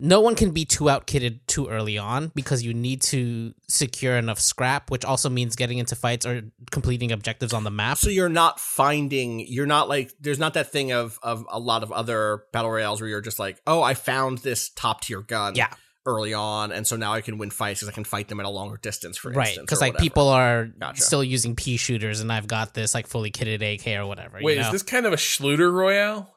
[0.00, 4.40] no one can be too outkitted too early on because you need to secure enough
[4.40, 8.28] scrap which also means getting into fights or completing objectives on the map So you're
[8.28, 12.44] not finding, you're not like, there's not that thing of of a lot of other
[12.52, 15.72] battle royales where you're just like, oh, I found this top tier gun, Yeah.
[16.06, 18.46] Early on, and so now I can win fights because I can fight them at
[18.46, 20.02] a longer distance, for right because like whatever.
[20.04, 21.02] people are Gotcha.
[21.02, 24.56] still using pea shooters and i've got this like fully kitted ak or whatever Wait,
[24.56, 24.66] you know?
[24.66, 26.28] is this kind of a Schluter Royale?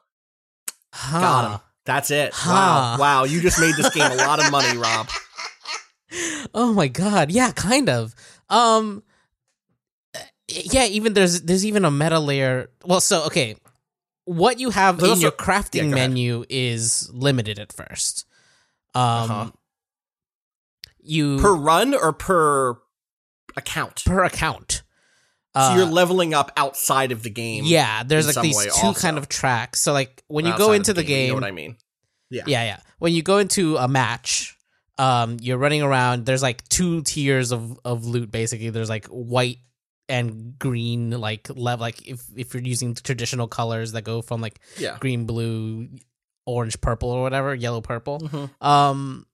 [0.94, 1.20] huh.
[1.20, 1.60] got him.
[1.84, 2.32] That's it.
[2.34, 2.50] Huh.
[2.52, 5.08] Wow, wow, you just made this game a lot of money, Rob.
[6.54, 8.14] oh my god yeah kind of
[8.48, 9.02] um
[10.48, 13.54] yeah even there's there's even a meta layer well so okay
[14.24, 16.10] what you have There's in also- your crafting Yeah, go ahead.
[16.10, 18.24] menu is limited at first
[18.94, 19.50] um Uh-huh.
[21.08, 22.76] You Per run or per
[23.56, 24.02] account?
[24.06, 24.82] per account
[25.56, 27.64] so you're Uh, leveling up outside of the game.
[27.64, 29.00] yeah there's like these two also.
[29.00, 31.44] kind of tracks so like when you outside go into the You game know what
[31.44, 31.76] I mean?
[32.30, 32.42] Yeah.
[32.46, 34.56] yeah yeah when you go into a match
[34.98, 39.58] um you're running around there's like two tiers of of loot basically there's like white
[40.08, 44.60] and green like level like if if you're using traditional colors that go from like
[44.78, 44.96] Yeah.
[45.00, 45.88] green blue
[46.46, 48.50] orange purple or whatever yellow purple Mhm.
[48.64, 49.26] um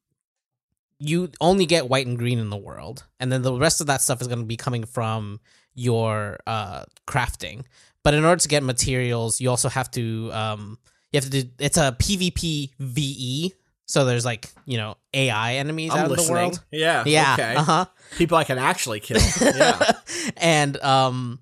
[1.07, 4.01] you only get white and green in the world and then the rest of that
[4.01, 5.41] stuff is going to be coming from
[5.75, 7.65] your uh crafting
[8.03, 10.79] but in order to get materials you also have to um
[11.13, 13.53] you have to do it's a pvp ve
[13.87, 17.03] so there's like you know ai enemies I'm out in the world Yeah.
[17.07, 17.55] yeah Okay.
[17.57, 17.85] uh-huh
[18.17, 19.19] People I can actually kill.
[19.41, 19.93] Yeah.
[20.37, 21.41] and um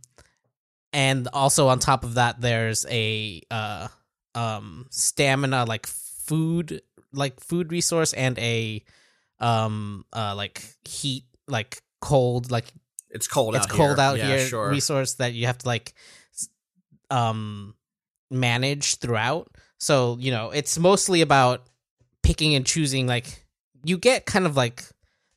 [0.92, 3.88] and also on top of that there's a uh
[4.34, 6.80] um stamina like food
[7.12, 8.82] like food resource and a
[9.42, 12.64] um uh like heat like cold like
[13.10, 14.00] It's cold it's out cold here.
[14.06, 14.70] out yeah, here Sure.
[14.70, 15.92] resource that you have to like
[17.10, 17.74] um
[18.30, 21.64] manage throughout so you know it's mostly about
[22.22, 23.44] picking and choosing like
[23.84, 24.84] you get kind of like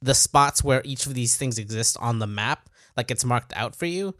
[0.01, 3.75] the spots where each of these things exist on the map like it's marked out
[3.75, 4.13] for you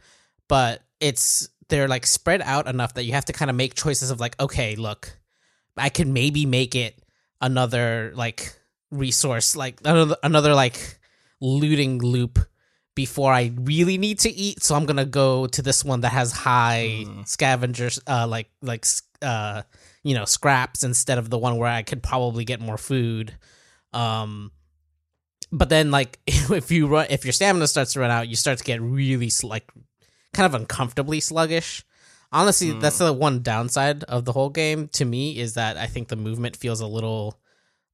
[0.49, 4.09] but it's they're like spread out enough that you have to kind of make choices
[4.11, 5.15] of like okay look
[5.77, 7.01] i could maybe make it
[7.39, 8.53] another like
[8.91, 10.99] resource like another another like
[11.41, 12.39] looting loop
[12.95, 14.63] before I really need to eat.
[14.63, 18.85] So I'm gonna go to this one that has high scavengers, uh, like like
[19.21, 19.63] uh,
[20.03, 23.35] you know, scraps instead of the one where I could probably get more food.
[23.93, 24.51] Um,
[25.51, 28.57] but then like if you run, if your stamina starts to run out, you start
[28.57, 29.69] to get really like
[30.33, 31.83] kind of uncomfortably sluggish.
[32.31, 36.09] Honestly, that's the one downside of the whole game to me is that I think
[36.09, 37.39] the movement feels a little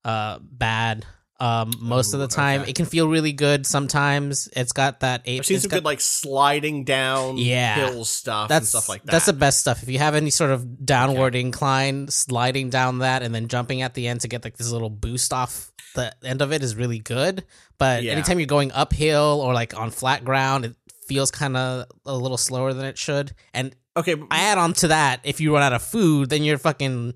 [0.05, 1.05] uh bad
[1.39, 2.69] um most of the time okay.
[2.71, 5.99] it can feel really good sometimes it's got that I've seen some got- good like
[6.01, 7.87] sliding down Yeah.
[7.89, 9.11] hill stuff that's and stuff like that.
[9.11, 13.23] that's the best stuff if you have any sort of downward incline sliding down that
[13.23, 16.41] and then jumping at the end to get like this little boost off the end
[16.41, 17.43] of it is really good
[17.79, 18.11] but Yeah.
[18.13, 20.75] anytime you're going uphill or like on flat ground it
[21.07, 24.87] feels kind of a little slower than it should and okay, I add on to
[24.89, 27.15] that if you run out of food then you're fucking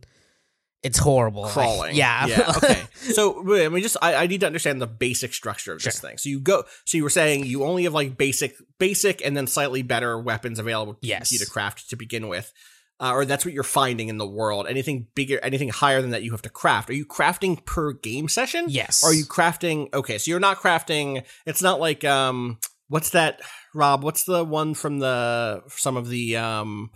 [0.85, 1.95] it's horrible crawling.
[1.95, 2.53] yeah Yeah.
[2.57, 2.81] Okay.
[3.13, 6.09] so I mean, just I, I need to understand the basic structure of this Sure.
[6.09, 6.17] thing.
[6.17, 6.63] So you go.
[6.85, 10.59] So you were saying you only have like basic, basic, and then slightly better weapons
[10.59, 11.29] available Yes.
[11.29, 12.53] to you to craft to begin with.
[12.97, 14.67] Uh, or that's what you're finding in the world.
[14.69, 16.89] Anything bigger, anything higher than that, you have to craft.
[16.89, 18.65] Are you crafting per game session?
[18.69, 19.03] Yes.
[19.03, 19.93] Or are you crafting?
[19.93, 21.25] Okay, so you're not crafting.
[21.45, 22.57] It's not like um,
[22.87, 23.41] what's that,
[23.73, 24.01] Rob?
[24.01, 26.89] What's the one from the some of the um,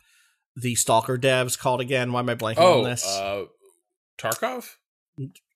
[0.55, 2.13] the Stalker devs called again?
[2.13, 3.05] Why am I blanking Oh, on this?
[3.05, 3.43] uh,
[4.19, 4.75] Tarkov?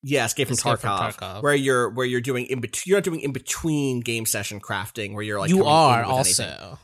[0.02, 1.44] Yeah, Escape from, Escape from Tarkov, Tarkov.
[1.44, 2.84] where you're where you're doing in between.
[2.92, 6.78] You're not doing in between game session crafting, where you're like you are also anything.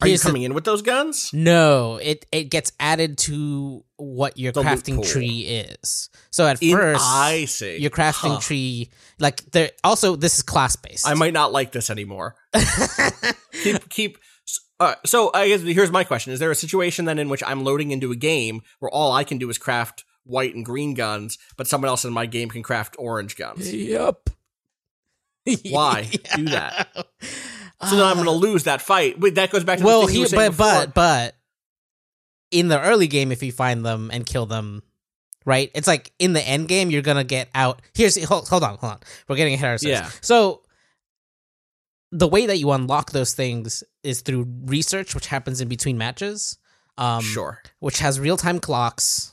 [0.00, 1.30] Are you Here's the- coming in with those guns?
[1.32, 5.04] No, it it gets added to what your The crafting pool.
[5.04, 6.10] tree is.
[6.32, 7.76] So at In- first, I see.
[7.76, 8.40] your crafting Huh.
[8.40, 9.70] tree, like there.
[9.84, 11.06] Also, this is class based.
[11.06, 12.34] I might not like this anymore.
[13.62, 14.18] keep keep.
[14.80, 17.62] Uh, so I guess here's my question: Is there a situation then in which I'm
[17.62, 21.38] loading into a game where all I can do is craft white and green guns,
[21.56, 23.72] but someone else in my game can craft orange guns?
[23.72, 24.30] Yep.
[25.70, 26.88] Why do that?
[27.84, 29.18] So then I'm going to lose that fight.
[29.18, 31.34] Wait, that goes back to the well, he, but but but
[32.52, 34.84] in the early game, if you find them and kill them,
[35.44, 35.68] right?
[35.74, 37.82] It's like in the end game, you're gonna get out.
[37.92, 39.00] Here's hold, hold on, hold on.
[39.26, 40.00] We're getting ahead of ourselves.
[40.00, 40.10] Yeah.
[40.20, 40.62] So
[42.12, 46.58] the way that you unlock those things is through research, which happens in between matches.
[46.98, 47.62] Um, sure.
[47.80, 49.31] which has real time clocks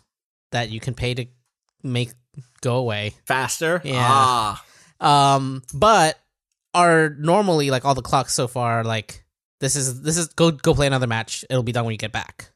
[0.51, 1.25] that you can pay to
[1.83, 2.11] make
[2.61, 3.13] go away.
[3.25, 3.81] Faster.
[3.83, 4.07] Yeah.
[4.07, 4.65] Ah.
[4.99, 6.19] Um, but
[6.73, 9.23] are normally like all the clocks so far like
[9.59, 11.43] this is this is go go play another match.
[11.49, 12.51] It'll be done when you get back.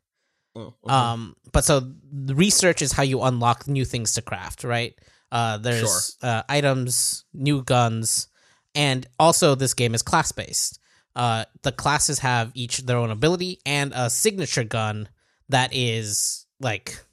[0.56, 4.94] Mm, Um, but so the research is how you unlock new things to craft, right?
[5.32, 8.28] Uh, there's uh, items, new guns,
[8.76, 10.80] and also this game is class based.
[11.16, 15.08] Uh, the classes have each their own ability and a signature gun
[15.50, 17.04] that is like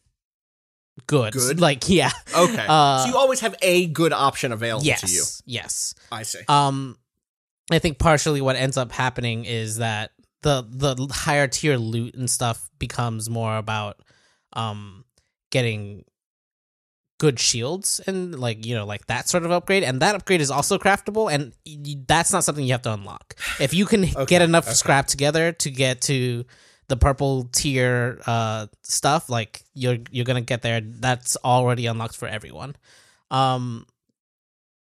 [1.07, 1.33] good.
[1.33, 1.61] Good?
[1.61, 2.11] Like yeah.
[2.37, 2.67] Okay.
[2.69, 5.01] Uh, so you always have a good option available yes.
[5.01, 5.21] to you.
[5.21, 5.43] Yes.
[5.47, 5.95] Yes.
[6.13, 6.41] I see.
[6.49, 6.97] Um,
[7.71, 10.11] I think partially what ends up happening is that
[10.43, 14.01] the the higher tier loot and stuff becomes more about
[14.55, 15.05] um
[15.51, 16.05] getting
[17.19, 20.51] good shields and like you know like that sort of upgrade and that upgrade is
[20.51, 24.41] also craftable and y- that's not something you have to unlock if you can get
[24.41, 26.45] enough scrap together to get to
[26.91, 32.27] the purple tier uh stuff like you're you're gonna get there that's already unlocked for
[32.29, 32.75] everyone
[33.31, 33.87] um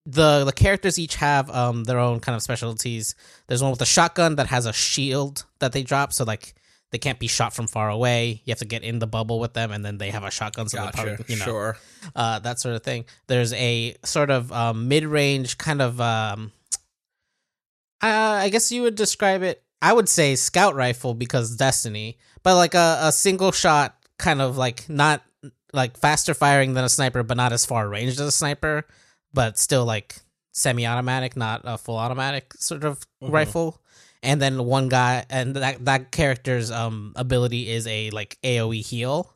[0.06, 3.14] the the characters each have um their own kind of specialties.
[3.47, 6.55] There's one with a shotgun that has a shield that they drop, so like
[6.93, 8.40] they can't be shot from far away.
[8.47, 10.66] You have to get in the bubble with them, and then they have a shotgun,
[10.70, 10.97] so they Gotcha.
[10.97, 11.76] probably you know Sure.
[12.16, 13.05] uh, that sort of thing.
[13.26, 16.52] There's a sort of um, mid range kind of um,
[18.02, 18.06] uh,
[18.40, 19.62] I guess you would describe it.
[19.80, 24.56] I would say scout rifle because Destiny, but like a, a single shot kind of
[24.56, 25.22] like not
[25.72, 28.84] like faster firing than a sniper, but not as far ranged as a sniper,
[29.32, 30.16] but still like
[30.52, 33.80] semi automatic, not a full automatic sort of rifle.
[34.22, 39.32] And then one guy and that that character's um ability is a like AoE heal.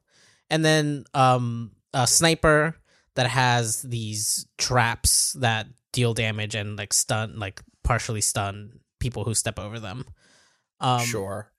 [0.51, 2.77] And then um a sniper
[3.14, 9.35] that has these traps that deal damage and like stun like partially stun people who
[9.35, 10.06] step over them.
[10.83, 11.51] Um sure.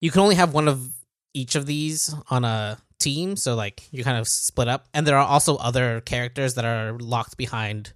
[0.00, 0.88] you can only have one of
[1.34, 5.18] each of these on a team so like you kind of split up and there
[5.18, 7.92] are also other characters that are locked behind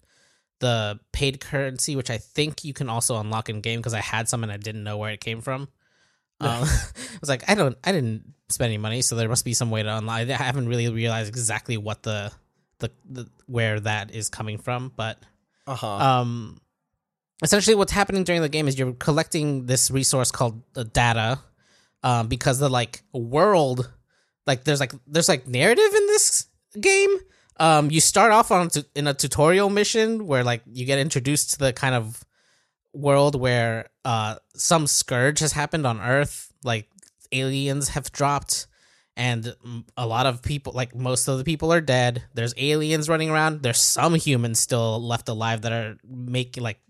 [0.59, 4.28] the paid currency which i think you can also unlock in game because i had
[4.28, 5.62] some and i didn't know where it came from
[6.43, 9.55] um, i was like i don't i didn't spend any money so there must be
[9.55, 10.31] some way to unlock it.
[10.39, 12.31] i haven't really realized exactly what the
[12.81, 15.18] the, the where that is coming from but
[15.66, 15.89] Uh huh.
[16.20, 16.60] um
[17.42, 21.40] essentially what's happening during the game is you're collecting this resource called the data
[22.02, 23.90] um because the like world
[24.46, 26.46] like there's like there's like narrative in this
[26.80, 27.10] game.
[27.58, 31.50] Um you start off on tu- in a tutorial mission where like you get introduced
[31.50, 32.24] to the kind of
[32.92, 36.88] world where uh some scourge has happened on earth like
[37.32, 38.66] aliens have dropped
[39.16, 39.54] and
[39.96, 42.22] a lot of people like most of the people are dead.
[42.32, 43.62] There's aliens running around.
[43.62, 46.80] There's some humans still left alive that are making like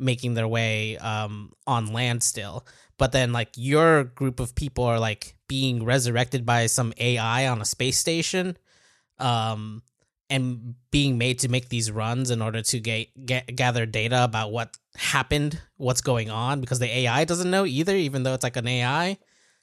[0.00, 2.66] making their way um on land still
[2.98, 7.60] but then like your group of people are like being resurrected by some AI on
[7.60, 8.56] a space station
[9.18, 9.82] um
[10.30, 14.52] and being made to make these runs in order to get, get gather data about
[14.52, 18.56] what happened, what's going on because the AI doesn't know either even though it's like
[18.56, 19.18] an AI.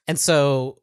[0.08, 0.80] And so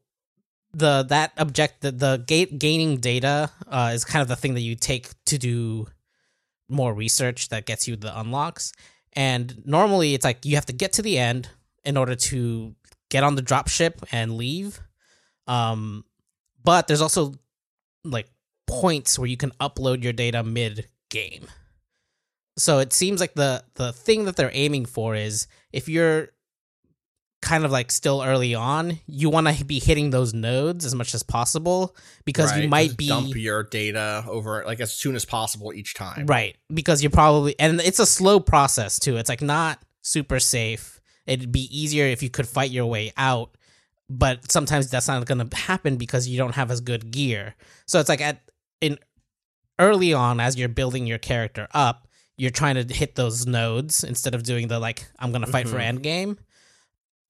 [0.73, 4.63] the that object the, the gate gaining data uh, is kind of the thing that
[4.63, 5.87] you take to do
[6.69, 8.73] more research that gets you the unlocks.
[9.17, 11.49] And normally it's like you have to get to the end
[11.85, 12.75] in order to
[13.11, 14.81] get on the drop ship and leave.
[15.47, 16.05] Um,
[16.63, 17.35] but there's also
[18.05, 18.29] like
[18.67, 21.47] points where you can upload your data mid game.
[22.57, 26.29] So it seems like the the thing that they're aiming for is if you're
[27.45, 31.15] kind of like still early on, you want to be hitting those nodes as much
[31.15, 31.95] as possible
[32.25, 35.73] because Right, you might just be dump your data over like as soon as possible
[35.73, 36.25] each time.
[36.27, 39.17] Right, because you're probably and it's a slow process too.
[39.19, 41.01] It's like not super safe.
[41.27, 43.57] It'd be easier if you could fight your way out,
[44.09, 47.55] but sometimes that's not going to happen because you don't have as good gear.
[47.87, 48.41] So it's like at
[48.81, 48.99] in
[49.79, 54.35] early on as you're building your character up, you're trying to hit those nodes instead
[54.35, 55.83] of doing the like I'm going to fight for Mhm.
[55.89, 56.39] end game.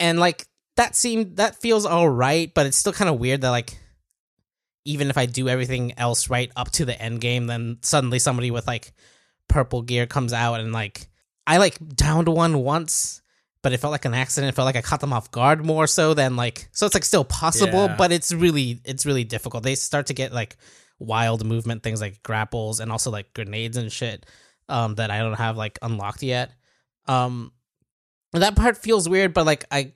[0.00, 0.46] And like
[0.76, 3.78] that seemed that feels all right, but it's still kind of weird that like
[4.84, 8.50] even if I do everything else right up to the end game, then suddenly somebody
[8.50, 8.92] with like
[9.48, 11.08] purple gear comes out and like
[11.46, 13.22] I like downed one once,
[13.62, 14.50] but it felt like an accident.
[14.52, 17.04] It felt like I caught them off guard more so than like so it's like
[17.04, 17.96] still possible, Yeah.
[17.96, 19.62] but it's really it's really difficult.
[19.62, 20.56] They start to get like
[20.98, 24.24] wild movement things like grapples and also like grenades and shit
[24.68, 26.52] um that I don't have like unlocked yet.
[27.06, 27.52] Um
[28.40, 29.92] that part feels weird, but like I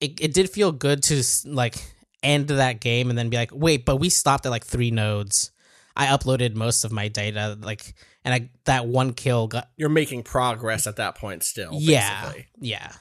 [0.00, 1.76] it, it did feel good to like
[2.22, 5.50] end that game and then be like, wait, but we stopped at like three nodes.
[5.96, 7.94] I uploaded most of my data, like,
[8.24, 11.70] and I that one kill got You're making progress at that point still.
[11.74, 12.46] yeah, basically.
[12.60, 12.92] yeah.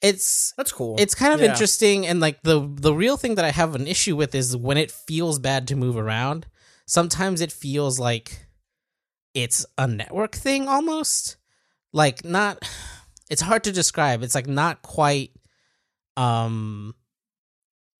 [0.00, 0.96] It's That's cool.
[0.98, 1.50] it's kind of Yeah.
[1.50, 4.78] interesting, and like the the real thing that I have an issue with is when
[4.78, 6.46] it feels bad to move around.
[6.86, 8.46] sometimes it feels like
[9.34, 11.36] it's a network thing almost.
[11.92, 12.58] Like not
[13.30, 14.22] it's hard to describe.
[14.22, 15.30] It's like not quite
[16.16, 16.94] um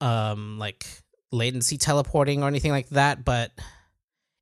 [0.00, 0.86] um like
[1.32, 3.52] latency teleporting or anything like that, but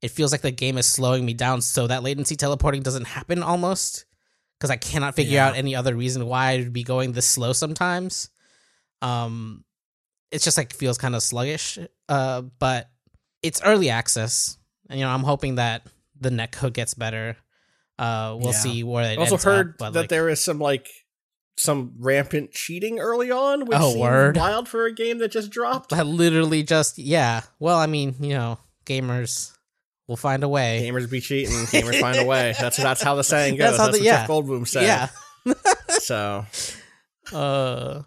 [0.00, 3.42] it feels like the game is slowing me down so that latency teleporting doesn't happen
[3.42, 4.06] almost
[4.58, 5.48] because I cannot figure Yeah.
[5.48, 8.30] out any other reason why I'd be going this slow sometimes.
[9.02, 9.64] Um,
[10.30, 11.78] it's just like feels kind of sluggish.
[12.08, 12.90] Uh, but
[13.42, 14.56] it's early access,
[14.88, 15.86] and you know I'm hoping that
[16.18, 17.36] the netcode gets better.
[17.98, 18.58] Uh, we'll Yeah.
[18.58, 20.88] see where it I also heard up, that like, there is some like
[21.56, 24.36] some rampant cheating early on, which Oh, word.
[24.36, 25.92] wild for a game that just dropped.
[25.92, 27.42] I literally just yeah.
[27.58, 29.50] Well, I mean, you know, gamers
[30.06, 30.88] will find a way.
[30.88, 32.54] Gamers be cheating, gamers find a way.
[32.60, 33.76] That's that's how the saying goes.
[33.76, 34.20] That's That's, how the- what yeah.
[34.20, 34.82] Jeff Goldblum said.
[34.84, 35.54] Yeah.
[35.98, 36.46] So
[37.32, 38.02] Uh,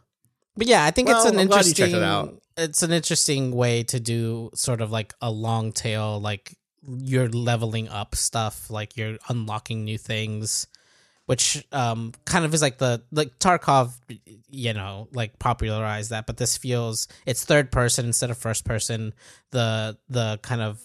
[0.58, 1.94] but yeah, I think Well, it's an I'm interesting.
[1.96, 2.30] it.
[2.58, 6.56] It's an interesting way to do sort of like a long tail, like
[6.88, 10.68] you're leveling up stuff, like you're unlocking new things,
[11.26, 13.94] which um kind of is like the like Tarkov,
[14.50, 16.26] you know, like popularized that.
[16.26, 19.14] But this feels it's third person instead of first person.
[19.52, 20.82] The the kind of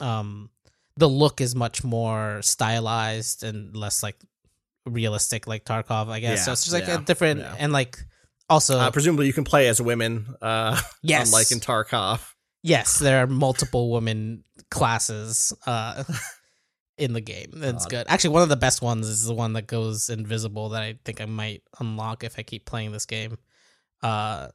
[0.00, 0.50] um
[0.96, 4.16] the look is much more stylized and less like
[4.84, 6.44] realistic like Tarkov, I guess.
[6.44, 7.56] so it's just like yeah, a different yeah.
[7.58, 7.98] and like
[8.50, 10.26] also uh, presumably you can play as women.
[10.42, 12.20] Uh, yes, unlike in Tarkov.
[12.62, 16.04] Yes, there are multiple women classes uh
[16.98, 17.52] in the game.
[17.54, 17.90] That's God.
[17.90, 18.06] good.
[18.08, 21.20] Actually, one of the best ones is the one that goes invisible that I think
[21.20, 23.38] I might unlock if I keep playing this game.
[24.02, 24.48] Uh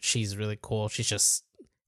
[0.00, 0.88] she's really cool.
[0.88, 1.44] She's just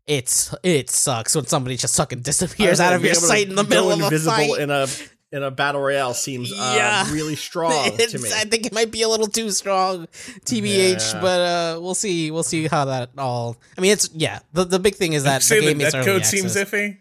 [0.07, 3.49] it's it sucks when somebody just fucking disappears out of your being able to sight
[3.49, 4.61] in the middle of a invisible fight.
[4.61, 4.86] in a
[5.32, 7.10] in a battle royale seems uh, Yeah.
[7.12, 8.28] really strong to me.
[8.34, 10.06] I think it might be a little too strong,
[10.44, 11.12] tbh.
[11.14, 11.20] Yeah.
[11.20, 12.30] But uh, we'll see.
[12.30, 13.56] We'll see how that all.
[13.76, 14.40] I mean, it's yeah.
[14.52, 16.98] The the big thing is that Say the the game is early netcode seems iffy.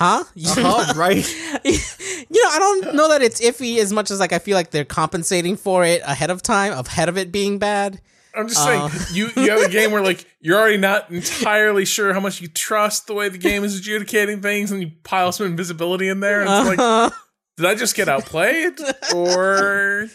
[0.00, 0.24] huh?
[0.36, 1.16] Uh-huh, right.
[1.64, 4.70] you know, I don't know that it's iffy as much as like I feel like
[4.70, 8.00] they're compensating for it ahead of time, ahead of it being bad.
[8.34, 8.90] I'm just saying, Uh.
[9.12, 12.46] you you have a game where like you're already not entirely sure how much you
[12.48, 16.42] trust the way the game is adjudicating things, and you pile some invisibility in there,
[16.42, 17.10] and it's like, Uh-huh.
[17.58, 18.78] Did I just get outplayed,
[19.14, 20.08] or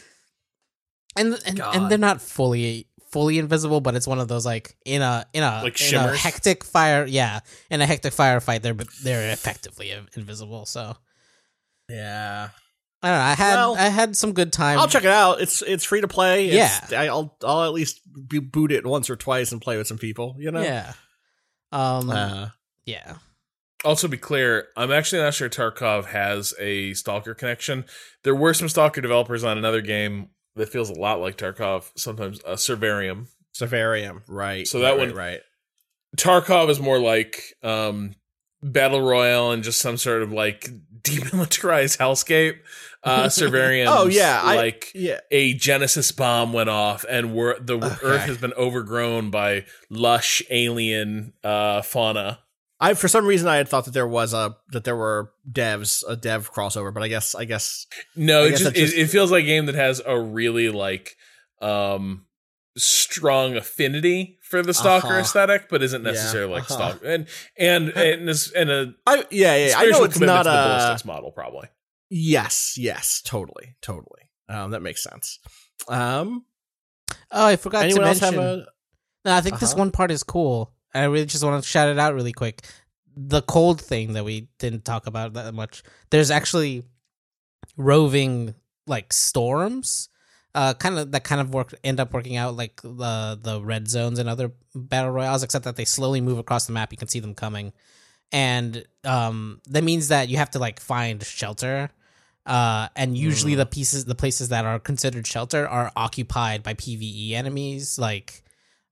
[1.16, 5.02] and and, and they're not fully fully invisible, but it's one of those like in
[5.04, 7.06] a in a Like in a hectic fire.
[7.06, 10.66] Yeah, in a hectic firefight, they're they're effectively invisible.
[10.66, 10.96] So
[11.90, 12.50] yeah.
[13.02, 13.24] I don't know.
[13.26, 14.80] I had Well, I had some good time.
[14.80, 15.42] I'll check it out.
[15.42, 16.48] It's it's free to play.
[16.48, 17.02] It's, Yeah.
[17.02, 20.38] I- I'll I'll at least boot it once or twice and play with some people.
[20.40, 20.62] You know.
[20.62, 20.94] Yeah.
[21.74, 22.10] Um.
[22.10, 22.50] Uh,
[22.86, 23.16] yeah.
[23.84, 27.86] Also, be clear, I'm actually not sure Tarkov has a Stalker connection.
[28.24, 32.40] There were some Stalker developers on another game that feels a lot like Tarkov, sometimes
[32.46, 33.28] uh, Survarium.
[33.54, 34.68] Survarium, right?
[34.68, 35.42] So that right, one- right?
[36.18, 38.14] Tarkov is more like um,
[38.62, 40.70] Battle Royale and just some sort of like
[41.02, 42.60] demilitarized hellscape.
[43.04, 45.20] Uh, Survarium, Oh, yeah, I- like Yeah.
[45.32, 47.96] a Genesis bomb went off, and we're, the Okay.
[48.04, 52.40] Earth has been overgrown by lush alien uh, fauna.
[52.80, 56.04] I for some reason I had thought that there was a that there were devs
[56.08, 57.86] a dev crossover, but I guess I guess
[58.16, 60.20] No, I it guess just, just- it, it feels like a game that has a
[60.20, 61.16] really like
[61.62, 62.26] um
[62.76, 65.20] strong affinity for the stalker Uh-huh.
[65.20, 66.74] aesthetic, but isn't Yeah, necessarily like uh-huh.
[66.94, 67.28] stalker and
[67.58, 70.64] and and, this, and a I yeah yeah I know it's not to the a
[70.68, 71.68] ballistics model probably.
[72.10, 75.40] yes yes totally totally um that makes sense.
[75.88, 76.46] Um,
[77.32, 78.40] Oh, I forgot anyone to else mention.
[78.42, 78.66] have a
[79.26, 79.80] No, I think this Uh-huh.
[79.80, 80.73] one part is cool.
[80.94, 82.62] I really just want to shout it out really quick.
[83.16, 85.84] The cold thing that we didn't talk about that much.
[86.10, 86.84] There's actually
[87.78, 88.56] roving
[88.88, 90.10] like storms,
[90.56, 93.88] uh, kind of that kind of work end up working out like the the red
[93.88, 96.92] zones and other battle royales, except that they slowly move across the map.
[96.92, 97.74] You can see them coming,
[98.32, 101.90] and um, that means that you have to like find shelter.
[102.46, 107.32] Uh, and usually the pieces, the places that are considered shelter are occupied by PVE
[107.32, 108.43] enemies, like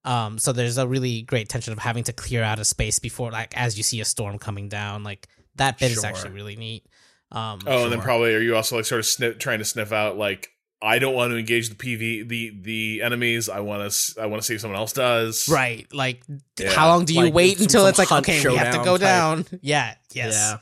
[0.03, 3.31] um, so there's a really great tension of having to clear out a space before,
[3.31, 5.03] like, as you see a storm coming down.
[5.03, 6.85] Like that bit is actually really neat.
[7.31, 9.91] Um, Oh, and then probably are you also like sort of sniff, trying to sniff
[9.93, 10.49] out like
[10.83, 13.47] I don't want to engage the PV the the enemies.
[13.49, 15.47] I want to I want to see if someone else does.
[15.47, 15.85] right?
[15.93, 16.23] Like,
[16.59, 16.71] Yeah.
[16.73, 18.83] how long do you Like wait some- until some it's like, okay, we have to
[18.83, 19.01] go type.
[19.01, 19.45] down?
[19.61, 19.93] Yeah.
[20.13, 20.33] Yes.
[20.33, 20.57] yeah.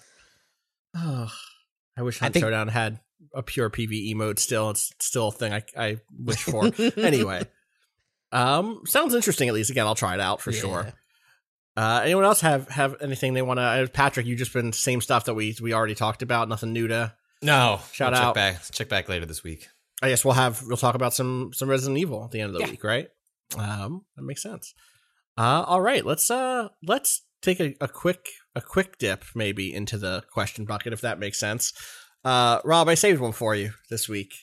[0.95, 1.31] Oh,
[1.97, 2.99] I wish I think- Showdown had
[3.33, 4.39] a pure PVE mode.
[4.39, 6.69] Still, it's still a thing I I wish for.
[6.97, 7.43] anyway,
[8.31, 9.47] um, sounds interesting.
[9.47, 10.59] At least again, I'll try it out for Yeah.
[10.59, 10.93] sure.
[11.77, 13.89] Uh, anyone else have have anything they want to?
[13.93, 16.49] Patrick, you just been same stuff that we we already talked about.
[16.49, 17.13] Nothing new to.
[17.41, 18.35] No, Shout I'll out.
[18.35, 19.67] Check back, check back later this week.
[20.01, 22.53] I guess we'll have we'll talk about some some Resident Evil at the end of
[22.55, 22.71] the Yeah.
[22.71, 23.07] week, right?
[23.57, 24.73] Um, that makes sense.
[25.37, 29.97] Uh, all right, let's uh let's take a, a quick a quick dip maybe into
[29.97, 31.71] the question bucket if that makes sense.
[32.25, 34.33] Uh, Rob, I saved one for you this week.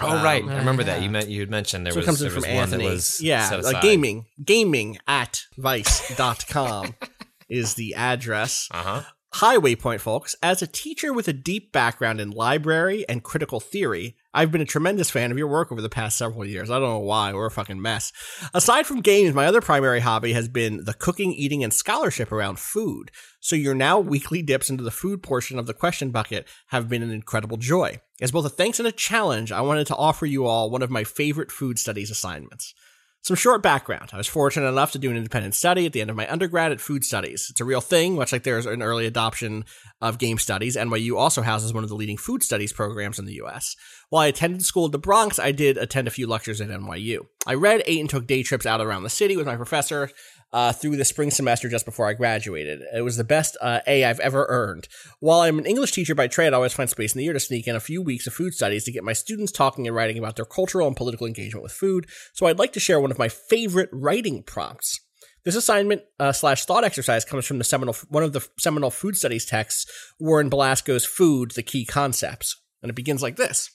[0.00, 2.20] Oh right, Um, I remember that you meant you had mentioned there so was, comes
[2.20, 2.84] there from was one Anthony.
[2.84, 6.94] that was yeah, like gaming, gaming at vice.com
[7.48, 8.68] is the address.
[8.70, 9.02] Uh huh.
[9.34, 10.34] Hi, Waypoint folks.
[10.42, 14.66] As a teacher with a deep background in library and critical theory, I've been a
[14.66, 16.70] tremendous fan of your work over the past several years.
[16.70, 17.32] I don't know why.
[17.32, 18.12] We're a fucking mess.
[18.54, 22.60] Aside from games, my other primary hobby has been the cooking, eating, and scholarship around
[22.60, 23.10] food.
[23.40, 27.02] So your now weekly dips into the food portion of the question bucket have been
[27.02, 28.00] an incredible joy.
[28.20, 30.90] As both a thanks and a challenge, I wanted to offer you all one of
[30.90, 32.74] my favorite food studies assignments.
[33.22, 34.10] Some short background.
[34.12, 36.72] I was fortunate enough to do an independent study at the end of my undergrad
[36.72, 37.48] at Food Studies.
[37.50, 39.64] It's a real thing, much like there's an early adoption
[40.00, 40.76] of game studies.
[40.76, 43.76] NYU also houses one of the leading food studies programs in the US.
[44.08, 47.26] While I attended school at the Bronx, I did attend a few lectures at NYU.
[47.46, 50.10] I read, ate, and took day trips out around the city with my professor
[50.52, 52.80] uh, through the spring semester just before I graduated.
[52.94, 54.88] It was the best uh, A I've ever earned.
[55.20, 57.40] While I'm an English teacher by trade, I always find space in the year to
[57.40, 60.18] sneak in a few weeks of food studies to get my students talking and writing
[60.18, 62.06] about their cultural and political engagement with food.
[62.32, 65.00] So I'd like to share one of my favorite writing prompts.
[65.44, 69.16] This assignment uh, slash thought exercise comes from the seminal one of the seminal food
[69.16, 73.70] studies texts, Warren Belasco's "Food: The Key Concepts," and it begins like this: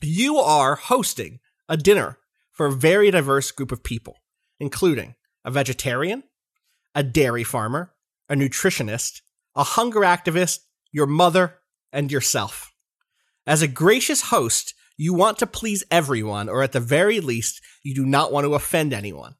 [0.00, 1.38] You are hosting
[1.68, 2.18] a dinner
[2.50, 4.16] for a very diverse group of people,
[4.58, 5.14] including
[5.48, 6.22] a vegetarian,
[6.94, 7.94] a dairy farmer,
[8.28, 9.22] a nutritionist,
[9.56, 10.58] a hunger activist,
[10.92, 11.60] your mother,
[11.90, 12.70] and yourself.
[13.46, 17.94] As a gracious host, you want to please everyone, or at the very least, you
[17.94, 19.36] do not want to offend anyone.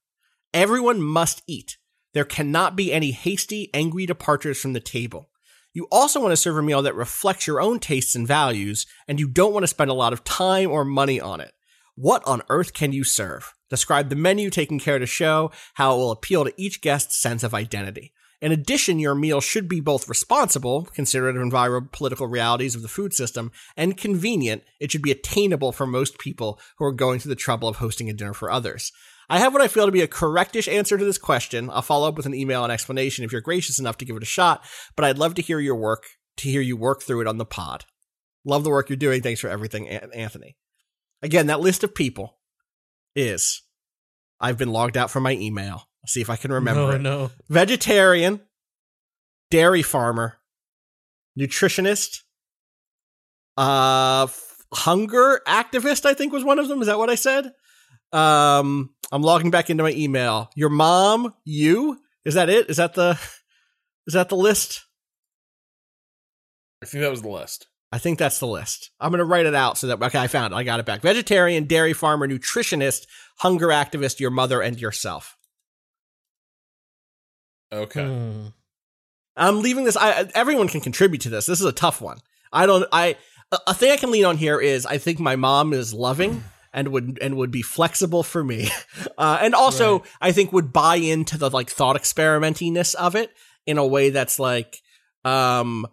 [0.55, 1.77] Everyone must eat.
[2.15, 5.29] There cannot be any hasty, angry departures from the table.
[5.75, 9.21] You also want to serve a meal that reflects your own tastes and values, and
[9.21, 11.53] you don't want to spend a lot of time or money on it.
[11.97, 13.53] What on earth can you serve?
[13.71, 17.43] Describe the menu taking care to show how it will appeal to each guest's sense
[17.43, 18.13] of identity.
[18.41, 22.89] In addition, your meal should be both responsible, considering the environmental political realities of the
[22.89, 24.63] food system, and convenient.
[24.79, 28.09] It should be attainable for most people who are going through the trouble of hosting
[28.09, 28.93] a dinner for others.
[29.29, 31.69] I have what I feel to be a correctish answer to this question.
[31.69, 34.23] I'll follow up with an email and explanation if you're gracious enough to give it
[34.23, 34.65] a shot,
[34.97, 36.05] but I'd love to hear your work,
[36.39, 37.85] to hear you work through it on the pod.
[38.45, 39.21] Love the work you're doing.
[39.21, 40.57] Thanks for everything, Anthony.
[41.21, 42.38] Again, that list of people
[43.15, 43.63] is
[44.41, 45.89] I've been logged out from my email.
[46.03, 47.01] I'll see if I can remember no, it.
[47.01, 47.31] no.
[47.49, 48.41] Vegetarian,
[49.51, 50.39] dairy farmer,
[51.39, 52.23] nutritionist,
[53.57, 56.81] uh, f- hunger activist, I think was one of them.
[56.81, 57.53] Is that what I said?
[58.13, 60.51] Um, I'm logging back into my email.
[60.55, 61.99] Your mom, you?
[62.25, 62.71] Is that it?
[62.71, 63.19] Is that the,
[64.07, 64.85] is that the list?
[66.83, 67.67] I think that was the list.
[67.91, 68.91] I think that's the list.
[69.01, 70.57] I'm going to write it out so that, okay, I found it.
[70.57, 71.01] I got it back.
[71.01, 73.07] Vegetarian, dairy farmer, nutritionist,
[73.39, 75.37] hunger activist, your mother, and yourself.
[77.73, 78.07] Okay.
[78.07, 78.47] Hmm.
[79.37, 79.97] I'm leaving this.
[79.97, 81.47] I everyone can contribute to this.
[81.47, 82.19] This is a tough one.
[82.53, 82.87] I don't.
[82.93, 83.17] I,
[83.67, 86.43] a thing I can lean on here is I think my mom is loving
[86.73, 88.69] and would and would be flexible for me,
[89.19, 93.31] uh, and also I think would buy into the like thought experimentiness of it
[93.65, 94.79] in a way that's like,
[95.25, 95.87] um,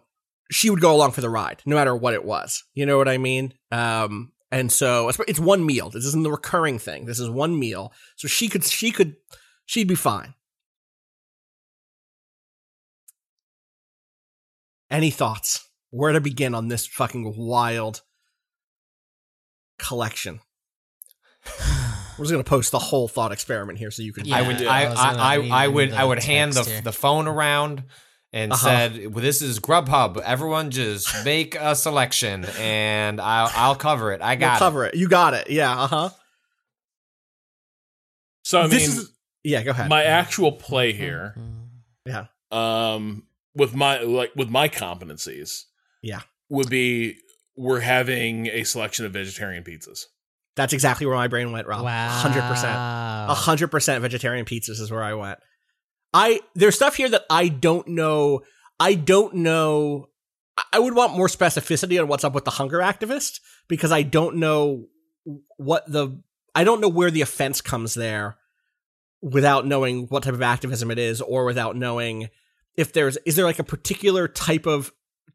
[0.50, 2.64] she would go along for the ride no matter what it was.
[2.74, 3.52] You know what I mean?
[3.72, 5.90] Um, and so it's, it's one meal.
[5.90, 7.04] This isn't the recurring thing.
[7.06, 7.92] This is one meal.
[8.16, 9.16] So she could she could
[9.64, 10.34] she'd be fine.
[14.90, 15.68] Any thoughts?
[15.90, 18.02] Where to begin on this fucking wild
[19.78, 20.40] collection?
[22.18, 24.24] We're just gonna post the whole thought experiment here so you can.
[24.26, 24.36] Yeah.
[24.38, 24.70] I would, Yeah.
[24.70, 26.80] I, I I, I, I would, I would hand the here.
[26.80, 27.84] the phone around
[28.36, 28.66] and Uh-huh.
[28.66, 30.20] said, well, "This is Grubhub.
[30.20, 34.20] Everyone just make a selection, and I'll, I'll cover it.
[34.20, 34.94] I We'll got it." cover it.
[34.94, 35.48] You got it.
[35.50, 35.72] Yeah.
[35.80, 36.08] Uh huh.
[38.42, 39.10] So I mean, this is.
[39.42, 39.62] Yeah.
[39.62, 39.88] Go ahead.
[39.88, 41.36] my actual play here,
[42.04, 42.26] yeah.
[42.50, 45.62] um, with my like with my competencies,
[46.02, 46.20] Yeah.
[46.48, 47.16] would be
[47.56, 50.04] we're having a selection of vegetarian pizzas.
[50.56, 51.84] That's exactly where my brain went, Rob.
[51.84, 52.08] Wow.
[52.08, 52.74] Hundred percent.
[52.74, 55.38] A hundred percent vegetarian pizzas is where I went.
[56.16, 58.40] I there's stuff here that I don't know.
[58.80, 60.08] I don't know.
[60.72, 64.36] I- would want more specificity on what's up with the hunger activist because I don't
[64.36, 64.86] know
[65.58, 66.18] what the
[66.54, 68.38] I don't know where the offense comes there
[69.20, 72.30] without knowing what type of activism it is or without knowing
[72.76, 74.92] if there's is there like a particular type of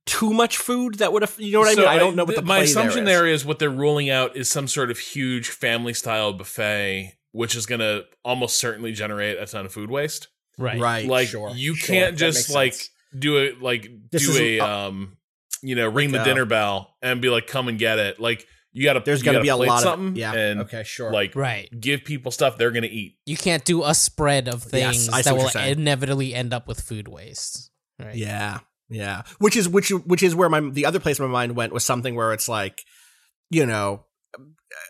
[0.07, 1.87] too much food that would have you know what I mean?
[1.87, 3.19] I don't know what the my assumption there is.
[3.19, 7.55] there is what they're ruling out is some sort of huge family style buffet, which
[7.55, 10.27] is going to almost certainly generate a ton of food waste.
[10.61, 10.79] Right.
[10.79, 11.05] right?
[11.07, 12.89] like sure, you sure, can't that just like sense.
[13.17, 15.17] do it like This do is- a uh, um
[15.61, 18.19] you know ring the like, uh, dinner bell and be like come and get it
[18.19, 20.33] like you gotta There's you going to gotta be a plate lot something of yeah.
[20.33, 21.11] and okay, sure.
[21.11, 21.69] like Right.
[21.77, 25.29] give people stuff they're gonna eat You can't do a spread of things I see
[25.29, 27.69] that will inevitably end up with food waste.
[27.99, 28.15] Right.
[28.15, 28.59] Yeah,
[28.89, 29.23] yeah.
[29.39, 32.15] Which is which which is where my the other place my mind went was something
[32.15, 32.81] where it's like,
[33.49, 34.05] you know,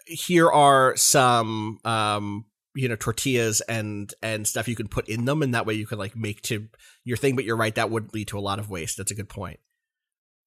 [0.06, 2.46] here are some um
[2.76, 5.86] you know tortillas and and stuff you can put in them, and that way you
[5.88, 6.68] can like make to
[7.04, 7.36] your thing.
[7.36, 8.98] But you're right, that would lead to a lot of waste.
[8.98, 9.60] That's a good point.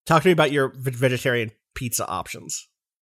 [0.06, 2.68] Talk to me about your vegetarian pizza options.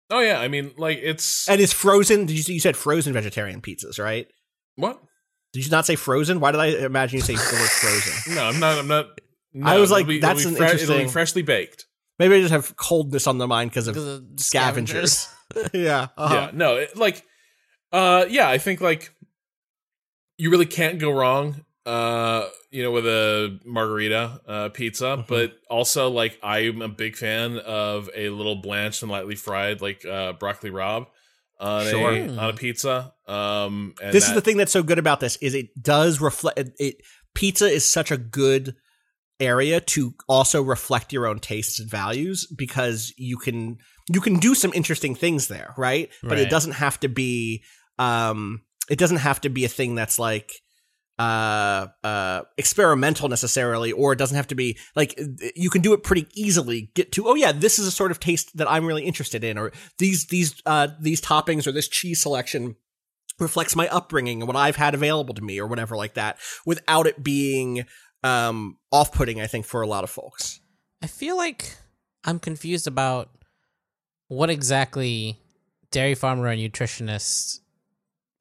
[0.10, 2.26] Oh yeah, I mean, like it's And it's frozen?
[2.26, 4.28] Did you you said frozen vegetarian pizzas, right?
[4.76, 5.00] what?
[5.52, 6.40] Did you not say frozen?
[6.40, 8.34] Why did I imagine you say the word frozen?
[8.36, 8.78] No, I'm not.
[8.78, 9.08] I'm not.
[9.52, 11.42] No, I was like, it'll be- that's it'll an be fre- It'll interesting- be freshly
[11.42, 11.86] baked.
[12.20, 15.28] Maybe I just have coldness on the mind because of Because of scavengers.
[15.74, 16.10] yeah.
[16.18, 16.34] uh-huh.
[16.36, 17.24] Yeah, no, it, like,
[17.92, 19.14] uh, yeah, I think like
[20.38, 25.06] you really can't go wrong, uh, you know, with a margherita uh, pizza.
[25.06, 25.22] Mm-hmm.
[25.28, 30.06] But also, like, I'm a big fan of a little blanched and lightly fried, like
[30.06, 31.08] uh, broccoli rabe
[31.60, 32.12] on Sure.
[32.12, 33.14] a on a pizza.
[33.28, 36.58] Um, and this is the thing that's so good about this is it does reflect
[36.58, 36.96] it, it
[37.36, 38.76] pizza is such a good
[39.40, 43.78] area to also reflect your own tastes and values because you can
[44.12, 47.64] you can do some interesting things there right, but it doesn't have to be
[48.00, 50.52] um it doesn't have to be a thing that's like
[51.20, 55.20] uh uh experimental necessarily or it doesn't have to be like
[55.54, 58.22] you can do it pretty easily get to oh yeah this is a sort of
[58.22, 62.22] taste that I'm really interested in or these these uh these toppings or this cheese
[62.22, 62.78] selection
[63.38, 67.06] reflects my upbringing and what I've had available to me or whatever like that without
[67.06, 67.86] it being
[68.24, 70.62] um off-putting I think for a lot of folks.
[71.02, 71.76] I feel like
[72.24, 73.30] I'm confused about
[74.30, 75.38] what exactly
[75.92, 77.60] dairy farmer and nutritionists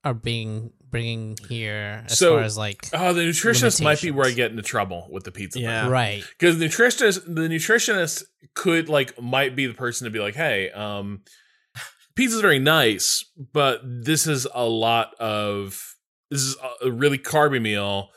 [0.04, 4.26] are being bringing here as So, far as like Oh, the nutritionist might be where
[4.26, 5.60] I get into trouble with the pizza.
[5.60, 5.88] Yeah.
[5.88, 6.24] right.
[6.38, 8.22] because the nutritionist the nutritionist
[8.54, 11.22] could like might be the person to be like hey um
[12.16, 15.94] pizza's very nice but this is a lot of
[16.30, 18.08] this is a- a really carby meal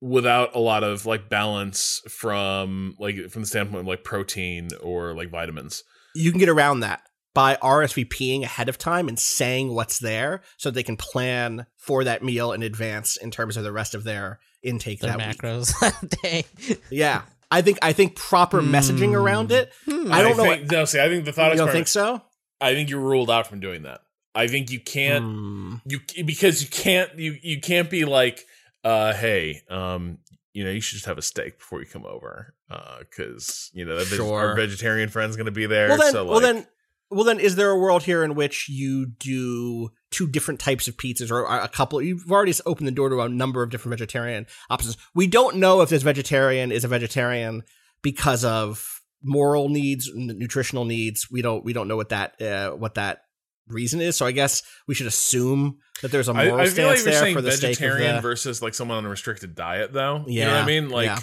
[0.00, 5.14] without a lot of like balance from like from the standpoint of like protein or
[5.14, 5.82] like vitamins
[6.14, 7.02] You can get around that
[7.34, 12.22] by RSVPing ahead of time and saying what's there so they can plan for that
[12.22, 16.10] meal in advance in terms of the rest of their intake Their that macros that
[16.22, 16.44] day.
[16.90, 17.22] Yeah.
[17.50, 19.72] I think I think proper messaging around it.
[19.88, 20.44] I don't know.
[20.44, 22.22] think, no see i think the thought you don't experiment think so?
[22.60, 24.00] i think you're ruled out from doing that
[24.36, 25.74] i think you can't Hmm.
[25.84, 28.44] you because you can't you you can't be like
[28.84, 30.18] uh hey um
[30.52, 33.84] you know you should just have a steak before you come over uh because you
[33.84, 34.38] know that veg- Sure.
[34.50, 36.66] our vegetarian friend's gonna be there well then, so like, well then,
[37.10, 40.96] well then, is there a world here in which you do two different types of
[40.96, 42.00] pizzas, or a couple?
[42.00, 44.96] You've already opened the door to a number of different vegetarian options.
[45.14, 47.62] We don't know if this vegetarian is a vegetarian
[48.02, 51.30] because of moral needs, nutritional needs.
[51.30, 51.64] We don't.
[51.64, 53.22] We don't know what that uh, what that
[53.66, 54.16] reason is.
[54.16, 57.12] So I guess we should assume that there's a moral I feel like stance you're
[57.12, 58.22] there saying for the vegetarian the.
[58.22, 61.06] versus like someone on a restricted diet though you know what Yeah, i mean like
[61.06, 61.18] yeah.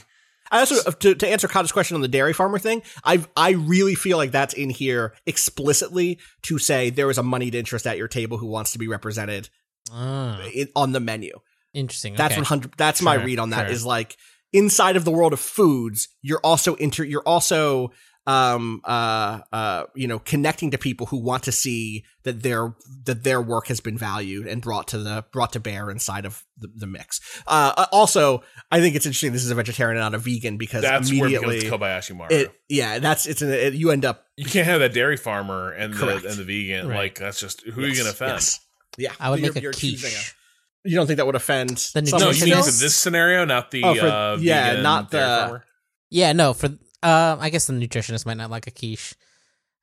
[0.52, 3.96] I also to, to answer Cado's question on the dairy farmer thing, I I really
[3.96, 8.08] feel like that's in here explicitly to say there is a moneyed interest at your
[8.08, 9.50] table who wants to be represented
[9.92, 11.34] Ah, in, on the menu.
[11.74, 12.16] interesting.
[12.16, 12.40] That's okay.
[12.42, 12.74] one hundred.
[12.78, 13.72] That's my read on that.
[13.72, 13.88] Is sure.
[13.88, 14.18] like
[14.54, 17.04] inside of the world of foods, you're also inter.
[17.04, 17.92] You're also
[18.28, 22.76] um uh uh you know connecting to people who want to see that their
[23.06, 26.44] that their work has been valued and brought to the brought to bear inside of
[26.58, 30.14] the, the mix uh also i think it's interesting this is a vegetarian and not
[30.14, 33.50] a vegan because that's where it immediately becomes kobayashi maru it yeah that's it's an
[33.50, 36.88] it, you end up you can't have that dairy farmer and the and the vegan
[36.90, 36.98] Right.
[36.98, 38.60] like that's just who are you Yes, gonna offend yes.
[38.98, 40.04] yeah I would You're- make a you're quiche.
[40.04, 42.66] a- you don't think that would offend The no you mean else?
[42.78, 45.64] for this scenario not the Oh, for- uh yeah, vegan not the- farmer?
[46.10, 46.54] Yeah, no.
[46.54, 46.70] For
[47.04, 49.14] uh, I guess the nutritionist might not like a quiche.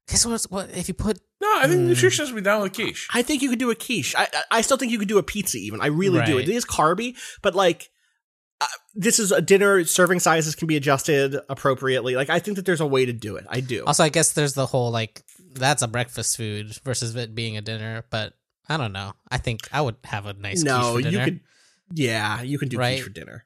[0.09, 0.43] Guess what?
[0.51, 1.19] What if you put?
[1.41, 3.71] no i think the nutritionist would be down with quiche I think you could do
[3.71, 4.15] a quiche.
[4.15, 5.59] I I- I still think you could do a pizza.
[5.59, 6.39] Even I really do.
[6.39, 7.91] It is carby, but like
[8.61, 9.85] uh, this is a dinner.
[9.85, 12.15] Serving sizes can be adjusted appropriately.
[12.17, 13.47] Like I think that there's a way to do it.
[13.51, 13.85] I do.
[13.85, 15.23] Also, I guess there's the whole like
[15.55, 18.05] that's a breakfast food versus it being a dinner.
[18.11, 18.35] But
[18.69, 19.13] I don't know.
[19.31, 21.41] I think I would have a nice no, quiche for you could.
[21.93, 22.95] Yeah, you can do Right.
[22.97, 23.45] quiche for dinner.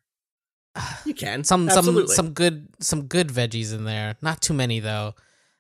[1.04, 2.14] You can some Absolutely.
[2.14, 4.16] some some good some good veggies in there.
[4.22, 5.14] Not too many though.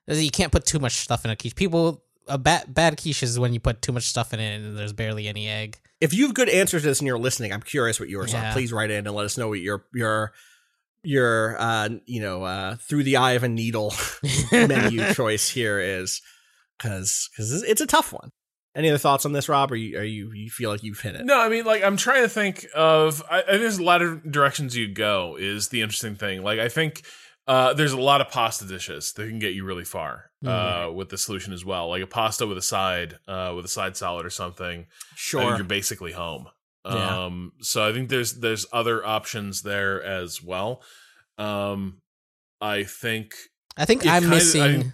[0.06, 1.54] You can't put too much stuff in a quiche.
[1.54, 4.78] People a bad bad quiche is when you put too much stuff in it and
[4.78, 5.78] there's barely any egg.
[6.00, 8.42] If you have good answers to this and you're listening, I'm curious what yours are.
[8.42, 8.52] Yeah.
[8.52, 10.32] Please write in and let us know what your your
[11.02, 13.94] your uh you know uh through the eye of a needle
[14.52, 16.20] menu choice here is
[16.76, 18.30] because because it's a tough one.
[18.78, 19.72] Any other thoughts on this, Rob?
[19.72, 21.26] Or you are you you feel like you've hit it?
[21.26, 23.24] No, I mean, like, I'm trying to think of.
[23.28, 25.36] I, I think there's a lot of directions you go.
[25.36, 26.42] Is the interesting thing.
[26.44, 27.02] Like, I think
[27.48, 31.08] uh, there's a lot of pasta dishes that can get you really far uh, with
[31.08, 31.88] the solution as well.
[31.88, 34.86] Like a pasta with a side, uh, with a side salad or something.
[35.16, 35.56] Sure.
[35.56, 36.46] you're basically home.
[36.84, 37.24] Yeah.
[37.24, 40.82] Um, so I think there's there's other options there as well.
[41.36, 42.00] Um,
[42.60, 43.34] I think
[43.76, 44.92] I think I'm missing I-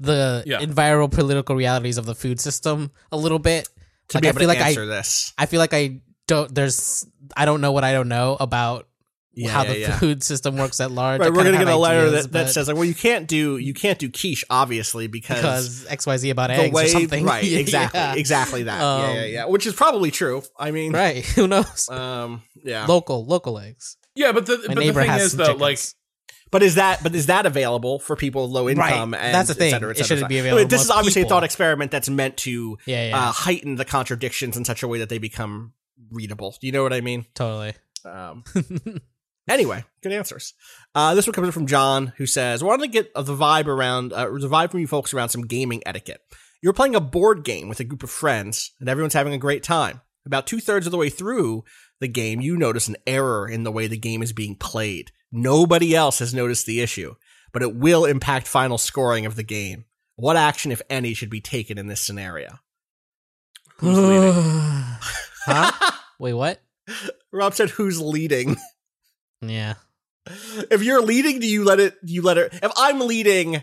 [0.00, 0.60] the Yeah.
[0.60, 3.68] environmental political realities of the food system a little bit.
[4.08, 5.32] to Like, be I able feel to like I- answer this.
[5.36, 6.54] I feel like I don't.
[6.54, 7.04] There's
[7.36, 8.86] I don't know what I don't know about
[9.34, 9.98] Yeah, how yeah, the yeah.
[9.98, 11.20] food system works at large.
[11.20, 13.56] I Right, we're gonna get a letter that, that says like, well, you can't do
[13.58, 17.24] you can't do quiche, obviously, because, because X Y Z about eggs way or something.
[17.24, 17.58] right, Yeah.
[17.58, 18.80] exactly, exactly that.
[18.80, 19.44] yeah, Um, yeah, yeah.
[19.46, 20.42] Which is probably true.
[20.58, 21.24] I mean, Right?
[21.34, 21.88] Who knows?
[21.88, 22.86] Um, yeah.
[22.86, 23.96] local local eggs.
[24.14, 25.60] yeah, but the My but the thing is though, chickens.
[25.60, 25.80] like
[26.50, 28.92] But is that but is that available for people with low Right.
[28.92, 29.14] income?
[29.14, 29.68] And That's the thing.
[29.68, 32.36] Et cetera, et It shouldn't be available This is obviously a thought experiment that's meant
[32.38, 35.72] to Yeah, yeah, uh, heighten the contradictions in such a way that they become
[36.10, 36.56] readable.
[36.60, 37.26] Do you know what I mean?
[37.34, 37.74] totally.
[38.04, 38.44] Um,
[39.48, 40.54] anyway, good answers.
[40.94, 43.34] Uh, this one comes in from John, who says, I "Wanted to get uh, the
[43.34, 46.20] vibe around, uh, the vibe from you folks around some gaming etiquette.
[46.62, 49.62] You're playing a board game with a group of friends, and everyone's having a great
[49.62, 50.00] time.
[50.24, 51.64] About two thirds of the way through
[52.00, 55.12] the game, you notice an error in the way the game is being played.
[55.32, 57.14] Nobody else has noticed the issue,
[57.52, 59.84] but it will impact final scoring of the game.
[60.16, 62.58] What action, if any, should be taken in this scenario?"
[63.78, 64.32] who's leading?
[65.46, 65.92] huh?
[66.18, 66.60] Wait, what?
[67.32, 68.56] Rob said, "Who's leading?"
[69.42, 69.74] Yeah.
[70.70, 71.94] if you're leading, do you let it?
[72.04, 72.52] Do you let it?
[72.62, 73.62] If I'm leading,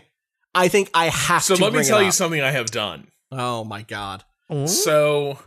[0.54, 1.62] I think I have So to.
[1.64, 3.08] let me bring it tell you something I have done.
[3.32, 4.24] Oh my god!
[4.48, 4.66] Hmm?
[4.66, 5.38] So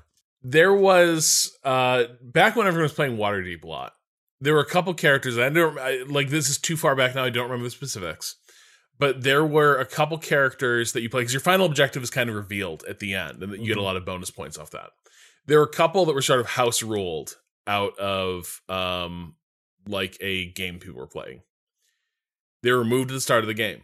[0.49, 3.94] there was uh back when everyone was playing Waterdeep a lot.
[4.40, 6.30] There were a couple characters I don't I, like.
[6.30, 7.26] This is too far back now.
[7.26, 8.36] I don't remember the specifics,
[8.98, 12.30] but there were a couple characters that you play because your final objective is kind
[12.30, 14.72] of revealed at the end, and that you get a lot of bonus points off
[14.72, 14.91] that.
[15.48, 19.36] There were a couple that were sort of house ruled out of um
[19.86, 21.41] like a game people were playing.
[22.64, 23.82] They were moved to the start of the game.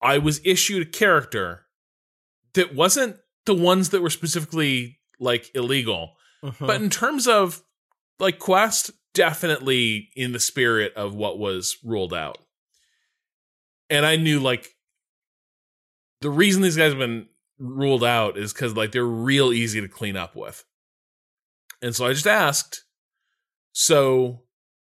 [0.00, 1.66] I was issued a character
[2.54, 3.16] that wasn't
[3.46, 6.12] the ones that were specifically like illegal,
[6.42, 6.66] Uh-huh.
[6.66, 7.62] but in terms of
[8.18, 12.38] like quest, definitely in the spirit of what was ruled out.
[13.90, 14.70] And I knew like
[16.20, 17.26] the reason these guys have been
[17.58, 20.64] ruled out is because like they're real easy to clean up with.
[21.82, 22.84] And so I just asked,
[23.72, 24.44] so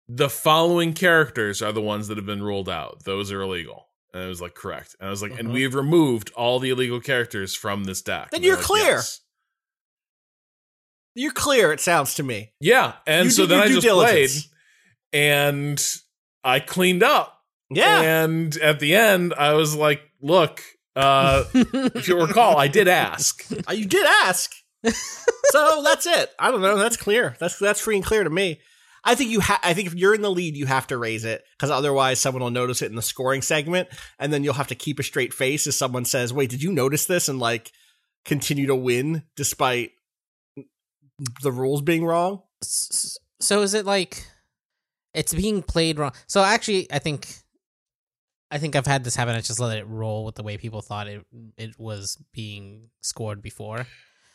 [0.08, 3.04] the following characters are the ones that have been ruled out.
[3.04, 3.86] Those are illegal.
[4.14, 4.94] And I was like, correct.
[5.00, 5.52] And I was like, and Mhm.
[5.52, 8.30] we've removed all the illegal characters from this deck.
[8.30, 8.84] Then And you're like, clear.
[8.96, 9.20] "Yes."
[11.14, 11.72] you're clear.
[11.72, 12.52] It sounds to me.
[12.60, 12.94] Yeah.
[13.06, 14.46] And You so did then I just diligence.
[14.46, 15.96] played and
[16.42, 17.38] I cleaned up.
[17.70, 18.00] Yeah.
[18.00, 20.62] And at the end, I was like, look,
[20.96, 23.44] uh, if you recall, I did ask.
[23.68, 24.52] Uh, you did ask.
[24.84, 26.30] so that's it.
[26.38, 26.76] I don't know.
[26.78, 27.36] That's clear.
[27.38, 28.60] That's that's free and clear to me.
[29.04, 31.24] I think you ha- I think if you're in the lead, you have to raise
[31.24, 33.88] it because otherwise someone will notice it in the scoring segment,
[34.18, 36.72] and then you'll have to keep a straight face as someone says, "Wait, did you
[36.72, 37.72] notice this?" and like
[38.24, 39.90] continue to win despite
[41.42, 42.42] the rules being wrong.
[43.40, 44.24] So is it like
[45.14, 46.12] it's being played wrong?
[46.28, 47.26] So actually, I think
[48.52, 49.34] I think I've had this happen.
[49.34, 51.24] I just let it roll with the way people thought it
[51.56, 53.86] it was being scored before.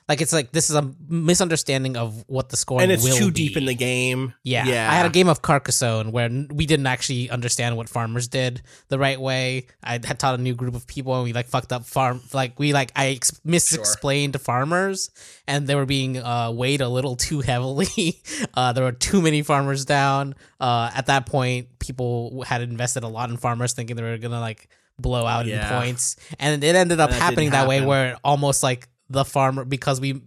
[0.09, 3.57] Like it's like this is a misunderstanding of what the scoring and it's too deep
[3.57, 4.33] in the game.
[4.41, 4.65] Yeah.
[4.65, 4.89] yeah.
[4.89, 8.97] I had a game of Carcassonne where we didn't actually understand what farmers did the
[8.97, 9.67] right way.
[9.83, 12.57] I had taught a new group of people and we like fucked up farm like
[12.57, 15.09] we like I ex- misexplained farmers
[15.47, 18.21] and they were being uh weighed a little too heavily.
[18.53, 20.35] uh there were too many farmers down.
[20.59, 24.31] Uh at that point people had invested a lot in farmers thinking they were going
[24.31, 24.69] to like
[24.99, 25.67] blow out Yeah.
[25.75, 29.23] in points and it ended up And happening that way where it almost like the
[29.25, 30.21] farmer because we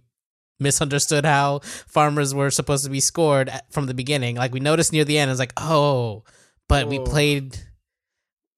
[0.59, 4.35] misunderstood how farmers were supposed to be scored at, from the beginning.
[4.35, 6.23] Like we noticed near the end, it's like, oh,
[6.67, 7.03] but we Oh.
[7.03, 7.57] played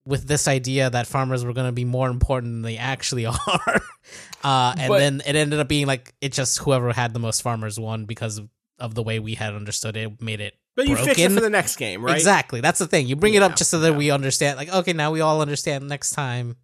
[0.06, 3.82] with this idea that farmers were going to be more important than they actually are.
[4.44, 7.42] uh, and But- then it ended up being like it just whoever had the most
[7.42, 10.56] farmers won because of, of the way we had understood it made it.
[10.76, 12.16] But you fix it for the next game, right?
[12.16, 12.60] Exactly.
[12.60, 13.08] That's the thing.
[13.08, 14.58] You bring it up just so that we understand.
[14.58, 15.88] Like, okay, now we all understand.
[15.88, 16.58] Next time,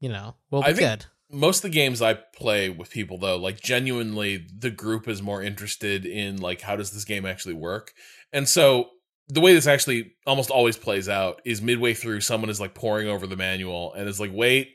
[0.00, 1.06] you know, we'll be I think- good.
[1.32, 5.42] Most of the games I play with people though, like genuinely the group is more
[5.42, 7.92] interested in like how does this game actually work?
[8.32, 8.90] And so
[9.28, 13.08] the way this actually almost always plays out is midway through someone is like pouring
[13.08, 14.72] over the manual and is like, "Wait,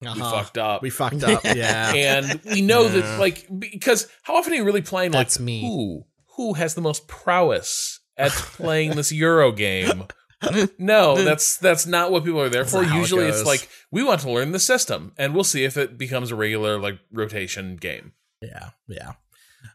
[0.00, 0.30] we Uh-huh.
[0.30, 1.42] fucked up." We fucked up.
[1.56, 1.92] Yeah.
[1.94, 3.00] and we know Yeah.
[3.00, 5.62] that like because how often are you really playing like That's me.
[5.62, 6.04] who
[6.36, 10.04] who has the most prowess at playing this Euro game?
[10.78, 12.84] no, that's that's not what people are there for.
[12.84, 15.76] how it Usually, it's like we want to learn the system, and we'll see if
[15.76, 18.12] it becomes a regular like rotation game.
[18.40, 19.12] Yeah, yeah.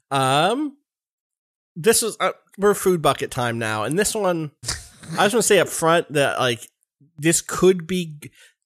[0.10, 0.77] Um,
[1.76, 5.41] this is uh, we're food bucket time now, and this one, I just want to
[5.44, 6.68] say up front that like
[7.18, 8.19] this could be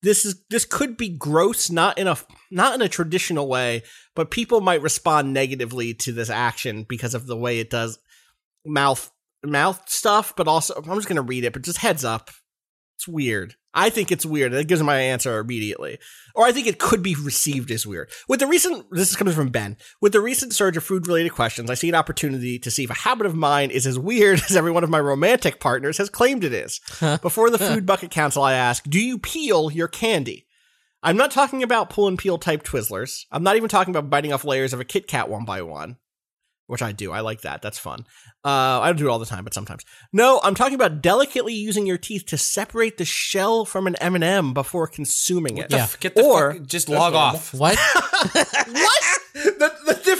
[0.03, 2.18] this is this could be gross, not in a
[2.52, 3.84] not in a traditional way,
[4.15, 7.98] but people might respond negatively to this action because of the way it does
[8.65, 9.11] mouth
[9.43, 10.34] mouth stuff.
[10.35, 12.30] But also, I'm just gonna read it, but just heads up.
[12.95, 13.55] It's weird.
[13.76, 14.53] I think it's weird.
[14.53, 15.99] That gives my answer immediately.
[16.34, 18.09] Or I think it could be received as weird.
[18.27, 19.77] With the recent, this is coming from Ben.
[20.01, 22.89] With the recent surge of food related questions, I see an opportunity to see if
[22.89, 26.09] a habit of mine is as weird as every one of my romantic partners has
[26.09, 26.80] claimed it is.
[27.22, 30.47] Before the food bucket council, I ask, do you peel your candy?
[31.03, 33.26] I'm not talking about pull and peel type Twizzlers.
[33.31, 35.97] I'm not even talking about biting off layers of a Kit Kat one by one,
[36.68, 37.11] which I do.
[37.11, 37.61] I like that.
[37.61, 38.06] That's fun.
[38.45, 39.84] Uh, I don't do it all the time, but sometimes.
[40.14, 44.53] No, I'm talking about delicately using your teeth to separate the shell from an M&M
[44.53, 45.68] before consuming it.
[45.72, 45.88] Yeah.
[45.99, 47.53] Get the Or- fuck, just log off.
[47.53, 47.77] What?
[48.68, 49.03] what?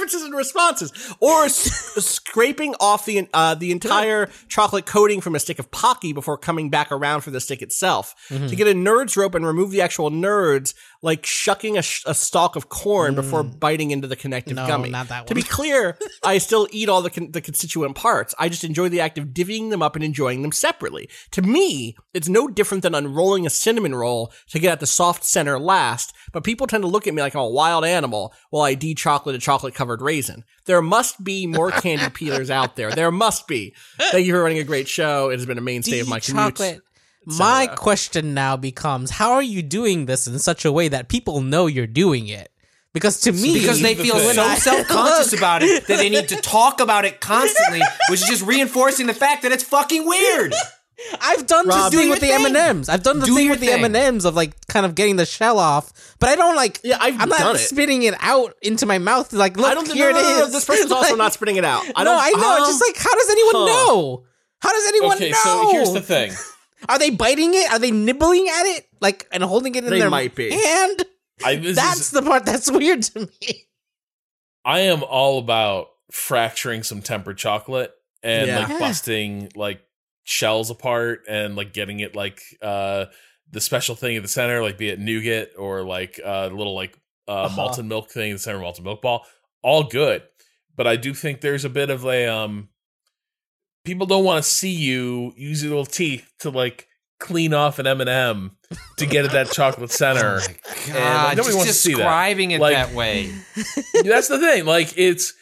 [0.08, 5.60] Differences in responses, or scraping off the uh, the entire chocolate coating from a stick
[5.60, 8.16] of Pocky before coming back around for the stick itself.
[8.30, 12.14] To get a nerd's rope and remove the actual nerds, like shucking a, sh- a
[12.14, 14.90] stalk of corn before biting into the connective No, gummy.
[14.90, 18.34] not that To be clear, I still eat all the con- the constituent parts.
[18.40, 21.10] I just enjoy the act of divvying them up and enjoying them separately.
[21.32, 25.24] To me, it's no different than unrolling a cinnamon roll to get at the soft
[25.24, 26.14] center last.
[26.34, 29.36] But people tend to look at me like I'm a wild animal while I de-chocolate
[29.36, 30.44] a chocolate covered raisin.
[30.66, 32.92] There must be more candy peelers out there.
[32.92, 33.74] There must be.
[34.12, 35.30] Thank you for running a great show.
[35.30, 36.56] It has been a mainstay of my commute.
[36.56, 36.82] chocolate.
[37.26, 37.78] My cetera.
[37.78, 41.68] question now becomes: How are you doing this in such a way that people know
[41.68, 42.50] you're doing it?
[42.94, 44.34] Because to me, Because they feel thing.
[44.34, 48.28] so self conscious about it that they need to talk about it constantly, which is
[48.28, 50.54] just reinforcing the fact that it's fucking weird.
[51.22, 52.32] I've done Rob, the do thing with the.
[52.32, 52.90] M and M's.
[52.90, 53.72] I've done the Do thing your with the.
[53.72, 56.80] M and M's of like kind of getting the shell off, but I don't like.
[56.84, 57.60] Yeah, I've I'm not done it.
[57.60, 59.32] spitting it out into my mouth.
[59.32, 60.50] Like, look, I don't here no, no, no, it no.
[60.52, 61.84] This person's also not spitting it out.
[61.96, 62.20] I no, don't.
[62.22, 62.58] I know.
[62.58, 63.66] It's just um, like, how does anyone huh.
[63.66, 64.24] know?
[64.60, 65.38] How does anyone Okay, know?
[65.44, 66.32] so here's the thing.
[66.90, 67.72] Are they biting it?
[67.72, 68.88] Are they nibbling at it?
[69.00, 70.50] Like and holding it in They their might be.
[70.52, 71.06] hand?
[71.46, 73.66] I That's is, the part that's weird to me.
[74.66, 77.94] I am all about fracturing some tempered chocolate
[78.24, 78.60] and Yeah.
[78.60, 78.80] like Yeah.
[78.80, 79.82] busting like
[80.30, 83.06] shells apart and like getting it like uh
[83.50, 86.98] the special thing at the center, like be it nougat or like uh little like
[87.30, 87.56] uh Uh-huh.
[87.56, 89.26] malted milk thing in the center malted milk ball.
[89.64, 90.24] All good.
[90.76, 92.68] But I do think there's a bit of a um
[93.86, 96.88] people don't want to see you use your little teeth to like
[97.22, 98.52] clean off an M&M
[98.98, 100.36] to get at that chocolate center.
[100.40, 101.98] And, like, God, nobody wants to see that.
[102.00, 103.32] describing it Like- that way.
[104.04, 104.66] That's the thing.
[104.66, 105.34] Like it's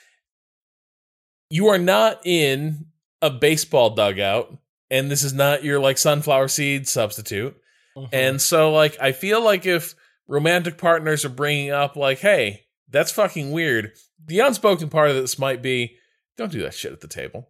[1.49, 2.86] you are not in
[3.22, 4.56] a baseball dugout,
[4.96, 7.56] and this is not your like sunflower seed substitute.
[7.98, 8.10] Mhm.
[8.12, 9.96] And so, like, I feel like if
[10.28, 13.94] romantic partners are bringing up, like, hey, that's fucking weird,
[14.26, 15.98] the unspoken part of this might be,
[16.38, 17.50] don't do that shit at the table.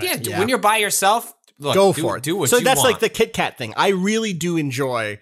[0.00, 0.38] Yeah, Yeah.
[0.38, 2.22] when you're by yourself, look, go do, for it.
[2.22, 2.58] Do what you do.
[2.58, 2.92] so that's want.
[2.94, 3.72] like the Kit Kat thing.
[3.76, 5.20] I really do enjoy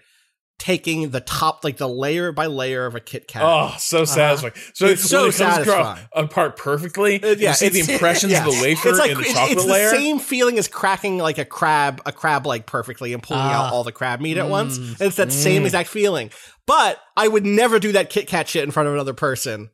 [0.59, 3.41] taking the top, like the layer by layer of a Kit Kat.
[3.43, 4.53] Oh, so satisfying.
[4.73, 6.07] So It's so it comes satisfying.
[6.13, 7.21] apart perfectly.
[7.21, 8.47] Uh, you see the impressions yeah.
[8.47, 9.89] of the wafer it's like, in the it's- chocolate it's layer.
[9.89, 13.67] the same feeling as cracking like a crab, a crab leg perfectly and pulling Ah.
[13.67, 14.77] out all the crab meat at once.
[14.77, 15.01] Mm.
[15.01, 16.31] It's that same exact feeling.
[16.65, 19.69] But I would never do that Kit Kat shit in front of another person.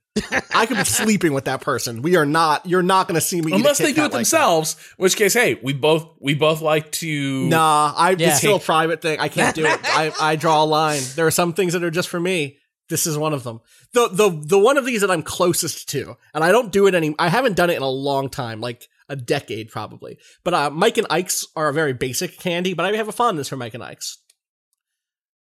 [0.53, 2.01] I could be sleeping with that person.
[2.01, 2.65] We are not.
[2.65, 5.33] You're not going to see me Unless they do it like themselves, in which case,
[5.33, 7.49] hey, we both we both like to that.
[7.49, 8.29] Nah, I Yeah.
[8.29, 9.19] it's still a private thing.
[9.19, 9.79] I can't do it.
[9.83, 11.01] I, I draw a line.
[11.15, 12.57] There are some things that are just for me.
[12.89, 13.61] This is one of them.
[13.93, 16.95] The the the one of these that I'm closest to, and I don't do it
[16.95, 17.13] any.
[17.19, 20.17] I haven't done it in a long time, like a decade probably.
[20.43, 23.47] But uh, Mike and Ike's are a very basic candy, but I have a fondness
[23.49, 24.17] for Mike and Ike's.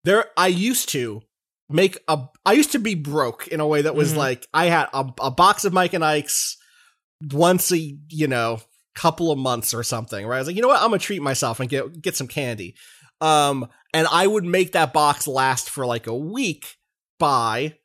[0.03, 1.21] There, I used to
[1.69, 2.19] make a.
[2.45, 4.17] I used to be broke in a way that was Mhm.
[4.17, 6.57] like I had a, a box of Mike and Ike's
[7.31, 7.77] once a
[8.09, 8.59] you know
[8.95, 10.25] couple of months or something.
[10.25, 10.37] Right?
[10.37, 10.81] I was like, you know what?
[10.81, 12.75] I'm gonna treat myself and get get some candy.
[13.19, 16.75] Um, and I would make that box last for like a week
[17.19, 17.75] by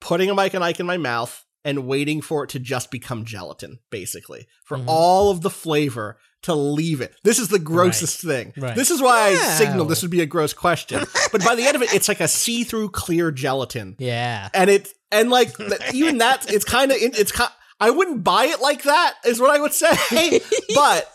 [0.00, 3.24] putting a Mike and Ike in my mouth and waiting for it to just become
[3.24, 4.84] gelatin, basically, for Mhm.
[4.88, 7.14] all of the flavor to leave it.
[7.22, 8.52] This is the grossest thing.
[8.56, 8.74] Right.
[8.74, 9.54] This is why I Yeah.
[9.56, 11.04] signaled this would be a gross question.
[11.32, 13.96] but by the end of it, it's like a see-through clear gelatin.
[13.98, 14.48] Yeah.
[14.52, 15.52] And it and like
[15.92, 17.50] even that it's kind of it's kind
[17.80, 20.40] I wouldn't buy it like that is what I would say,
[20.74, 21.10] but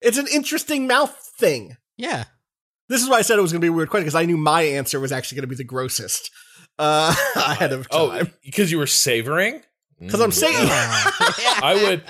[0.00, 1.76] it's an interesting mouth thing.
[1.96, 2.24] Yeah.
[2.88, 4.24] This is why I said it was going to be a weird question because I
[4.26, 6.30] knew my answer was actually going to be the grossest
[6.78, 8.00] uh, ahead of time.
[8.00, 8.32] Oh, time.
[8.44, 9.62] because you were savoring.
[10.00, 12.02] Because I'm saying, I would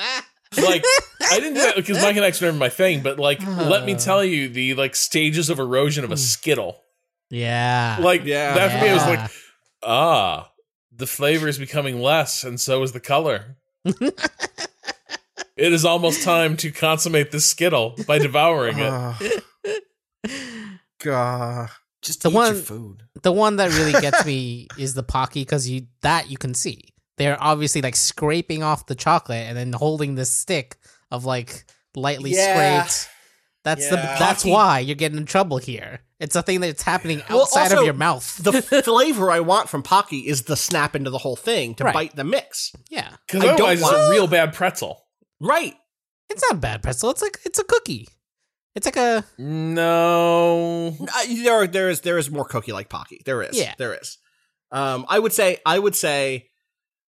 [0.57, 0.85] like
[1.31, 3.95] I didn't do that because Mike and Ike's never my thing, but like let me
[3.95, 6.79] tell you the like stages of erosion of a Skittle.
[7.31, 7.99] Yeah.
[8.01, 8.55] Like Yeah.
[8.55, 9.31] that for me was like
[9.83, 10.51] ah
[10.95, 13.57] the flavor is becoming less and so is the color.
[15.57, 19.45] it is almost time to consummate this Skittle by devouring it.
[21.03, 21.69] God.
[22.01, 23.03] just The eat one- your food.
[23.23, 26.85] the one that really gets me is the pocky because you that you can see
[27.19, 30.77] they're obviously like scraping off the chocolate and then holding this stick
[31.11, 31.65] of like
[31.95, 32.85] lightly Yeah.
[32.85, 33.09] scraped
[33.65, 36.01] That's the that's why you're getting in trouble here.
[36.19, 38.37] It's a thing that's happening Well, outside also, of your mouth.
[38.43, 38.53] the
[38.85, 41.95] flavor I want from Pocky is the snap into the whole thing to Right.
[41.95, 42.73] bite the mix.
[42.91, 45.05] yeah, Because I don't otherwise, it's a real bad pretzel.
[45.41, 45.75] Right.
[46.31, 47.11] it's not a bad pretzel.
[47.11, 48.09] It's like it's a cookie.
[48.75, 49.25] It's like a
[49.97, 50.97] No.
[51.01, 53.21] Uh, there, are, there is there is more cookie like Pocky.
[53.25, 53.59] There is.
[53.59, 53.75] Yeah.
[53.79, 54.19] There is.
[54.71, 56.49] Um, I would say I would say,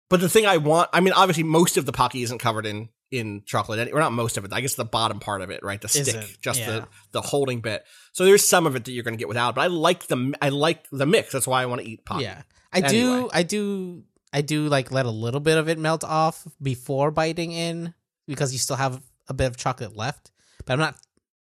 [0.09, 2.89] but the thing I want, I mean, obviously most of the Pocky isn't covered in
[3.11, 4.51] in chocolate, or not most of it.
[4.53, 5.79] I guess the bottom part of it, right?
[5.79, 6.71] The stick, Isn't, just yeah.
[6.71, 7.83] the the holding bit.
[8.13, 10.33] So there's some of it that you're going to get without, but I like the
[10.41, 11.31] I like the mix.
[11.31, 12.23] That's why I want to eat Pocky.
[12.23, 12.41] yeah.
[12.73, 12.91] I Anyway.
[12.91, 13.29] do.
[13.33, 14.03] I do.
[14.33, 17.93] I do like let a little bit of it melt off before biting in
[18.27, 20.31] because you still have a bit of chocolate left.
[20.65, 20.95] But I'm not.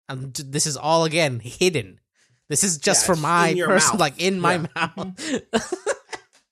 [0.09, 1.99] I'm, this is all again hidden.
[2.51, 4.01] This is just Yeah, for my person, mouth.
[4.01, 4.91] like in my Yeah.
[4.97, 5.41] mouth.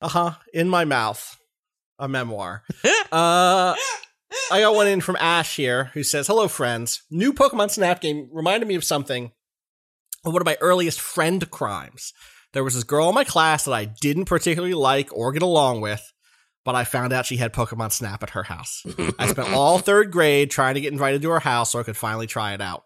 [0.01, 0.31] Uh huh.
[0.53, 1.39] In my mouth,
[1.99, 2.63] a memoir.
[3.13, 3.75] uh,
[4.51, 7.03] I got one in from Ash here who says, "Hello, friends.
[7.11, 9.33] New Pokemon Snap game reminded me of something.
[10.23, 12.13] One of my earliest friend crimes.
[12.53, 15.81] There was this girl in my class that I didn't particularly like or get along
[15.81, 16.13] with."
[16.65, 18.87] But I found out she had Pokemon Snap at her house.
[19.19, 21.97] I spent all third grade trying to get invited to her house so I could
[21.97, 22.85] finally try it out.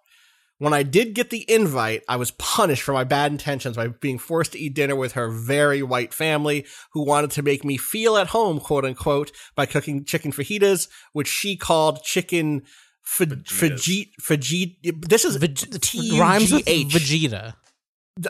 [0.58, 4.18] When I did get the invite, I was punished for my bad intentions by being
[4.18, 8.16] forced to eat dinner with her very white family who wanted to make me feel
[8.16, 12.62] at home, quote unquote, by cooking chicken fajitas, which she called chicken
[13.02, 15.08] fa- fajit, fajit.
[15.08, 16.88] This is Veg- T rhymes with H.
[16.88, 17.54] Vegeta.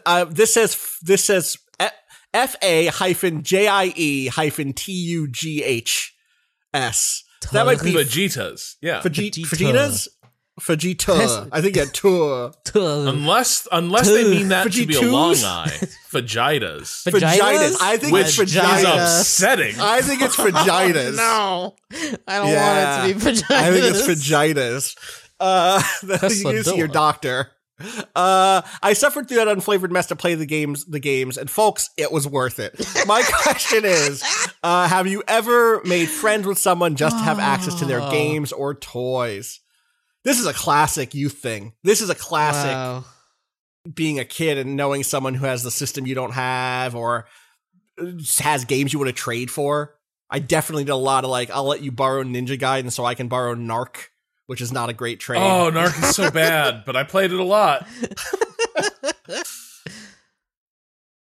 [0.04, 1.56] Uh, this says this says
[2.34, 6.12] F A hyphen J I E hyphen T U G H
[6.74, 7.22] S.
[7.52, 8.74] That might be Vegetas.
[8.82, 9.00] Yeah.
[9.00, 9.34] Fajit,
[10.60, 10.96] Vegeta.
[11.18, 11.48] Fajita.
[11.52, 12.52] I think yeah, tour.
[12.74, 15.70] Unless unless they mean that to be a long eye.
[16.10, 17.04] Vagitas.
[17.10, 17.76] Vaginas.
[17.82, 19.20] I think Which it's is vaginas.
[19.20, 19.74] upsetting.
[19.80, 21.16] I think it's vaginas.
[21.16, 21.76] no,
[22.26, 22.98] I don't Yeah.
[22.98, 23.50] want it to be vaginas.
[23.50, 24.96] I think it's vaginas.
[25.38, 27.50] Uh, That's you see your doctor.
[28.14, 31.90] Uh, I suffered through that unflavored mess to play the games, the games, and folks,
[31.98, 32.74] it was worth it.
[33.06, 34.22] My question is,
[34.62, 38.10] uh, have you ever made friends with someone just to have access to their Oh.
[38.10, 39.60] games or toys?
[40.26, 41.72] This is a classic youth thing.
[41.84, 43.04] This is a classic Wow.
[43.94, 47.26] being a kid and knowing someone who has the system you don't have or
[47.96, 48.06] uh,
[48.40, 49.94] has games you want to trade for.
[50.28, 53.14] I definitely did a lot of like, I'll let you borrow Ninja Gaiden so I
[53.14, 54.08] can borrow Narc,
[54.46, 55.38] which is not a great trade.
[55.38, 57.86] Oh, Narc is so bad, but I played it a lot.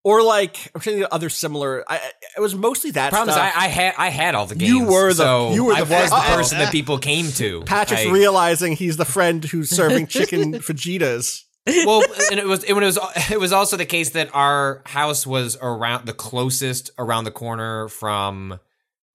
[0.06, 1.84] Or like, I'm trying to other similar.
[1.90, 1.99] I,
[2.38, 3.38] it was mostly that Problem is.
[3.38, 4.69] I, I had I had all the games.
[4.72, 7.61] You were the- so you were the I was the person that people came to.
[7.64, 11.41] Patrick's I- realizing he's the friend who's serving chicken fajitas.
[11.65, 12.99] well, and it was it was
[13.32, 17.88] it was also the case that our house was around the closest around the corner
[17.88, 18.60] from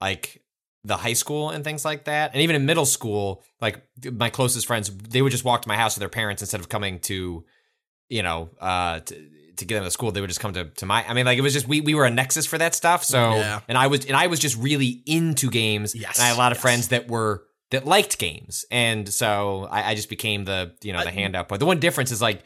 [0.01, 0.43] like
[0.83, 4.67] the high school and things like that, and even in middle school, like my closest
[4.67, 7.45] friends, they would just walk to my house with their parents instead of coming to,
[8.09, 9.15] you know, uh, to,
[9.61, 10.11] to get them to school.
[10.13, 11.05] They would just come to to my.
[11.07, 13.05] I mean, like it was just we we were a nexus for that stuff.
[13.05, 13.61] So Yeah.
[13.69, 15.95] and I was and I was just really into games.
[15.95, 16.63] Yes, and I had a lot of yes.
[16.63, 21.05] friends that were that liked games, and so I, I just became the you know
[21.05, 21.49] the handout.
[21.49, 22.43] But the one difference is like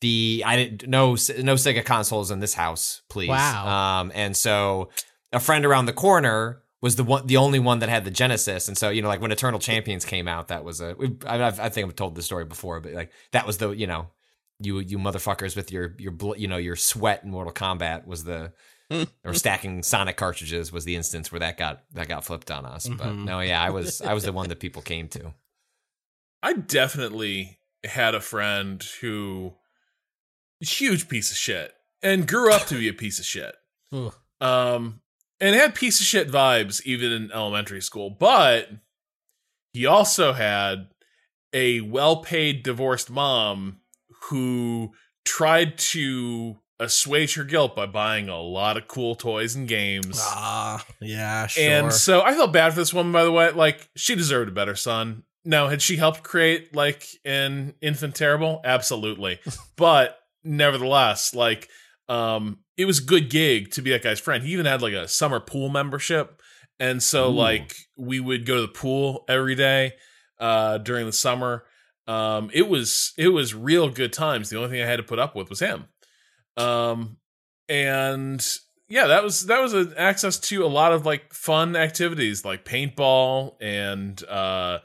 [0.00, 3.28] the I didn't no no Sega consoles in this house, please.
[3.28, 4.00] Wow.
[4.00, 4.90] Um, and so
[5.32, 8.66] a friend around the corner was the one the only one that had the Genesis,
[8.68, 10.96] and so you know like when Eternal Champions came out, that was a
[11.26, 14.08] I, I've- think I've told this story before, but like that was the you know
[14.60, 18.24] you you motherfuckers with your your bl- you know your sweat in Mortal Kombat was
[18.24, 18.52] the
[19.24, 22.88] or stacking Sonic cartridges was the instance where that got that got flipped on us.
[22.88, 23.24] But Mhm.
[23.24, 25.32] no, yeah, I was I was the one that people came to.
[26.42, 29.54] I definitely had a friend who
[30.60, 31.72] huge piece of shit
[32.02, 33.54] and grew up to be a piece of shit.
[34.42, 35.02] Um
[35.38, 38.68] and had piece of shit vibes even in elementary school, but
[39.74, 40.88] he also had
[41.52, 43.79] a well-paid divorced mom
[44.28, 44.90] who
[45.24, 50.18] tried to assuage her guilt by buying a lot of cool toys and games.
[50.20, 51.62] Ah, yeah, sure.
[51.62, 53.50] And so I felt bad for this woman, by the way.
[53.50, 55.24] Like, she deserved a better son.
[55.44, 58.60] Now, had she helped create, like, an enfant terrible?
[58.64, 59.40] Absolutely.
[59.76, 61.68] but nevertheless, like,
[62.08, 64.42] um, it was a good gig to be that guy's friend.
[64.42, 66.40] He even had, like, a summer pool membership.
[66.78, 67.34] And so, Ooh.
[67.34, 69.92] like, we would go to the pool every day
[70.38, 71.64] uh, during the summer.
[72.10, 74.50] Um, it was it was real good times.
[74.50, 75.84] The only thing I had to put up with was him.
[76.56, 77.18] Um,
[77.68, 78.44] and
[78.88, 82.64] yeah, that was that was an access to a lot of like fun activities like
[82.64, 84.80] paintball and uh,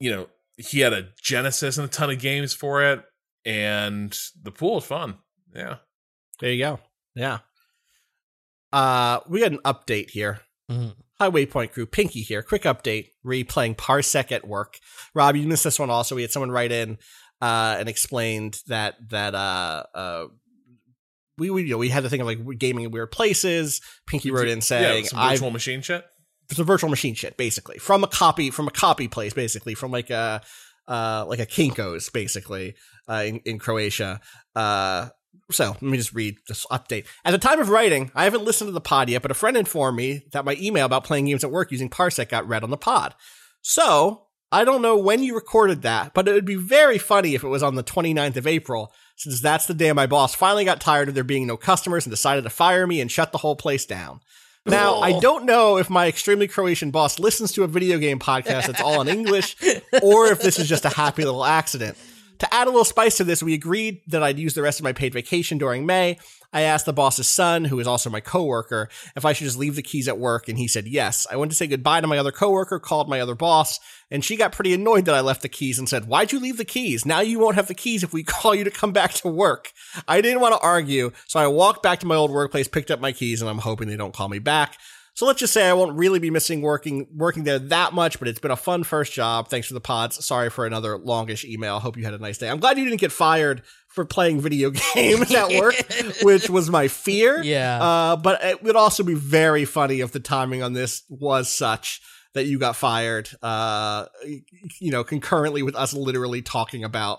[0.00, 0.26] you know
[0.56, 3.04] he had a Genesis and a ton of games for it,
[3.44, 5.16] and the pool was fun.
[5.54, 5.76] Yeah,
[6.40, 6.80] there you go.
[7.14, 7.38] Yeah.
[8.72, 10.40] Uh, we got an update here.
[10.70, 10.94] Mhm.
[11.20, 12.42] Highway Waypoint Crew, Pinky here.
[12.42, 13.10] Quick update.
[13.24, 14.78] Replaying Parsec at work.
[15.14, 16.16] Rob, you missed this one also.
[16.16, 16.98] We had someone write in.
[17.40, 20.26] uh, and explained that that uh, uh,
[21.38, 23.80] we we you know we had the thing of like gaming in weird places.
[24.06, 26.04] Pinky wrote in saying, yeah, some "I've virtual machine shit.
[26.50, 29.90] it's a virtual machine shit basically from a copy from a copy place basically from
[29.90, 30.42] like a
[30.88, 32.74] uh like a Kinko's basically
[33.08, 34.20] uh in, in Croatia
[34.54, 35.08] uh
[35.50, 37.06] so let me just read this update.
[37.24, 39.56] At the time of writing, I haven't listened to the pod yet, but a friend
[39.56, 42.70] informed me that my email about playing games at work using Parsec got read on
[42.70, 43.14] the pod.
[43.62, 47.44] So I don't know when you recorded that, but it would be very funny if
[47.44, 50.80] it was on the 29th of April, since that's the day my boss finally got
[50.80, 53.56] tired of there being no customers and decided to fire me and shut the whole
[53.56, 54.20] place down.
[54.66, 58.66] Now, I don't know if my extremely Croatian boss listens to a video game podcast
[58.66, 59.56] that's all in English
[60.02, 61.96] or if this is just a happy little accident.
[62.40, 64.84] To add a little spice to this, we agreed that I'd use the rest of
[64.84, 66.18] my paid vacation during May.
[66.52, 69.76] I asked the boss's son, who is also my coworker, if I should just leave
[69.76, 71.26] the keys at work, and he said yes.
[71.30, 73.78] I went to say goodbye to my other coworker, called my other boss,
[74.10, 76.56] and she got pretty annoyed that I left the keys and said, Why'd you leave
[76.56, 77.06] the keys?
[77.06, 79.72] Now you won't have the keys if we call you to come back to work.
[80.08, 83.00] I didn't want to argue, so I walked back to my old workplace, picked up
[83.00, 84.78] my keys, and I'm hoping they don't call me back.
[85.20, 88.26] So let's just say I won't really be missing working working there that much, but
[88.26, 89.48] it's been a fun first job.
[89.48, 90.24] Thanks for the pods.
[90.24, 91.78] Sorry for another longish email.
[91.78, 92.48] Hope you had a nice day.
[92.48, 95.74] I'm glad you didn't get fired for playing video games at work,
[96.22, 97.42] which was my fear.
[97.42, 97.82] Yeah.
[97.82, 102.00] Uh, but it would also be very funny if the timing on this was such
[102.32, 103.28] that you got fired.
[103.42, 104.06] Uh,
[104.80, 107.18] you know, concurrently with us literally talking about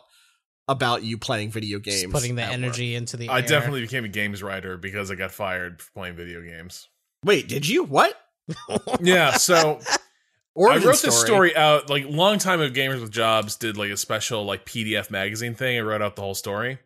[0.67, 2.53] about you playing video games, Just putting the at work.
[2.57, 3.47] energy into the I air.
[3.47, 6.87] definitely became a games writer because I got fired for playing video games.
[7.23, 8.19] Wait, did you what?
[8.99, 9.79] Yeah, so
[10.55, 13.91] Origin I wrote this story out like long time of Gamers with Jobs did like
[13.91, 15.77] a special like PDF magazine thing.
[15.77, 16.79] I wrote out the whole story,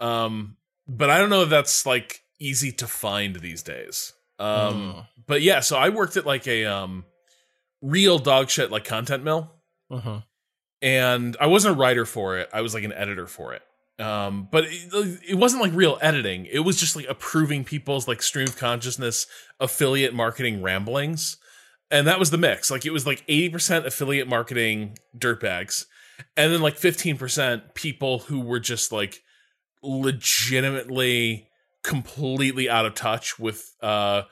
[0.00, 0.56] um,
[0.88, 4.12] but I don't know if that's like easy to find these days.
[4.38, 5.00] Um, Hmm.
[5.26, 7.04] but yeah, so I worked at like a um
[7.82, 9.50] real dog shit like content mill,
[9.90, 10.20] Uh-huh.
[10.80, 12.48] and I wasn't a writer for it.
[12.52, 13.62] I was like an editor for it.
[13.98, 16.46] Um, but it, it wasn't like real editing.
[16.46, 19.26] It was just like approving people's like stream of consciousness
[19.58, 21.38] affiliate marketing ramblings.
[21.90, 22.70] And that was the mix.
[22.70, 25.86] Like it was like 80% affiliate marketing dirtbags.
[26.36, 29.22] And then like 15% people who were just like
[29.82, 31.48] legitimately
[31.82, 34.22] completely out of touch with uh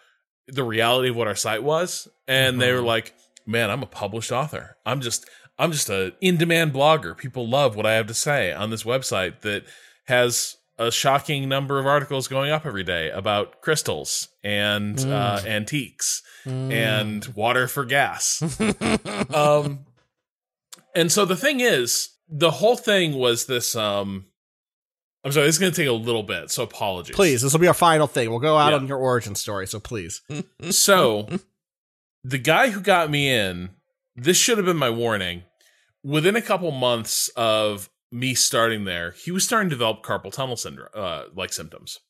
[0.49, 2.09] the reality of what our site was.
[2.27, 3.15] And they were like,
[3.47, 4.77] Man, I'm a published author.
[4.85, 5.29] I'm just
[5.59, 7.17] I'm just a in-demand blogger.
[7.17, 9.65] People love what I have to say on this website that
[10.07, 16.23] has a shocking number of articles going up every day about crystals and uh, antiques
[16.45, 18.43] and water for gas.
[19.35, 19.87] um,
[20.95, 23.77] and so the thing is, the whole thing was this.
[23.77, 24.27] Um,
[25.25, 27.15] I'm sorry, this is going to take a little bit, so apologies.
[27.17, 28.29] Please, this will be our final thing.
[28.29, 28.79] We'll go out Yeah.
[28.79, 30.21] on your origin story, so please.
[30.71, 31.29] So,
[32.25, 33.71] the guy who got me in,
[34.17, 35.45] this should have been my warning.
[36.03, 40.57] Within a couple months of me starting there, he was starting to develop carpal tunnel
[40.57, 42.01] syndrome, uh, like symptoms.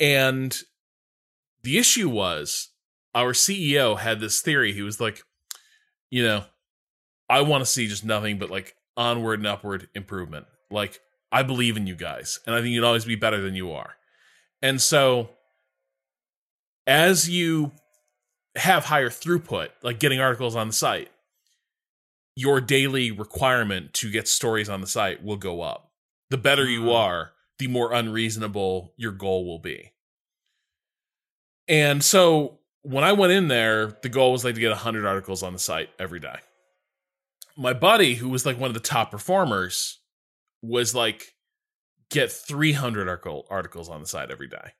[0.00, 0.56] And
[1.62, 2.68] the issue was,
[3.14, 4.72] our CEO had this theory.
[4.72, 5.22] He was like,
[6.10, 6.44] you know,
[7.28, 10.46] I want to see just nothing but like onward and upward improvement.
[10.70, 13.72] Like, I believe in you guys, and I think you'd always be better than you
[13.72, 13.94] are.
[14.60, 15.30] And so,
[16.86, 17.72] as you
[18.56, 21.10] have higher throughput, like getting articles on the site,
[22.36, 25.90] your daily requirement to get stories on the site will go up.
[26.30, 26.94] The better you mm.
[26.94, 29.92] are, the more unreasonable your goal will be.
[31.68, 35.42] And so when I went in there, the goal was like to get 100 articles
[35.42, 36.36] on the site every day.
[37.56, 40.00] My buddy, who was like one of the top performers,
[40.62, 41.34] was like,
[42.10, 44.72] get 300 article, articles on the site every day.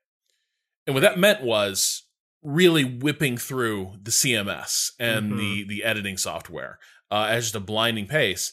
[0.85, 2.02] And what that meant was
[2.43, 6.79] really whipping through the CMS and the the editing software
[7.11, 8.51] uh, at just a blinding pace.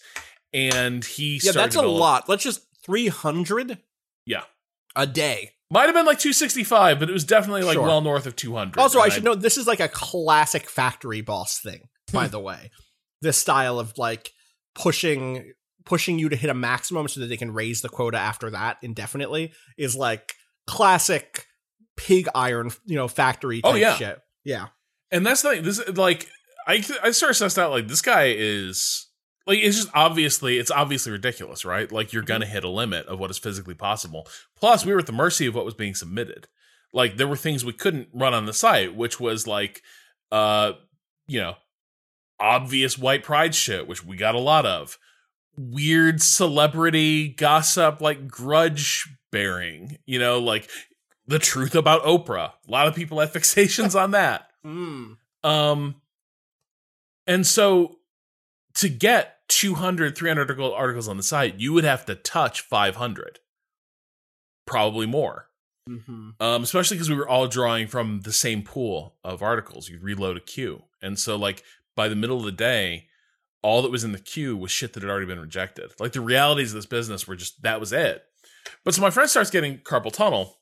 [0.53, 2.29] And he Yeah, that's a lot.
[2.29, 3.79] Let's just 300
[4.27, 4.43] Yeah,
[4.97, 5.53] a day.
[5.71, 7.87] might have been like 265, but it was definitely like Sure.
[7.87, 8.79] well north of 200.
[8.81, 12.71] Also, I should note this is like a classic factory boss thing, by the way.
[13.23, 14.33] This style of like
[14.75, 15.53] pushing
[15.85, 18.77] pushing you to hit a maximum so that they can raise the quota after that
[18.83, 20.35] indefinitely is like
[20.67, 21.47] classic
[22.01, 23.94] pig iron, you know, factory type Oh, yeah.
[23.97, 24.18] shit.
[24.44, 24.68] Yeah.
[25.10, 25.62] and that's the thing.
[25.64, 26.27] This like
[26.66, 29.09] I I sort of sussed out like this guy is
[29.47, 31.90] like it's just obviously it's obviously ridiculous, right?
[31.93, 34.27] Like you're gonna hit a limit of what is physically possible.
[34.56, 36.48] Plus, we were at the mercy of what was being submitted.
[36.93, 39.82] Like there were things we couldn't run on the site, which was like
[40.32, 40.72] uh
[41.27, 41.56] you know
[42.39, 44.98] obvious white pride shit, which we got a lot of.
[45.59, 50.68] Weird celebrity gossip, like grudge bearing, you know, like
[51.31, 52.52] the truth about Oprah.
[52.66, 54.51] A lot of people have fixations on that.
[54.66, 55.16] Mm.
[55.44, 55.94] Um,
[57.27, 57.98] and so
[58.74, 63.39] to get 200, 300 articles on the site, you would have to touch 500,
[64.66, 65.47] probably more.
[65.89, 66.31] Mm-hmm.
[66.40, 69.89] Um, especially because we were all drawing from the same pool of articles.
[69.89, 71.65] You reload a queue, and so like
[71.97, 73.07] by the middle of the day,
[73.62, 75.93] all that was in the queue was shit that had already been rejected.
[75.98, 78.24] Like the realities of this business were just that was it.
[78.85, 80.60] But so my friend starts getting carpal tunnel,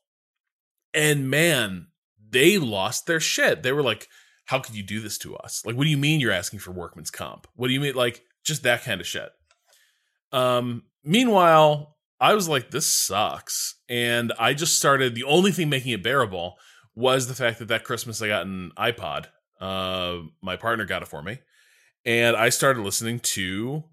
[0.93, 1.87] and man,
[2.29, 3.63] they lost their shit.
[3.63, 4.07] They were like,
[4.45, 5.63] "How could you do this to us?
[5.65, 7.47] Like, what do you mean you're asking for workman's comp?
[7.55, 9.29] What do you mean like just that kind of shit?"
[10.31, 10.83] Um.
[11.03, 15.15] Meanwhile, I was like, "This sucks," and I just started.
[15.15, 16.57] The only thing making it bearable
[16.95, 19.27] was the fact that that Christmas I got an iPod.
[19.59, 21.39] Uh, my partner got it for me,
[22.05, 23.83] and I started listening to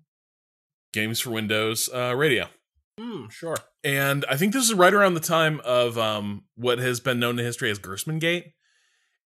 [0.92, 2.48] Games for Windows uh, radio.
[2.98, 3.56] Mm, sure.
[3.84, 7.38] And I think this is right around the time of um, what has been known
[7.38, 8.52] in history as Gerstmann Gate.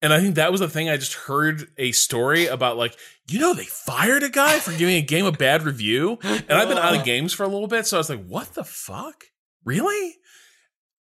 [0.00, 2.96] And I think that was the thing I just heard a story about, like,
[3.28, 6.18] you know, they fired a guy for giving a game a bad review.
[6.22, 7.84] And I've been out of games for a little bit.
[7.86, 9.24] So I was like, what the fuck?
[9.64, 10.14] Really?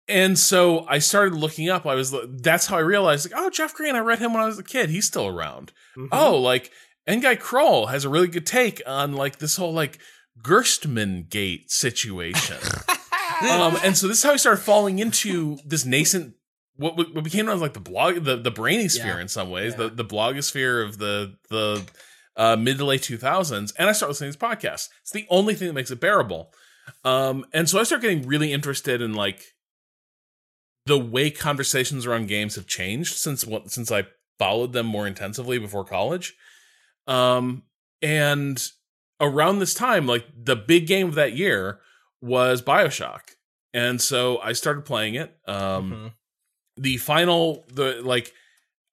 [0.07, 1.85] And so I started looking up.
[1.85, 4.45] I was, that's how I realized, like, oh, Jeff Green, I read him when I
[4.45, 4.89] was a kid.
[4.89, 5.73] He's still around.
[5.97, 6.09] Mhm.
[6.11, 6.71] Oh, like,
[7.07, 9.99] Guy Kroll has a really good take on, like, this whole, like,
[10.41, 12.57] Gerstmann Gate situation.
[13.49, 16.36] um, and so this is how I started falling into this nascent
[16.78, 19.22] what what became known as like the blog the the brainy sphere Yeah.
[19.22, 19.88] in some ways Yeah.
[19.88, 21.86] the the blogosphere of the the
[22.36, 25.56] uh, mid to late 2000s and I started listening to these podcasts it's the only
[25.56, 26.52] thing that makes it bearable
[27.06, 29.41] um and so I started getting really interested in like
[30.86, 34.03] the way conversations around games have changed since what since I
[34.38, 36.34] followed them more intensively before college
[37.07, 37.64] um
[38.02, 38.62] and
[39.21, 41.79] around this time like the big game of that year
[42.21, 43.21] was BioShock.
[43.73, 45.35] And so I started playing it.
[45.47, 46.13] Um Mhm.
[46.77, 48.33] the final the like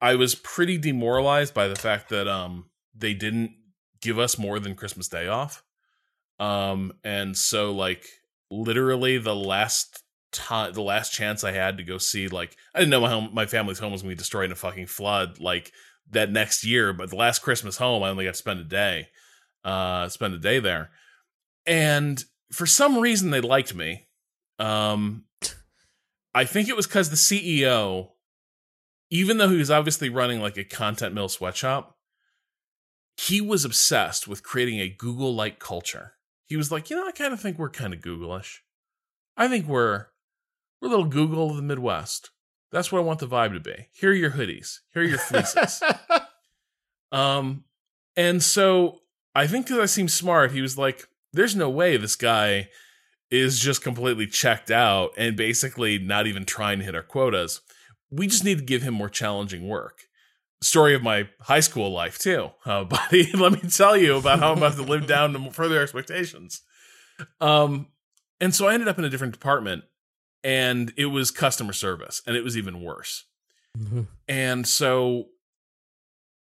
[0.00, 3.52] i was pretty demoralized by the fact that um they didn't
[4.00, 5.62] give us more than christmas day off.
[6.38, 8.06] Um and so like
[8.50, 12.90] literally the last time the last chance i had to go see like i didn't
[12.90, 15.38] know my home my family's home was going to be destroyed in a fucking flood
[15.40, 15.72] like
[16.10, 19.08] that next year but the last christmas home i only got to spend a day
[19.64, 20.90] uh spend a day there
[21.66, 24.06] and for some reason they liked me
[24.58, 25.24] um
[26.34, 28.10] I think it was because the CEO,
[29.10, 31.96] even though he was obviously running like a content mill sweatshop,
[33.16, 36.14] he was obsessed with creating a Google like culture.
[36.46, 38.62] He was like, you know, I kind of think we're kind of Google-ish.
[39.36, 40.06] I think we're
[40.80, 42.30] we're a little Google of the Midwest.
[42.70, 43.88] That's what I want the vibe to be.
[43.92, 44.78] Here are your hoodies.
[44.92, 45.82] Here are your fleeces.
[47.12, 47.64] um,
[48.16, 49.00] and so
[49.34, 52.68] I think because I seem smart, he was like, "There's no way this guy
[53.32, 57.62] is just completely checked out and basically not even trying to hit our quotas.
[58.10, 60.02] We just need to give him more challenging work.
[60.60, 63.32] Story of my high school life too, uh, buddy.
[63.32, 66.60] Let me tell you about how I'm about to live down to further expectations.
[67.40, 67.88] Um,
[68.38, 69.84] and so I ended up in a different department,
[70.44, 73.24] and it was customer service, and it was even worse.
[74.28, 75.28] And so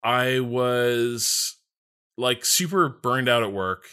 [0.05, 1.56] I was
[2.17, 3.85] like super burned out at work,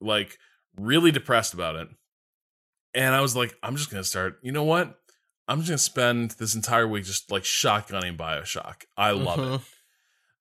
[0.00, 0.38] like
[0.78, 1.88] really depressed about it.
[2.94, 4.98] And I was like, I'm just going to start, you know what?
[5.48, 8.84] I'm just going to spend this entire week just like shotgunning Bioshock.
[8.96, 9.60] I love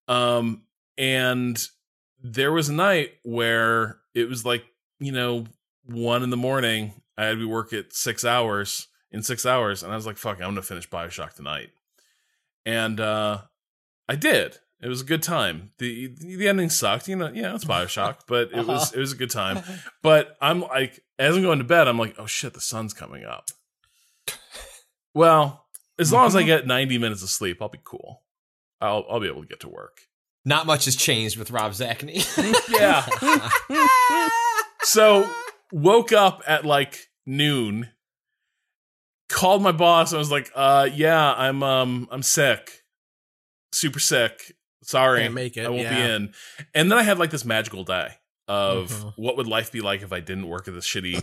[0.07, 0.14] it.
[0.14, 0.64] Um,
[0.97, 1.61] and
[2.23, 4.64] there was a night where it was like,
[4.99, 5.45] you know,
[5.85, 6.93] one in the morning.
[7.18, 9.84] I had to be work at six hours in six hours.
[9.84, 11.69] And I was like, fuck, I'm going to finish Bioshock tonight.
[12.65, 13.41] And uh,
[14.07, 14.57] I did.
[14.81, 15.72] It was a good time.
[15.80, 17.31] the The ending sucked, you know.
[17.34, 19.64] Yeah, it's Bioshock, but it was it was a good time.
[20.03, 23.23] But I'm like, as I'm going to bed, I'm like, oh shit, the sun's coming
[23.26, 23.49] up.
[25.14, 25.65] Well,
[25.97, 28.22] as long as I get 90 minutes of sleep, I'll be cool.
[28.81, 30.02] I'll I'll be able to get to work.
[30.43, 32.19] Not much has changed with Rob Zacny.
[32.69, 33.06] Yeah.
[34.81, 35.30] so
[35.72, 37.91] woke up at like noon,
[39.30, 40.14] called my boss.
[40.14, 42.84] I was like, uh, yeah, I'm um I'm sick,
[43.72, 44.53] super sick.
[44.88, 46.34] Sorry, Can't make it, I won't be in.
[46.74, 48.10] And then I had like this magical day
[48.48, 49.14] of Mhm.
[49.18, 51.20] what would life be like if I didn't work at this shitty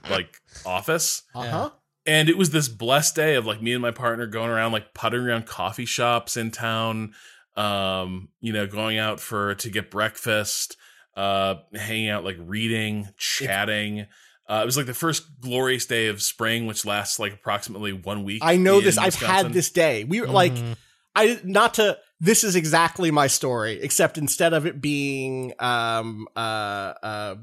[0.10, 1.22] like office.
[1.34, 1.70] Uh-huh.
[2.06, 4.92] And it was this blessed day of like me and my partner going around like
[4.94, 7.14] puttering around coffee shops in town,
[7.56, 10.76] um, you know, going out for to get breakfast,
[11.16, 14.06] uh, hanging out, like reading, chatting.
[14.48, 18.22] Uh, it was like the first glorious day of spring, which lasts like approximately one
[18.24, 18.40] week.
[18.44, 18.98] I know in this.
[18.98, 20.04] I've had this day.
[20.04, 20.76] We were like, Mhm.
[21.16, 21.98] I not to.
[22.18, 27.34] This is exactly my story, except instead of it being um uh uh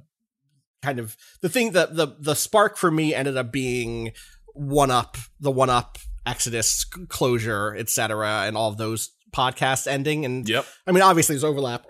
[0.82, 4.12] kind of the thing that the the spark for me ended up being
[4.58, 10.26] 1UP the 1UP Exodus closure, etc., and all of those podcasts ending.
[10.26, 10.66] And Yep.
[10.88, 11.86] I mean, obviously, there's overlap.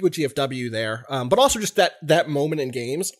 [0.00, 3.12] with GFW there, um, but also just that that moment in games.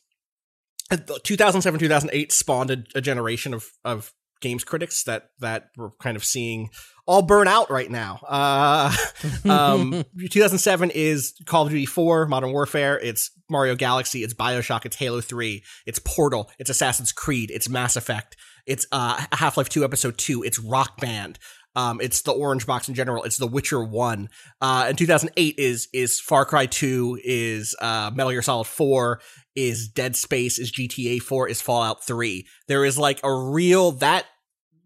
[0.90, 6.16] Uh, 2007 2008 spawned a, a generation of of games critics that that we're kind
[6.16, 6.70] of seeing
[7.06, 8.20] all burn out right now.
[8.26, 8.94] Uh,
[9.48, 12.98] um, 2007 is Call of Duty 4, Modern Warfare.
[12.98, 14.22] It's Mario Galaxy.
[14.24, 14.84] It's Bioshock.
[14.84, 15.62] It's Halo 3.
[15.86, 16.50] It's Portal.
[16.58, 17.50] It's Assassin's Creed.
[17.52, 18.36] It's Mass Effect.
[18.66, 20.42] It's uh, Half Life 2 Episode 2.
[20.42, 21.38] It's Rock Band.
[21.76, 23.22] Um, it's the Orange Box in general.
[23.22, 24.30] It's The Witcher One.
[24.60, 27.20] Uh, and 2008 is is Far Cry 2.
[27.22, 29.20] Is uh, Metal Gear Solid 4.
[29.56, 30.58] Is Dead Space.
[30.58, 31.48] Is GTA 4.
[31.48, 32.46] Is Fallout 3.
[32.68, 34.26] There is like a real that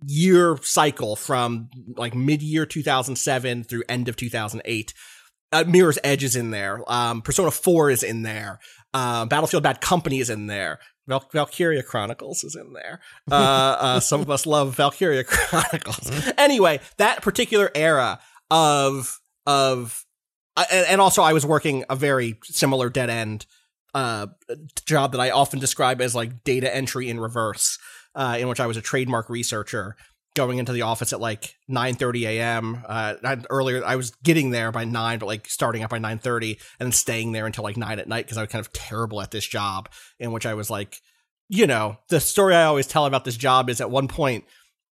[0.07, 4.95] year cycle from like mid year 2007 through end of 2008.
[5.53, 6.81] Uh, Mirror's Edge is in there.
[6.87, 8.61] Um, Persona 4 is in there.
[8.95, 10.79] Uh, Battlefield Bad Company is in there.
[11.09, 13.01] Val- Valkyria Chronicles is in there.
[13.31, 13.35] Uh,
[13.81, 16.11] uh, some of us love Valkyria Chronicles.
[16.39, 18.21] anyway, that particular era
[18.51, 20.05] of of
[20.57, 23.47] uh, and, and also I was working a very similar dead end
[23.95, 24.29] uh,
[24.87, 27.79] job that I often describe as like data entry in reverse,
[28.15, 29.97] uh, in which I was a trademark researcher
[30.35, 32.85] going into the office at like 9:30 a.m.
[32.87, 33.15] Uh,
[33.51, 36.93] earlier I was getting there by 9 but like starting up by 9:30 and then
[36.93, 39.47] staying there until like 9 at night because I was kind of terrible at this
[39.47, 39.89] job
[40.19, 41.01] in which I was like
[41.49, 44.45] you know the story I always tell about this job is at one point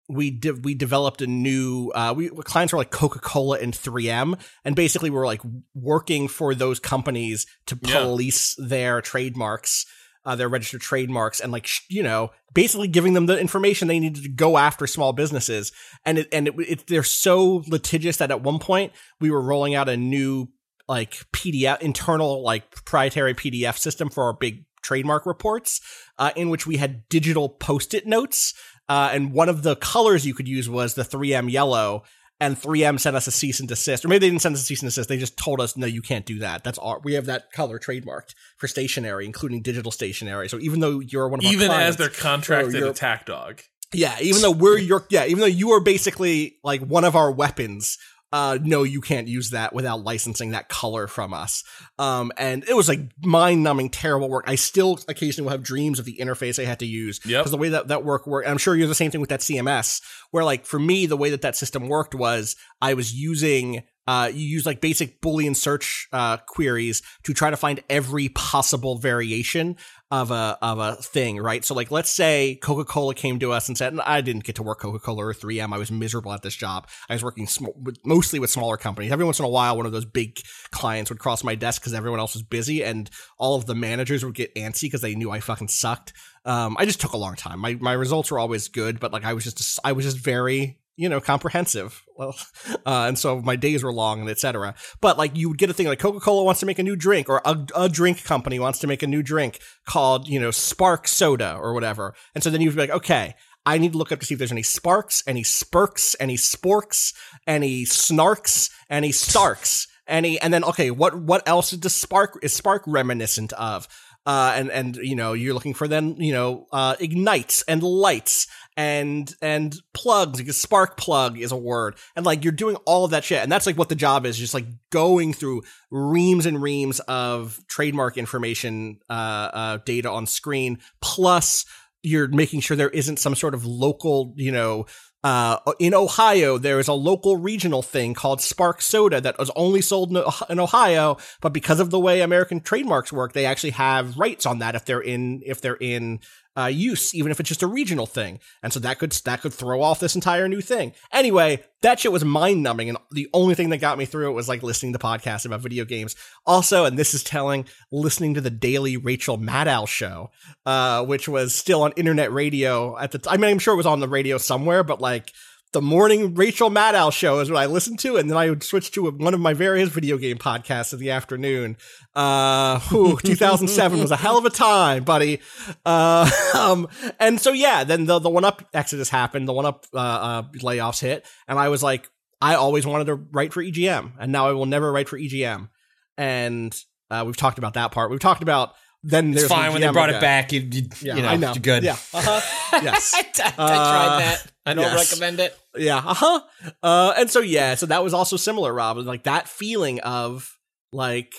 [0.08, 4.76] we de- we developed a new uh we clients were like Coca-Cola and 3M and
[4.76, 5.40] basically we were like
[5.74, 8.02] working for those companies to Yeah.
[8.02, 9.86] police their trademarks
[10.26, 13.98] uh, their registered trademarks and like sh- you know basically giving them the information they
[14.00, 15.70] needed to go after small businesses
[16.04, 19.74] and it and it, it they're so litigious that at one point we were rolling
[19.74, 20.48] out a new
[20.88, 25.80] like PDF internal like proprietary PDF system for our big trademark reports
[26.18, 28.52] uh, in which we had digital post-it notes
[28.88, 32.04] uh, and one of the colors you could use was the 3M yellow
[32.40, 34.64] and 3M sent us a cease and desist, or maybe they didn't send us a
[34.64, 35.08] cease and desist.
[35.08, 36.64] They just told us, no, you can't do that.
[36.64, 40.48] That's our, we have that color trademarked for stationery, including digital stationery.
[40.48, 43.62] So even though you're one of our Even as their contracted attack dog.
[43.92, 47.30] yeah, even though we're your, yeah, even though you are basically like one of our
[47.30, 47.98] weapons,
[48.34, 51.62] uh, no, you can't use that without licensing that color from us.
[52.00, 54.46] Um, and it was like mind numbing, terrible work.
[54.48, 57.20] I still occasionally will have dreams of the interface I had to use.
[57.24, 57.42] Yep.
[57.42, 59.38] Because the way that that work worked, I'm sure you're the same thing with that
[59.38, 60.02] CMS,
[60.32, 64.32] where like for me, the way that that system worked was I was using, uh,
[64.34, 69.76] you use like basic Boolean search, uh, queries to try to find every possible variation
[70.20, 71.64] of a of a thing, right?
[71.64, 74.78] So like let's say Coca-Cola came to us and said, I didn't get to work
[74.78, 75.74] Coca-Cola or 3M.
[75.74, 76.88] I was miserable at this job.
[77.08, 77.66] I was working sm-
[78.04, 79.10] mostly with smaller companies.
[79.10, 81.94] Every once in a while, one of those big clients would cross my desk because
[81.94, 85.32] everyone else was busy, and all of the managers would get antsy because they knew
[85.32, 86.12] I fucking sucked.
[86.44, 87.58] Um, I just took a long time.
[87.58, 90.78] My my results were always good, but like I was just I was just very
[90.96, 92.02] you know comprehensive.
[92.16, 92.36] Well
[92.86, 95.72] uh, and so my days were long and etc but like you would get a
[95.72, 98.78] thing like coca-cola wants to make a new drink or a, a drink company wants
[98.80, 102.14] to make a new drink called you know spark soda or whatever.
[102.34, 103.34] And so then you'd be like okay
[103.66, 107.14] I need to look up to see if there's any sparks, any spurks, any sporks,
[107.46, 112.52] any snarks, any starks, any, and then okay, what what else is the spark is
[112.52, 113.88] spark reminiscent of?
[114.26, 118.46] Uh, and and you know you're looking for then you know uh, ignites and lights
[118.76, 121.96] and and plugs because spark plug is a word.
[122.16, 123.42] And like you're doing all of that shit.
[123.42, 127.60] And that's like what the job is just like going through reams and reams of
[127.68, 130.78] trademark information uh, uh data on screen.
[131.00, 131.64] Plus
[132.02, 134.86] you're making sure there isn't some sort of local you know
[135.24, 139.80] uh, in Ohio, there is a local regional thing called Spark Soda that was only
[139.80, 140.14] sold
[140.50, 144.58] in Ohio, but because of the way American trademarks work, they actually have rights on
[144.58, 146.20] that if they're in if they're in
[146.56, 148.38] uh, use, even if it's just a regional thing.
[148.62, 150.92] And so that could that could throw off this entire new thing.
[151.12, 154.34] Anyway, that shit was mind numbing, and the only thing that got me through it
[154.34, 156.16] was like listening to podcasts about video games.
[156.46, 160.30] Also, and this is telling, listening to the daily Rachel Maddow show,
[160.64, 163.18] uh, which was still on internet radio at the.
[163.18, 165.32] T- I mean, I'm sure it was on the radio somewhere, but like
[165.74, 168.92] the morning Rachel Maddow show is what I listened to, and then I would switch
[168.92, 171.76] to one of my various video game podcasts in the afternoon.
[172.14, 175.40] Uh, whew, 2007 was a hell of a time, buddy.
[175.84, 176.88] Uh, um,
[177.20, 181.26] and so yeah, then the the 1UP exodus happened, the 1UP uh, uh, layoffs hit,
[181.46, 182.08] and I was like,
[182.40, 185.68] I always wanted to write for EGM, and now I will never write for EGM.
[186.16, 186.74] And
[187.10, 188.10] uh, we've talked about that part.
[188.10, 188.74] We've talked about
[189.04, 190.18] then It's fine when they brought again.
[190.18, 190.52] it back.
[190.52, 191.52] You, you, Yeah, you know, I know.
[191.52, 191.84] you're good.
[191.84, 191.96] Yeah.
[192.12, 192.40] Uh-huh.
[192.82, 193.14] Yes.
[193.38, 194.46] I, I Uh, tried that.
[194.66, 195.10] I don't yes.
[195.12, 195.56] recommend it.
[195.76, 195.98] Yeah.
[195.98, 196.40] Uh-huh.
[196.82, 198.96] Uh and so yeah, so that was also similar, Rob.
[198.98, 200.50] Like that feeling of
[200.92, 201.32] like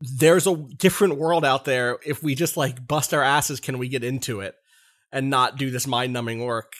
[0.00, 1.98] there's a different world out there.
[2.06, 4.54] If we just like bust our asses, can we get into it
[5.12, 6.72] and not do this mind numbing work?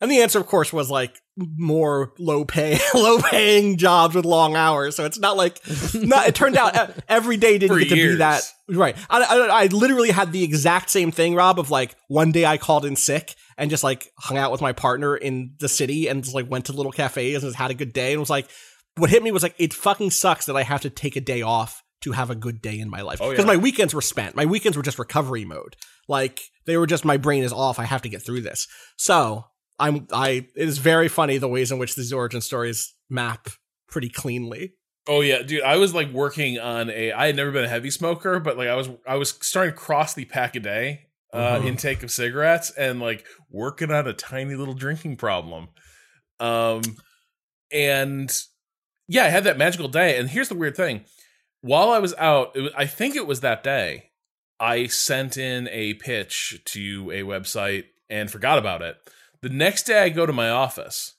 [0.00, 4.54] And the answer, of course, was like more low pay, low paying jobs with long
[4.54, 4.94] hours.
[4.94, 5.60] So it's not like,
[5.94, 8.42] not, it turned out uh, every day didn't get to be that.
[8.68, 8.96] Right.
[9.10, 12.58] I, I, I literally had the exact same thing, Rob, of like one day I
[12.58, 16.22] called in sick and just like hung out with my partner in the city and
[16.22, 18.48] just like went to little cafes and just had a good day and was like,
[18.96, 21.42] what hit me was like, it fucking sucks that I have to take a day
[21.42, 23.20] off to have a good day in my life.
[23.20, 23.52] Oh, Because yeah.
[23.52, 24.36] my weekends were spent.
[24.36, 25.76] My weekends were just recovery mode.
[26.06, 27.80] Like they were just, my brain is off.
[27.80, 28.68] I have to get through this.
[28.96, 29.46] So
[29.78, 33.48] I'm, I, it is very funny the ways in which these origin stories map
[33.88, 34.74] pretty cleanly.
[35.06, 35.62] Oh yeah, dude.
[35.62, 37.12] I was like working on a.
[37.12, 39.78] I had never been a heavy smoker, but like I was, I was starting to
[39.80, 41.66] cross the pack a day uh, Mhm.
[41.66, 45.68] intake of cigarettes and like working on a tiny little drinking problem.
[46.40, 46.82] Um,
[47.72, 48.30] and
[49.08, 50.18] yeah, I had that magical day.
[50.18, 51.04] And here's the weird thing:
[51.60, 54.10] while I was out, it was, I think it was that day,
[54.60, 58.96] I sent in a pitch to a website and forgot about it.
[59.40, 61.14] The next day, I go to my office.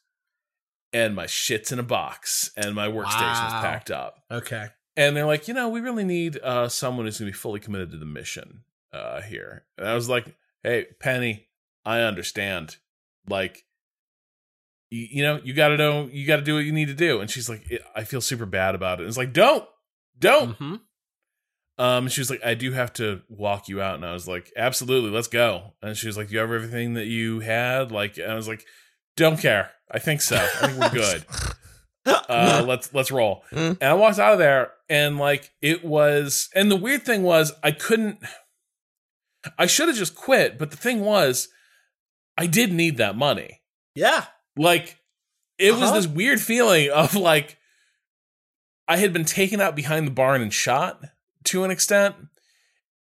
[0.92, 3.62] And my shit's in a box, and my workstation's Wow.
[3.62, 4.70] packed up Okay.
[4.98, 7.60] and they're like, you know, we really need uh, someone who's going to be fully
[7.60, 9.66] committed to the mission uh, here.
[9.78, 11.48] And I was like, hey, Penny,
[11.86, 12.78] I understand.
[13.28, 13.66] Like,
[14.90, 16.96] you, you know, you got to know, you got to do what you need to
[16.96, 17.20] do.
[17.22, 19.04] And she's like, I feel super bad about it.
[19.04, 19.66] And it's like, don't,
[20.18, 20.54] don't.
[20.56, 20.76] hmm
[21.80, 23.96] Um, and she was like, I do have to walk you out.
[23.96, 25.74] And I was like, absolutely, let's go.
[25.82, 27.92] And she was like, you have everything that you had?
[27.92, 28.66] Like, and I was like,
[29.16, 29.72] don't care.
[29.90, 30.36] I think so.
[30.36, 31.26] I think we're good
[32.06, 33.44] uh, let's let's roll.
[33.52, 33.78] Mm.
[33.82, 36.50] And I walked out of there, and like it was.
[36.56, 38.20] And the weird thing was, I couldn't.
[39.58, 41.48] I should have just quit, but the thing was,
[42.38, 43.62] I did need that money.
[43.96, 44.26] Yeah.
[44.58, 44.98] Like
[45.58, 45.96] it was Uh-huh.
[45.96, 47.58] this weird feeling of like
[48.88, 51.02] I had been taken out behind the barn and shot
[51.46, 52.16] to an extent,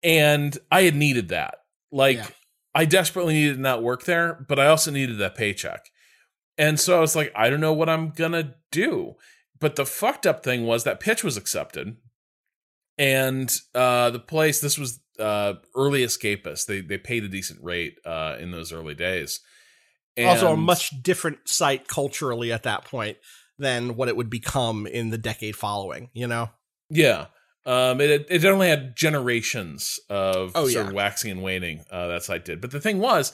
[0.03, 1.57] and I had needed that.
[1.91, 2.29] Like Yeah.
[2.75, 5.91] I desperately needed to not work there, but I also needed that paycheck.
[6.59, 9.15] And so I was like, I don't know what I'm gonna do.
[9.61, 11.97] But the fucked up thing was that pitch was accepted.
[12.99, 16.67] And uh the place, this was uh early escapist.
[16.67, 19.41] They they paid a decent rate uh in those early days.
[20.19, 23.19] also a much different site culturally at that point
[23.59, 26.51] than what it would become in the decade following, you know?
[26.91, 27.27] Yeah.
[27.65, 30.89] Um, it it only had generations of Oh, sort yeah.
[30.89, 31.85] of waxing and waning.
[31.91, 33.33] Uh, that site did, but the thing was,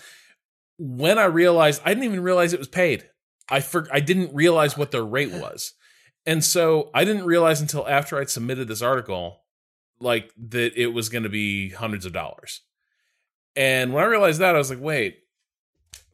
[0.79, 3.09] when I realized, I didn't even realize it was paid.
[3.49, 5.73] I for, I didn't realize what their rate was,
[6.27, 9.45] and so I didn't realize until after I'd submitted this article,
[9.99, 12.61] like that it was going to be hundreds of dollars.
[13.57, 15.19] And when I realized that, I was like, wait,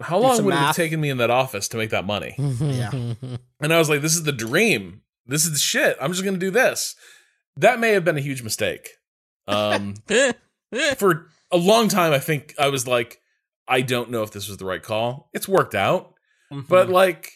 [0.00, 2.34] how long would it have taken me in that office to make that money?
[2.60, 2.90] Yeah.
[3.60, 5.02] And I was like, this is the dream.
[5.26, 5.96] This is the shit.
[6.00, 6.94] I'm just going to do this.
[7.56, 8.90] That may have been a huge mistake.
[9.47, 9.94] Um,
[10.97, 13.20] for a long time, I think I was like,
[13.68, 15.28] I don't know if this was the right call.
[15.32, 16.10] It's worked out,
[16.52, 16.66] Mm-hmm.
[16.68, 17.32] but like,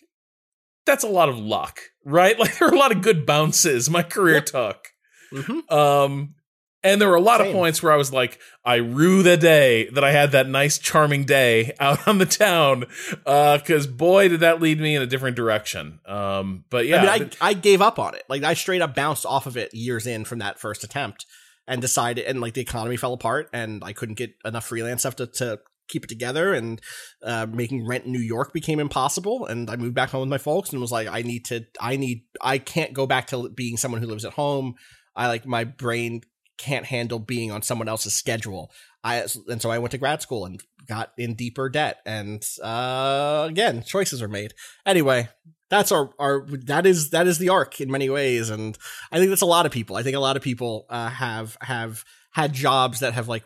[0.86, 2.38] that's a lot of luck, right?
[2.38, 4.88] Like, there are a lot of good bounces my career took.
[5.32, 5.70] Mhm.
[5.72, 6.34] Um,
[6.84, 9.88] and there were a lot of points where I was like, I rue the day
[9.90, 12.84] that I had that nice, charming day out on the town.
[13.26, 15.98] Uh, cause boy, did that lead me in a different direction.
[16.06, 18.22] Um, but yeah, I mean, I, I gave up on it.
[18.28, 21.26] Like, I straight up bounced off of it years in from that first attempt
[21.66, 25.16] and decided, and like the economy fell apart and I couldn't get enough freelance stuff
[25.16, 26.54] to, to keep it together.
[26.54, 26.80] And
[27.24, 29.46] uh, making rent in New York became impossible.
[29.46, 31.96] And I moved back home with my folks and was like, I need to, I
[31.96, 34.74] need, I can't go back to being someone who lives at home.
[35.16, 36.20] I like, my brain
[36.58, 38.70] can't handle being on someone else's schedule.
[39.02, 41.98] I, and so I went to grad school and got in deeper debt.
[42.04, 44.54] And uh, again, choices are made.
[44.84, 45.28] Anyway,
[45.70, 48.78] that's our our that is that is the arc in many ways and
[49.12, 51.56] i think that's a lot of people i think a lot of people uh have
[51.60, 53.44] have had jobs that have like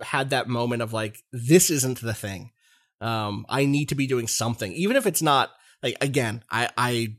[0.00, 2.50] had that moment of like this isn't the thing
[3.00, 5.50] um i need to be doing something even if it's not
[5.82, 7.16] like again i i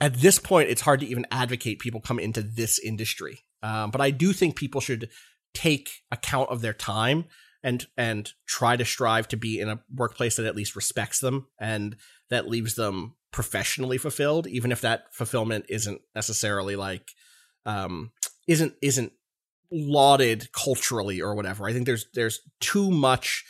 [0.00, 4.00] at this point it's hard to even advocate people come into this industry um but
[4.00, 5.08] i do think people should
[5.54, 7.24] take account of their time
[7.62, 11.46] and and try to strive to be in a workplace that at least respects them
[11.58, 11.96] and
[12.30, 17.10] that leaves them professionally fulfilled even if that fulfillment isn't necessarily like
[17.66, 18.10] um
[18.48, 19.12] isn't isn't
[19.72, 21.66] lauded culturally or whatever.
[21.66, 23.44] I think there's there's too much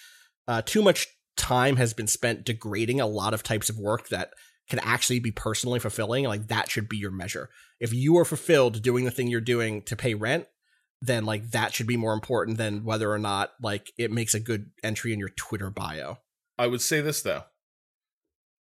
[0.46, 4.30] uh too much time has been spent degrading a lot of types of work that
[4.72, 8.80] can actually be personally fulfilling like that should be your measure if you are fulfilled
[8.82, 10.46] doing the thing you're doing to pay rent
[11.02, 14.40] then like that should be more important than whether or not like it makes a
[14.40, 16.16] good entry in your twitter bio
[16.58, 17.42] I would say this though.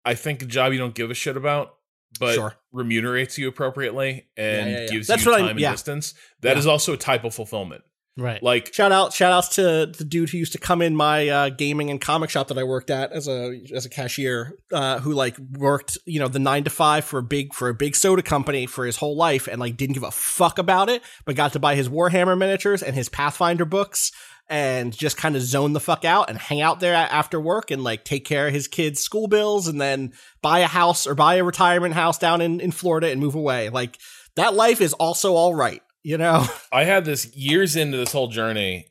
[0.04, 1.74] I think a job you don't give a shit about,
[2.20, 2.54] but Sure.
[2.74, 4.90] remunerates you appropriately and Yeah, yeah, yeah.
[4.90, 7.82] gives That's you what I- time and distance, That is also a type of fulfillment.
[8.18, 8.42] Right.
[8.42, 11.48] Like Shout out, shout outs to the dude who used to come in my uh,
[11.50, 15.12] gaming and comic shop that I worked at as a as a cashier, uh, who
[15.12, 18.22] like worked you know the nine to five for a big for a big soda
[18.22, 21.52] company for his whole life and like didn't give a fuck about it, but got
[21.52, 24.10] to buy his Warhammer miniatures and his Pathfinder books
[24.48, 27.84] and just kind of zone the fuck out and hang out there after work and
[27.84, 30.12] like take care of his kids' school bills and then
[30.42, 33.68] buy a house or buy a retirement house down in in Florida and move away.
[33.68, 33.96] Like
[34.34, 36.46] that life is also all right, you know.
[36.72, 38.86] I had this years into this whole journey.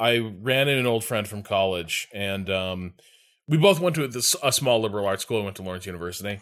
[0.00, 2.94] I ran into an old friend from college, and um,
[3.46, 5.42] we both went to this, a small liberal arts school.
[5.42, 6.40] I went to Lawrence University,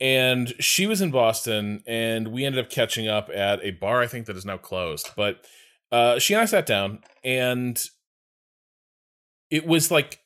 [0.00, 4.02] and she was in Boston, and we ended up catching up at a bar.
[4.02, 5.46] I think that is now closed, but
[5.92, 7.80] uh, she and I sat down, and
[9.50, 10.18] it was like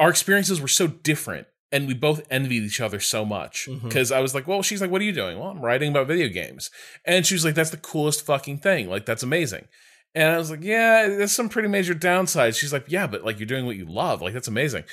[0.00, 4.20] our experiences were so different and we both envied each other so much because I
[4.20, 6.70] was like, "Well," she's like, "What are you doing?" Well, I'm writing about video games,
[7.04, 8.88] and she was like, "That's the coolest fucking thing!
[8.88, 9.66] Like, that's amazing."
[10.14, 13.38] And I was like, "Yeah, there's some pretty major downsides." She's like, "Yeah, but like
[13.40, 14.84] you're doing what you love, like that's amazing."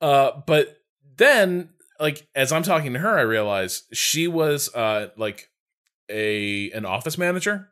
[0.00, 0.76] Uh, but
[1.16, 1.70] then,
[2.00, 5.48] like as I'm talking to her, I realize she was uh like
[6.10, 7.68] a an office manager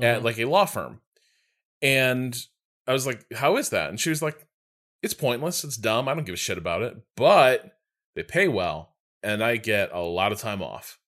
[0.00, 0.24] at Mhm.
[0.24, 1.00] like a law firm,
[1.82, 2.36] and
[2.86, 4.46] I was like, "How is that?" And she was like,
[5.02, 5.64] "It's pointless.
[5.64, 6.08] It's dumb.
[6.08, 7.73] I don't give a shit about it, but."
[8.14, 10.98] They pay well and I get a lot of time off.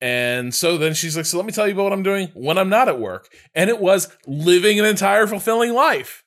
[0.00, 2.58] And so then she's like, So let me tell you about what I'm doing when
[2.58, 3.28] I'm not at work.
[3.54, 6.24] And it was living an entire fulfilling life.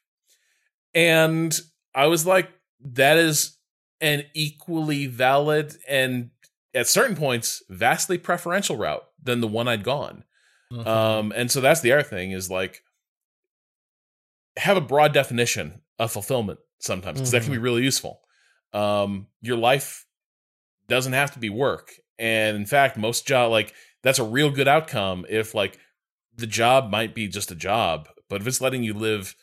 [0.93, 1.57] And
[1.93, 3.57] I was like, That is
[3.99, 6.29] an equally valid and
[6.73, 10.23] at certain points vastly preferential route than the one I'd gone.
[10.71, 10.87] Mm-hmm.
[10.87, 12.81] Um, and so that's the other thing is like
[14.57, 18.21] have a broad definition of fulfillment sometimes because that can be really useful.
[18.73, 20.04] Um, your life
[20.87, 24.67] doesn't have to be work, and in fact, most job like that's a real good
[24.67, 25.79] outcome if like
[26.35, 29.35] the job might be just a job, but if it's letting you live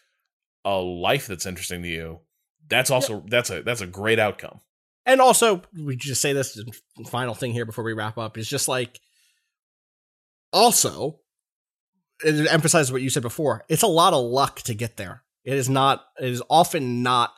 [0.65, 2.21] a life that's interesting to you,
[2.69, 4.61] that's also that's a that's a great outcome.
[5.05, 6.61] And also, we just say this
[7.07, 9.01] final thing here before we wrap up is just like,
[10.53, 11.19] also,
[12.25, 13.65] it emphasizes what you said before.
[13.69, 15.25] It's a lot of luck to get there.
[15.45, 16.05] It is not.
[16.21, 17.35] It is often not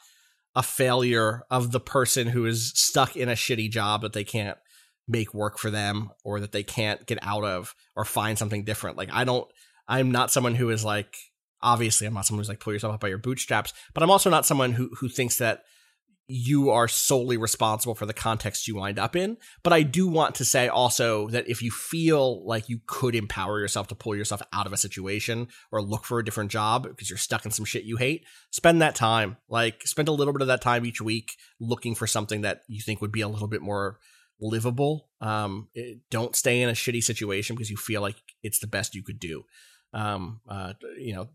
[0.54, 4.58] a failure of the person who is stuck in a shitty job that they can't
[5.08, 8.96] make work for them or that they can't get out of or find something different.
[8.96, 9.48] Like I don't.
[9.86, 11.16] I'm not someone who is like.
[11.60, 14.28] Obviously, I'm not someone who's like pull yourself up by your bootstraps, but I'm also
[14.28, 15.62] not someone who who thinks that
[16.26, 19.36] you are solely responsible for the context you wind up in.
[19.62, 23.60] But I do want to say also that if you feel like you could empower
[23.60, 27.10] yourself to pull yourself out of a situation or look for a different job because
[27.10, 29.36] you're stuck in some shit you hate, spend that time.
[29.48, 32.80] Like spend a little bit of that time each week looking for something that you
[32.80, 33.98] think would be a little bit more
[34.40, 35.08] livable.
[35.20, 38.94] Um, it- don't stay in a shitty situation because you feel like it's the best
[38.94, 39.44] you could do.
[39.92, 41.28] Um, uh, you know,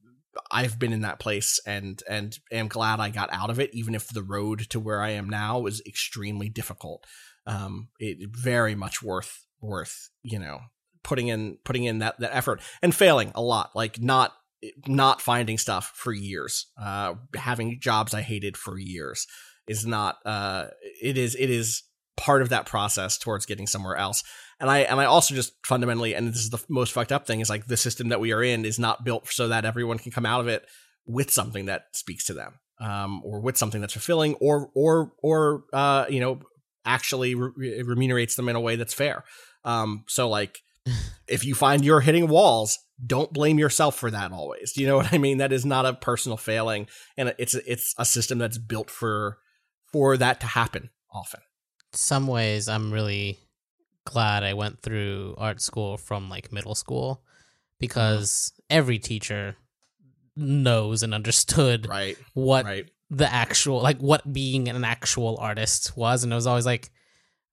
[0.51, 3.95] I've been in that place and and am glad I got out of it, even
[3.95, 7.05] if the road to where I am now was extremely difficult.
[7.45, 10.59] Um, it very much worth worth you know
[11.03, 14.33] putting in putting in that that effort and failing a lot, like not
[14.87, 19.25] not finding stuff for years, uh, having jobs I hated for years
[19.67, 20.17] is not.
[20.25, 20.67] Uh,
[21.01, 21.83] it is it is
[22.19, 24.23] part of that process towards getting somewhere else.
[24.59, 27.39] And I and I also just fundamentally, and this is the most fucked up thing,
[27.39, 30.11] is like the system that we are in is not built so that everyone can
[30.11, 30.65] come out of it
[31.05, 35.63] with something that speaks to them, um, or with something that's fulfilling, or or or
[35.71, 36.41] uh, you know,
[36.85, 39.23] actually re- remunerates them in a way that's fair.
[39.63, 40.59] Um, so like,
[41.27, 44.73] if you find you're hitting walls, don't blame yourself for that always.
[44.73, 45.37] Do you know what I mean?
[45.37, 49.37] That is not a personal failing, and it's it's a system that's built for
[49.93, 51.39] for that to happen often.
[51.93, 53.39] Some ways I'm really
[54.05, 57.75] glad I went through art school from like middle school mm-hmm.
[57.79, 59.55] because every teacher
[60.35, 62.17] knows and understood Right.
[62.33, 62.89] what Right.
[63.09, 66.89] the actual like what being an actual artist was and it was always like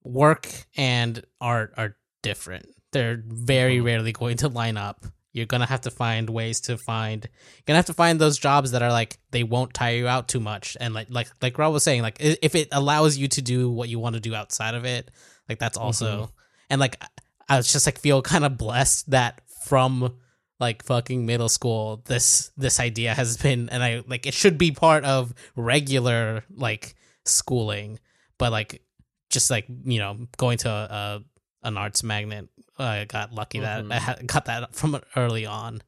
[0.05, 3.87] work and art are different they're very mm-hmm.
[3.87, 5.05] rarely going to line up
[5.37, 8.71] you're gonna have to find ways to find you're gonna have to find those jobs
[8.73, 10.77] that are like they won't tire you out too much.
[10.81, 13.89] And like like like rob was saying like if it allows you to do what
[13.89, 15.11] you want to do outside of it
[15.49, 16.31] like that's also mm-hmm.
[16.71, 17.01] and like
[17.49, 20.17] i was just like feel kind of blessed that from
[20.59, 24.73] like fucking middle school this this idea has been and i like it should be
[24.73, 26.97] part of regular like
[27.29, 27.99] schooling.
[28.39, 28.83] But like
[29.31, 31.23] just like you know going to a,
[31.65, 32.49] a an arts magnet
[32.79, 35.83] i got lucky that i had, got that from early on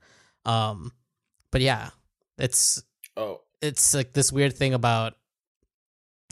[0.45, 0.93] um
[1.51, 1.91] but yeah
[2.39, 2.83] it's
[3.17, 5.15] Oh, it's like this weird thing about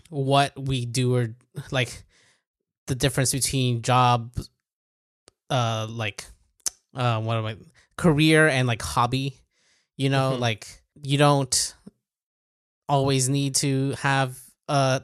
[0.08, 1.34] what we do or
[1.72, 2.04] like
[2.86, 4.32] the difference between job
[5.50, 6.24] uh like
[6.94, 7.56] uh what am i
[7.96, 9.40] career and like hobby.
[9.96, 10.40] You know, Mhm.
[10.40, 11.74] like you don't
[12.88, 15.02] always need to have a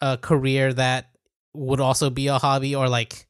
[0.00, 1.10] a career that
[1.54, 3.26] would also be a hobby or like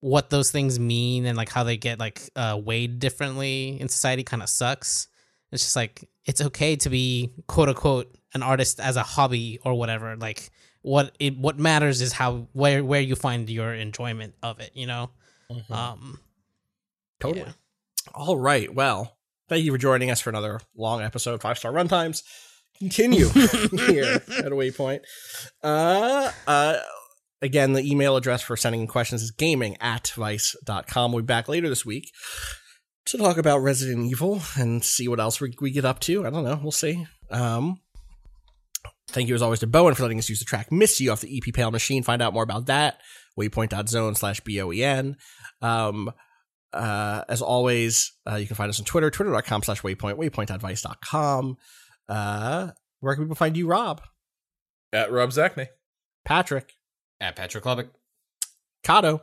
[0.00, 4.22] what those things mean and like how they get like uh weighed differently in society
[4.22, 5.08] kind of sucks.
[5.52, 9.74] It's just like it's okay to be quote unquote an artist as a hobby or
[9.74, 10.16] whatever.
[10.16, 10.50] Like
[10.82, 14.86] what it what matters is how where where you find your enjoyment of it, you
[14.86, 15.10] know?
[15.70, 16.20] Um
[17.20, 17.44] Totally.
[17.46, 17.52] yeah.
[18.14, 18.72] All right.
[18.74, 19.16] Well,
[19.48, 21.42] thank you for joining us for another long episode.
[21.42, 22.22] Five star runtimes
[22.78, 25.00] continue here at a Waypoint.
[25.62, 26.78] Uh, uh,
[27.42, 31.12] again, the email address for sending in questions is gaming at vice.com.
[31.12, 32.10] We'll be back later this week
[33.06, 36.26] to talk about Resident Evil and see what else we, we get up to.
[36.26, 36.60] I don't know.
[36.62, 37.06] We'll see.
[37.30, 37.80] Um,
[39.10, 41.20] Thank you as always to Boen for letting us use the track Miss You off
[41.20, 42.02] the EP Pale Machine.
[42.02, 43.00] Find out more about that.
[43.38, 45.16] Waypoint.zone slash B-O-E-N.
[45.60, 46.12] Um,
[46.72, 51.56] uh, as always, uh, you can find us on Twitter, twitter.com slash waypoint, waypoint.vice.com.
[52.08, 52.68] Uh,
[53.00, 54.02] where can people find you, Rob?
[54.92, 55.66] At Rob Zacny.
[56.24, 56.74] Patrick?
[57.20, 57.90] At Patrick Klepek.
[58.84, 59.20] Cado?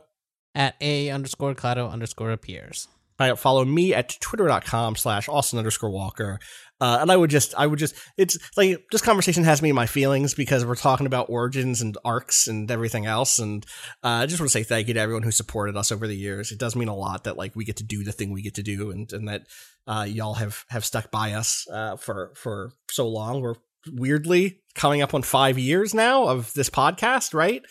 [0.54, 2.88] At A underscore Cado underscore appears.
[3.16, 6.38] Find out- follow me at twitter.com slash Austin underscore Walker.
[6.80, 9.74] Uh, and I would just, I would just, it's like this conversation has me in
[9.74, 13.40] my feelings because we're talking about origins and arcs and everything else.
[13.40, 13.66] And
[14.04, 16.16] uh, I just want to say thank you to everyone who supported us over the
[16.16, 16.52] years.
[16.52, 18.54] It does mean a lot that like we get to do the thing we get
[18.54, 19.46] to do and, and that
[19.88, 23.40] uh, y'all have, have stuck by us uh, for, for so long.
[23.40, 23.56] We're
[23.90, 27.62] weirdly coming up on five years now of this podcast, right?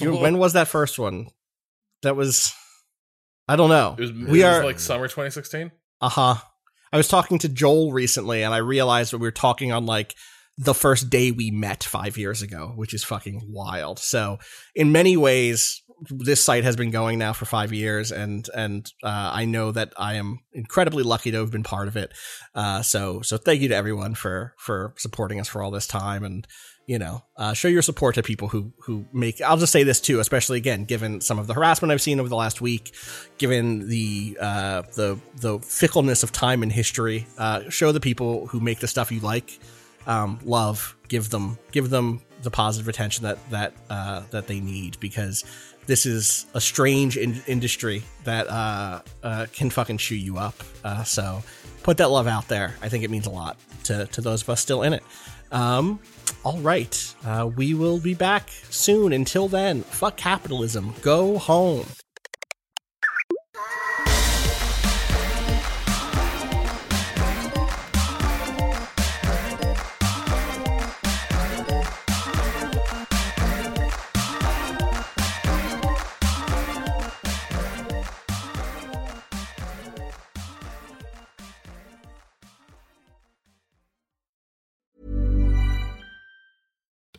[0.00, 1.28] You- when was that first one?
[2.02, 2.52] That was,
[3.48, 3.96] I don't know.
[3.98, 5.72] It was, we it was are like summer 2016.
[6.00, 6.34] uh huh.
[6.92, 10.14] I was talking to Joel recently, and I realized that we were talking on like
[10.56, 13.98] the first day we met five years ago, which is fucking wild.
[13.98, 14.38] So,
[14.74, 19.30] in many ways, this site has been going now for five years, and and uh,
[19.34, 22.12] I know that I am incredibly lucky to have been part of it.
[22.54, 26.24] Uh, so, so thank you to everyone for for supporting us for all this time,
[26.24, 26.46] and
[26.88, 29.42] you know, uh, show your support to people who who make.
[29.42, 32.30] I'll just say this too, especially again, given some of the harassment I've seen over
[32.30, 32.94] the last week,
[33.36, 37.26] given the uh, the the fickleness of time and history.
[37.36, 39.60] Uh, show the people who make the stuff you like
[40.06, 40.96] um, love.
[41.08, 45.44] Give them give them the positive attention that that uh, that they need because
[45.84, 50.54] this is a strange in- industry that uh, uh, can fucking chew you up.
[51.04, 51.42] So
[51.82, 52.76] put that love out there.
[52.80, 55.02] I think it means a lot to to those of us still in it.
[55.50, 56.00] Um,
[56.44, 59.12] all right, uh, we will be back soon.
[59.12, 60.94] Until then, fuck capitalism.
[61.02, 61.86] Go home.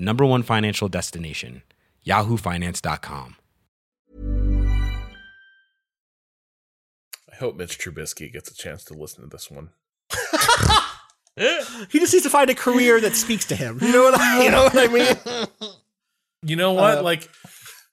[0.00, 1.62] the number one financial destination,
[2.06, 3.36] yahoofinance.com.
[7.30, 9.70] I hope Mitch Trubisky gets a chance to listen to this one.
[11.36, 13.78] He just needs to find a career that speaks to him.
[13.80, 15.46] You know what I, you know what I mean?
[16.42, 16.98] You know what?
[16.98, 17.30] Uh, like,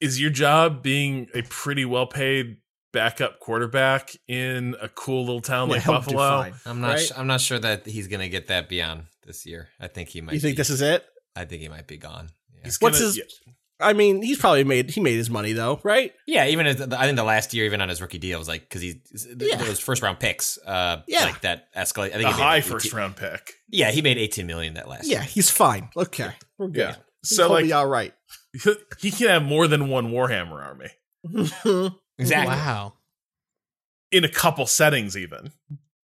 [0.02, 2.58] is your job being a pretty well paid
[2.94, 6.44] backup quarterback in a cool little town like Buffalo?
[6.44, 6.54] fine.
[6.66, 6.88] I'm not.
[6.88, 7.00] Right?
[7.00, 9.68] Su- I'm not sure that he's gonna get that beyond this year.
[9.80, 10.34] I think he might.
[10.34, 11.06] You think be- this is it?
[11.38, 12.30] I think he might be gone.
[12.54, 12.62] Yeah.
[12.66, 13.54] He's What's gonna- his- yeah.
[13.80, 16.12] I mean, he's probably made he made his money though, right?
[16.26, 18.62] Yeah, even as, I think the last year, even on his rookie deal, was like
[18.62, 19.02] because he
[19.40, 19.58] Yeah.
[19.58, 20.58] those first round picks.
[20.66, 21.26] Uh, Yeah.
[21.26, 22.08] like that escalate.
[22.08, 23.54] I think a he high like first round pick.
[23.70, 25.06] Yeah, he made 18 million that last.
[25.06, 25.90] Yeah, he's fine.
[25.96, 26.78] Okay, we're good.
[26.80, 26.96] Yeah.
[27.24, 28.16] So gonna like be all right.
[29.00, 30.90] he can have more than one Warhammer army
[32.18, 32.56] exactly.
[32.56, 32.94] Wow.
[34.12, 35.52] in a couple settings, even.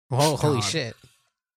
[0.10, 0.66] Oh, holy God.
[0.66, 0.96] shit.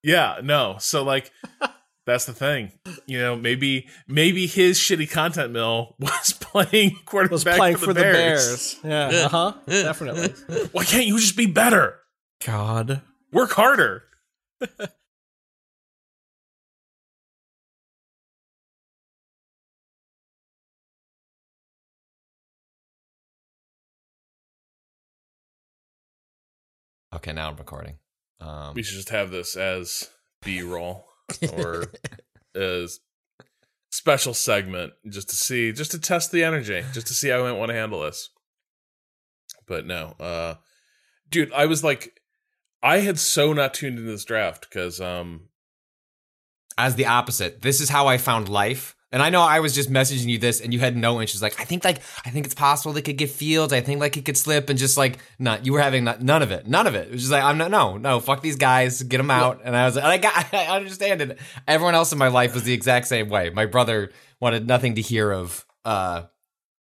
[0.05, 0.77] Yeah, no.
[0.78, 1.33] So like
[2.07, 2.73] that's the thing.
[3.07, 7.92] You know, maybe maybe his shitty content mill was playing quarterback was playing for, for
[7.94, 8.74] the, the Bears.
[8.76, 9.12] Bears.
[9.12, 9.52] Yeah, uh huh.
[9.66, 10.28] Definitely.
[10.73, 12.00] Why can't you just be better?
[12.44, 13.02] God.
[13.33, 14.05] Work harder.
[27.15, 27.99] Okay, now I'm recording.
[28.41, 30.10] Um, We should just have this as
[30.42, 31.07] B roll
[31.53, 31.85] or
[32.55, 33.01] as
[33.91, 37.51] special segment just to see, just to test the energy, just to see how I
[37.51, 38.31] might want to handle this.
[39.67, 40.55] But no, uh,
[41.31, 42.20] dude, I was like,
[42.83, 45.49] I had so not tuned into this draft because, um,
[46.77, 47.62] as the opposite.
[47.62, 48.97] This is how I found life.
[49.15, 51.41] And I know I was just messaging you this, and you had no interest.
[51.41, 53.73] Like I think, like I think it's possible they could get Fields.
[53.73, 55.65] I think like it could slip, and just like not.
[55.65, 56.67] You were having not, none of it.
[56.67, 57.07] None of it.
[57.07, 57.70] It was just like I'm not.
[57.70, 58.18] No, no.
[58.18, 59.02] Fuck these guys.
[59.05, 59.60] Get them out.
[59.65, 60.47] And I was like, I got.
[60.52, 61.39] I understand it.
[61.68, 63.51] Everyone else in my life was the exact same way.
[63.51, 64.10] My brother
[64.41, 66.25] wanted nothing to hear of uh,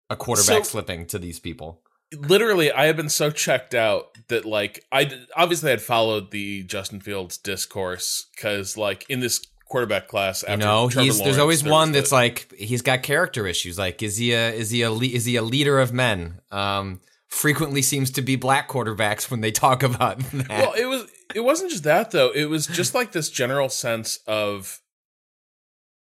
[0.09, 1.83] a quarterback So- slipping to these people.
[2.13, 7.01] literally I had been so checked out that like I obviously had followed the Justin
[7.01, 11.63] Fields discourse because like in this quarterback class, You after know, Trevor he's there's always
[11.63, 13.79] there one that's like he's got character issues.
[13.79, 16.41] Like, is he a is he a is he a leader of men?
[16.51, 20.49] Um, frequently seems to be black quarterbacks when they talk about that.
[20.49, 22.31] well, it was it wasn't just that though.
[22.31, 24.81] It was just like this general sense of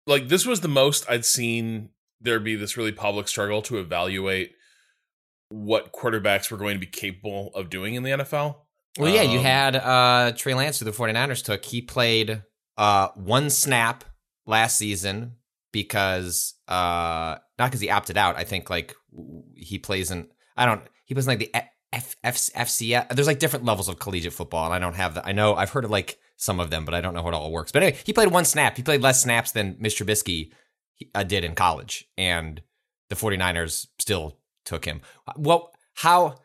[0.07, 4.52] like this was the most I'd seen there be this really public struggle to evaluate
[5.50, 8.57] what quarterbacks were going to be capable of doing in the NFL.
[8.99, 11.65] Well, yeah, you Um, had uh, Trey Lance, who the 49ers took.
[11.65, 12.42] He played
[12.77, 14.05] uh, one snap
[14.47, 15.36] last season
[15.73, 18.36] because, uh, not because he opted out.
[18.36, 18.94] I think like
[19.55, 21.55] he plays in, I don't, he plays in like the
[21.93, 23.09] F, F, FCS.
[23.15, 25.70] There's like different levels of collegiate football, and I don't have the, I know, I've
[25.70, 27.73] heard of like some of them, but I don't know how it all works.
[27.73, 28.77] But anyway, he played one snap.
[28.77, 30.05] He played less snaps than Mr.
[30.05, 30.51] Trubisky
[31.15, 32.62] uh, did in college, and
[33.09, 35.01] the 49ers still took him.
[35.36, 36.36] Well, how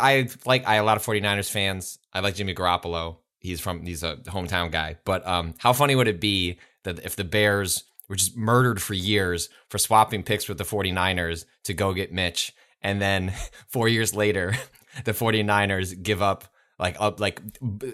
[0.00, 1.98] I like I a lot of 49ers fans.
[2.12, 3.18] I like Jimmy Garoppolo.
[3.46, 4.96] He's from he's a hometown guy.
[5.04, 8.94] But um how funny would it be that if the Bears were just murdered for
[8.94, 12.52] years for swapping picks with the 49ers to go get Mitch
[12.82, 13.32] and then
[13.68, 14.54] 4 years later
[15.04, 16.44] the 49ers give up
[16.78, 17.40] like up like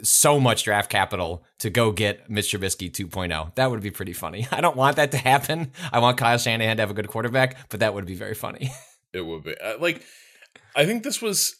[0.02, 3.54] so much draft capital to go get Mitch Trubisky 2.0.
[3.54, 4.48] That would be pretty funny.
[4.52, 5.70] I don't want that to happen.
[5.92, 8.72] I want Kyle Shanahan to have a good quarterback, but that would be very funny.
[9.12, 10.02] it would be like
[10.74, 11.56] i think this was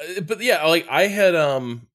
[0.00, 1.86] uh, but yeah like i had um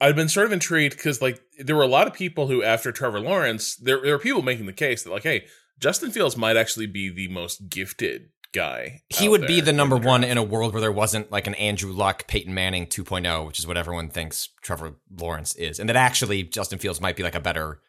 [0.00, 2.92] i'd been sort of intrigued because like there were a lot of people who after
[2.92, 5.44] trevor lawrence there, there were people making the case that like hey
[5.78, 9.96] justin fields might actually be the most gifted guy he would be the in number
[9.96, 13.58] one in a world where there wasn't like an Andrew Luck, Peyton Manning 2.0, which
[13.58, 17.34] is what everyone thinks Trevor Lawrence is, and that actually Justin Fields might be like
[17.34, 17.80] a better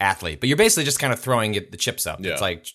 [0.00, 0.40] athlete.
[0.40, 2.20] But you're basically just kind of throwing the chips up.
[2.20, 2.32] Yeah.
[2.32, 2.66] It's like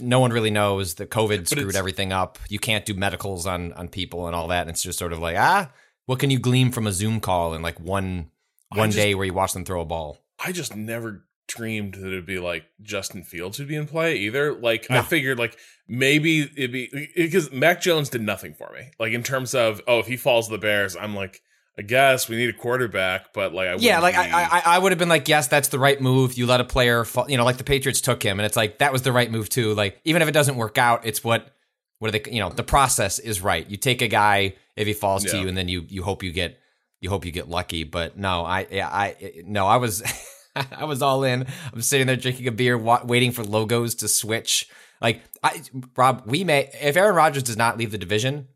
[0.00, 0.94] no one really knows.
[0.96, 2.38] that COVID screwed everything up.
[2.48, 4.62] You can't do medicals on on people and all that.
[4.62, 5.70] And it's just sort of like ah,
[6.10, 8.32] what can you glean from a Zoom call in like one
[8.74, 10.18] one just- day where you watch them throw a ball?
[10.44, 14.52] I just never dreamed that it'd be like Justin Fields would be in play either.
[14.52, 15.56] Like I figured like
[15.86, 18.90] maybe it'd be because Mac Jones did nothing for me.
[18.98, 21.40] Like in terms of oh if he falls to the Bears, I'm like
[21.78, 24.78] I guess we need a quarterback, but like I Yeah, like be- I, I, I
[24.80, 26.34] would have been like, yes, that's the right move.
[26.34, 28.78] You let a player, fall, you know, like the Patriots took him, and it's like
[28.78, 29.74] that was the right move too.
[29.74, 31.54] Like even if it doesn't work out, it's what,
[32.00, 32.30] what are they?
[32.32, 33.68] You know, the process is right.
[33.70, 36.32] You take a guy if he falls to you, and then you you hope you
[36.32, 36.58] get
[37.00, 37.84] you hope you get lucky.
[37.84, 40.02] But no, I yeah, I no, I was
[40.56, 41.46] I was all in.
[41.72, 44.68] I'm sitting there drinking a beer, wa- waiting for logos to switch.
[45.00, 45.62] Like I,
[45.96, 48.48] Rob, we may if Aaron Rodgers does not leave the division,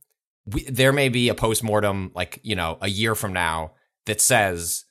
[0.46, 3.72] we, there may be a post mortem like you know a year from now
[4.06, 4.84] that says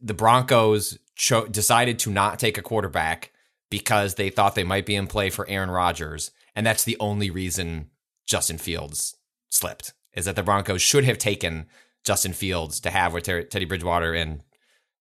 [0.00, 3.32] the Broncos cho- decided to not take a quarterback
[3.70, 7.30] because they thought they might be in play for Aaron Rodgers, and that's the only
[7.30, 7.90] reason
[8.26, 9.16] Justin Fields
[9.48, 9.92] slipped.
[10.14, 11.66] Is that the Broncos should have taken
[12.04, 14.42] Justin Fields to have with Ter- Teddy Bridgewater and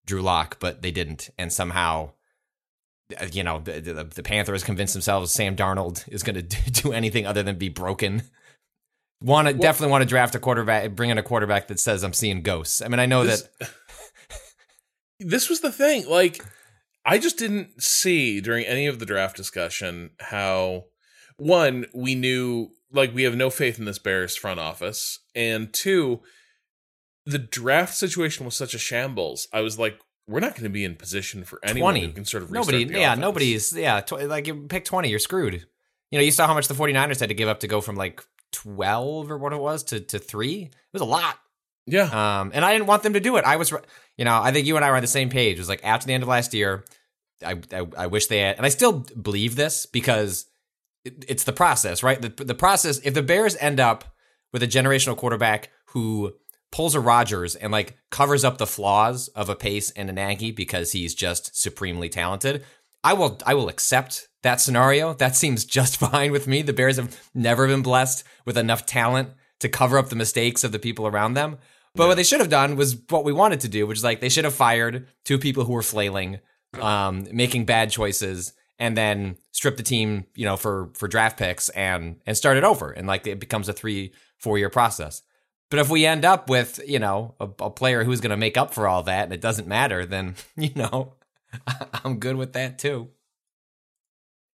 [0.05, 2.11] Drew Lock, but they didn't, and somehow.
[3.19, 6.91] uh, You know, the, the, the Panthers convinced themselves Sam Darnold is going to do
[6.93, 8.23] anything other than be broken.
[9.21, 12.13] Want to definitely want to draft a quarterback, bring in a quarterback that says I'm
[12.13, 12.81] seeing ghosts.
[12.81, 13.69] I mean, I know This- that
[15.19, 16.07] this was the thing.
[16.07, 16.43] Like,
[17.05, 20.85] I just didn't see during any of the draft discussion how
[21.37, 26.21] one we knew like we have no faith in this Bears front office, and two,
[27.25, 29.47] the draft situation was such a shambles.
[29.53, 32.07] I was like, we're not going to be in position for anyone twenty.
[32.07, 32.83] who can sort of nobody.
[32.85, 33.21] the Yeah, offense.
[33.21, 33.73] nobody's.
[33.73, 35.65] Yeah, tw- like you pick twenty, you're screwed.
[36.11, 37.95] You know, you saw how much the 49ers had to give up to go from
[37.95, 40.63] like twelve or what it was to to three.
[40.63, 41.37] It was a lot.
[41.85, 42.03] Yeah,
[42.41, 43.45] Um, and I didn't want them to do it.
[43.45, 43.71] I was,
[44.15, 45.55] you know, I think you and I were on the same page.
[45.57, 46.83] It was like after the end of last year,
[47.43, 50.45] I, I, I wish they had, and I still believe this because
[51.05, 52.21] it, it's the process, right?
[52.21, 54.15] The, the process, if the Bears end up
[54.51, 56.33] with a generational quarterback who
[56.71, 60.51] pulls a Rodgers and like covers up the flaws of a Pace and a Nagy
[60.51, 62.63] because he's just supremely talented,
[63.03, 65.13] I will, I will accept that scenario.
[65.13, 66.61] That seems just fine with me.
[66.61, 69.29] The Bears have never been blessed with enough talent
[69.59, 71.57] to cover up the mistakes of the people around them.
[71.95, 74.19] But what they should have done was what we wanted to do, which is like
[74.19, 76.39] they should have fired two people who were flailing,
[76.79, 81.69] um, making bad choices, and then strip the team, you know, for for draft picks
[81.69, 85.21] and and start it over, and like it becomes a three four year process.
[85.69, 88.57] But if we end up with you know a, a player who's going to make
[88.57, 91.13] up for all that, and it doesn't matter, then you know
[92.03, 93.09] I'm good with that too.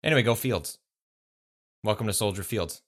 [0.02, 0.78] Anyway, go Fields.
[1.82, 2.82] Welcome to Soldier Fields.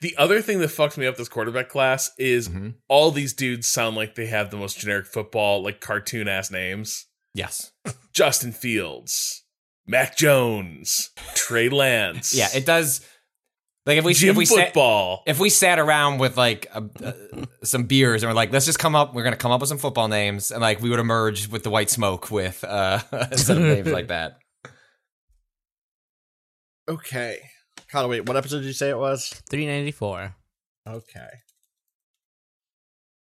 [0.00, 2.70] The other thing that fucks me up this quarterback class is Mm-hmm.
[2.88, 7.06] all these dudes sound like they have the most generic football, like cartoon ass names.
[7.34, 7.72] Yes.
[8.12, 9.42] Justin Fields,
[9.86, 12.34] Mac Jones, Trey Lance.
[12.34, 13.06] Yeah, it does.
[13.84, 15.22] Like if we Gym if we sat, football.
[15.26, 17.12] if we sat around with like a, uh,
[17.62, 19.14] some beers and we're like, let's just come up.
[19.14, 21.70] We're gonna come up with some football names, and like we would emerge with the
[21.70, 22.98] white smoke with uh,
[23.36, 24.38] some names like that.
[26.88, 27.38] Okay.
[27.90, 29.28] Connor, wait, what episode did you say it was?
[29.50, 30.34] 394.
[30.88, 31.28] Okay.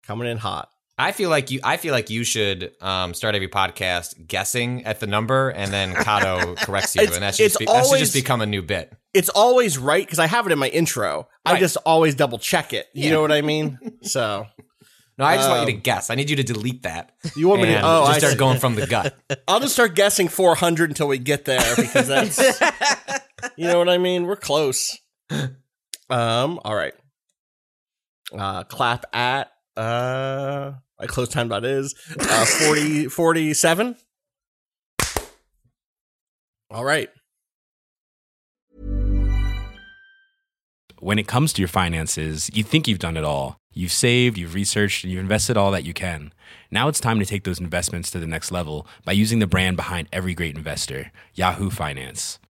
[0.04, 0.68] Coming in hot.
[0.98, 1.60] I feel like you.
[1.64, 5.94] I feel like you should um, start every podcast guessing at the number, and then
[5.94, 8.94] Cado corrects you, and that should, be, that should just become a new bit.
[9.14, 11.28] It's always right because I have it in my intro.
[11.44, 12.86] I just always double check it.
[12.94, 13.10] You Yeah.
[13.12, 13.78] know what I mean?
[14.02, 14.46] so
[15.18, 16.08] No, I just want you to Um, guess.
[16.08, 17.12] I need you to delete that.
[17.36, 17.80] you want me to?
[17.82, 19.14] Oh, just start going from the gut.
[19.48, 22.38] I'll just start guessing 400 until we get there because that's
[23.56, 24.24] you know what I mean.
[24.24, 24.98] We're close.
[26.10, 26.60] Um.
[26.64, 26.94] All right.
[28.36, 28.64] Uh.
[28.64, 29.50] Clap at.
[29.76, 30.72] Uh.
[31.00, 33.96] My close time dot is uh 40 47.
[36.70, 37.10] All right.
[41.00, 43.56] When it comes to your finances, you think you've done it all.
[43.72, 46.32] You've saved, you've researched, and you've invested all that you can.
[46.70, 49.76] Now it's time to take those investments to the next level by using the brand
[49.76, 52.38] behind every great investor, Yahoo Finance.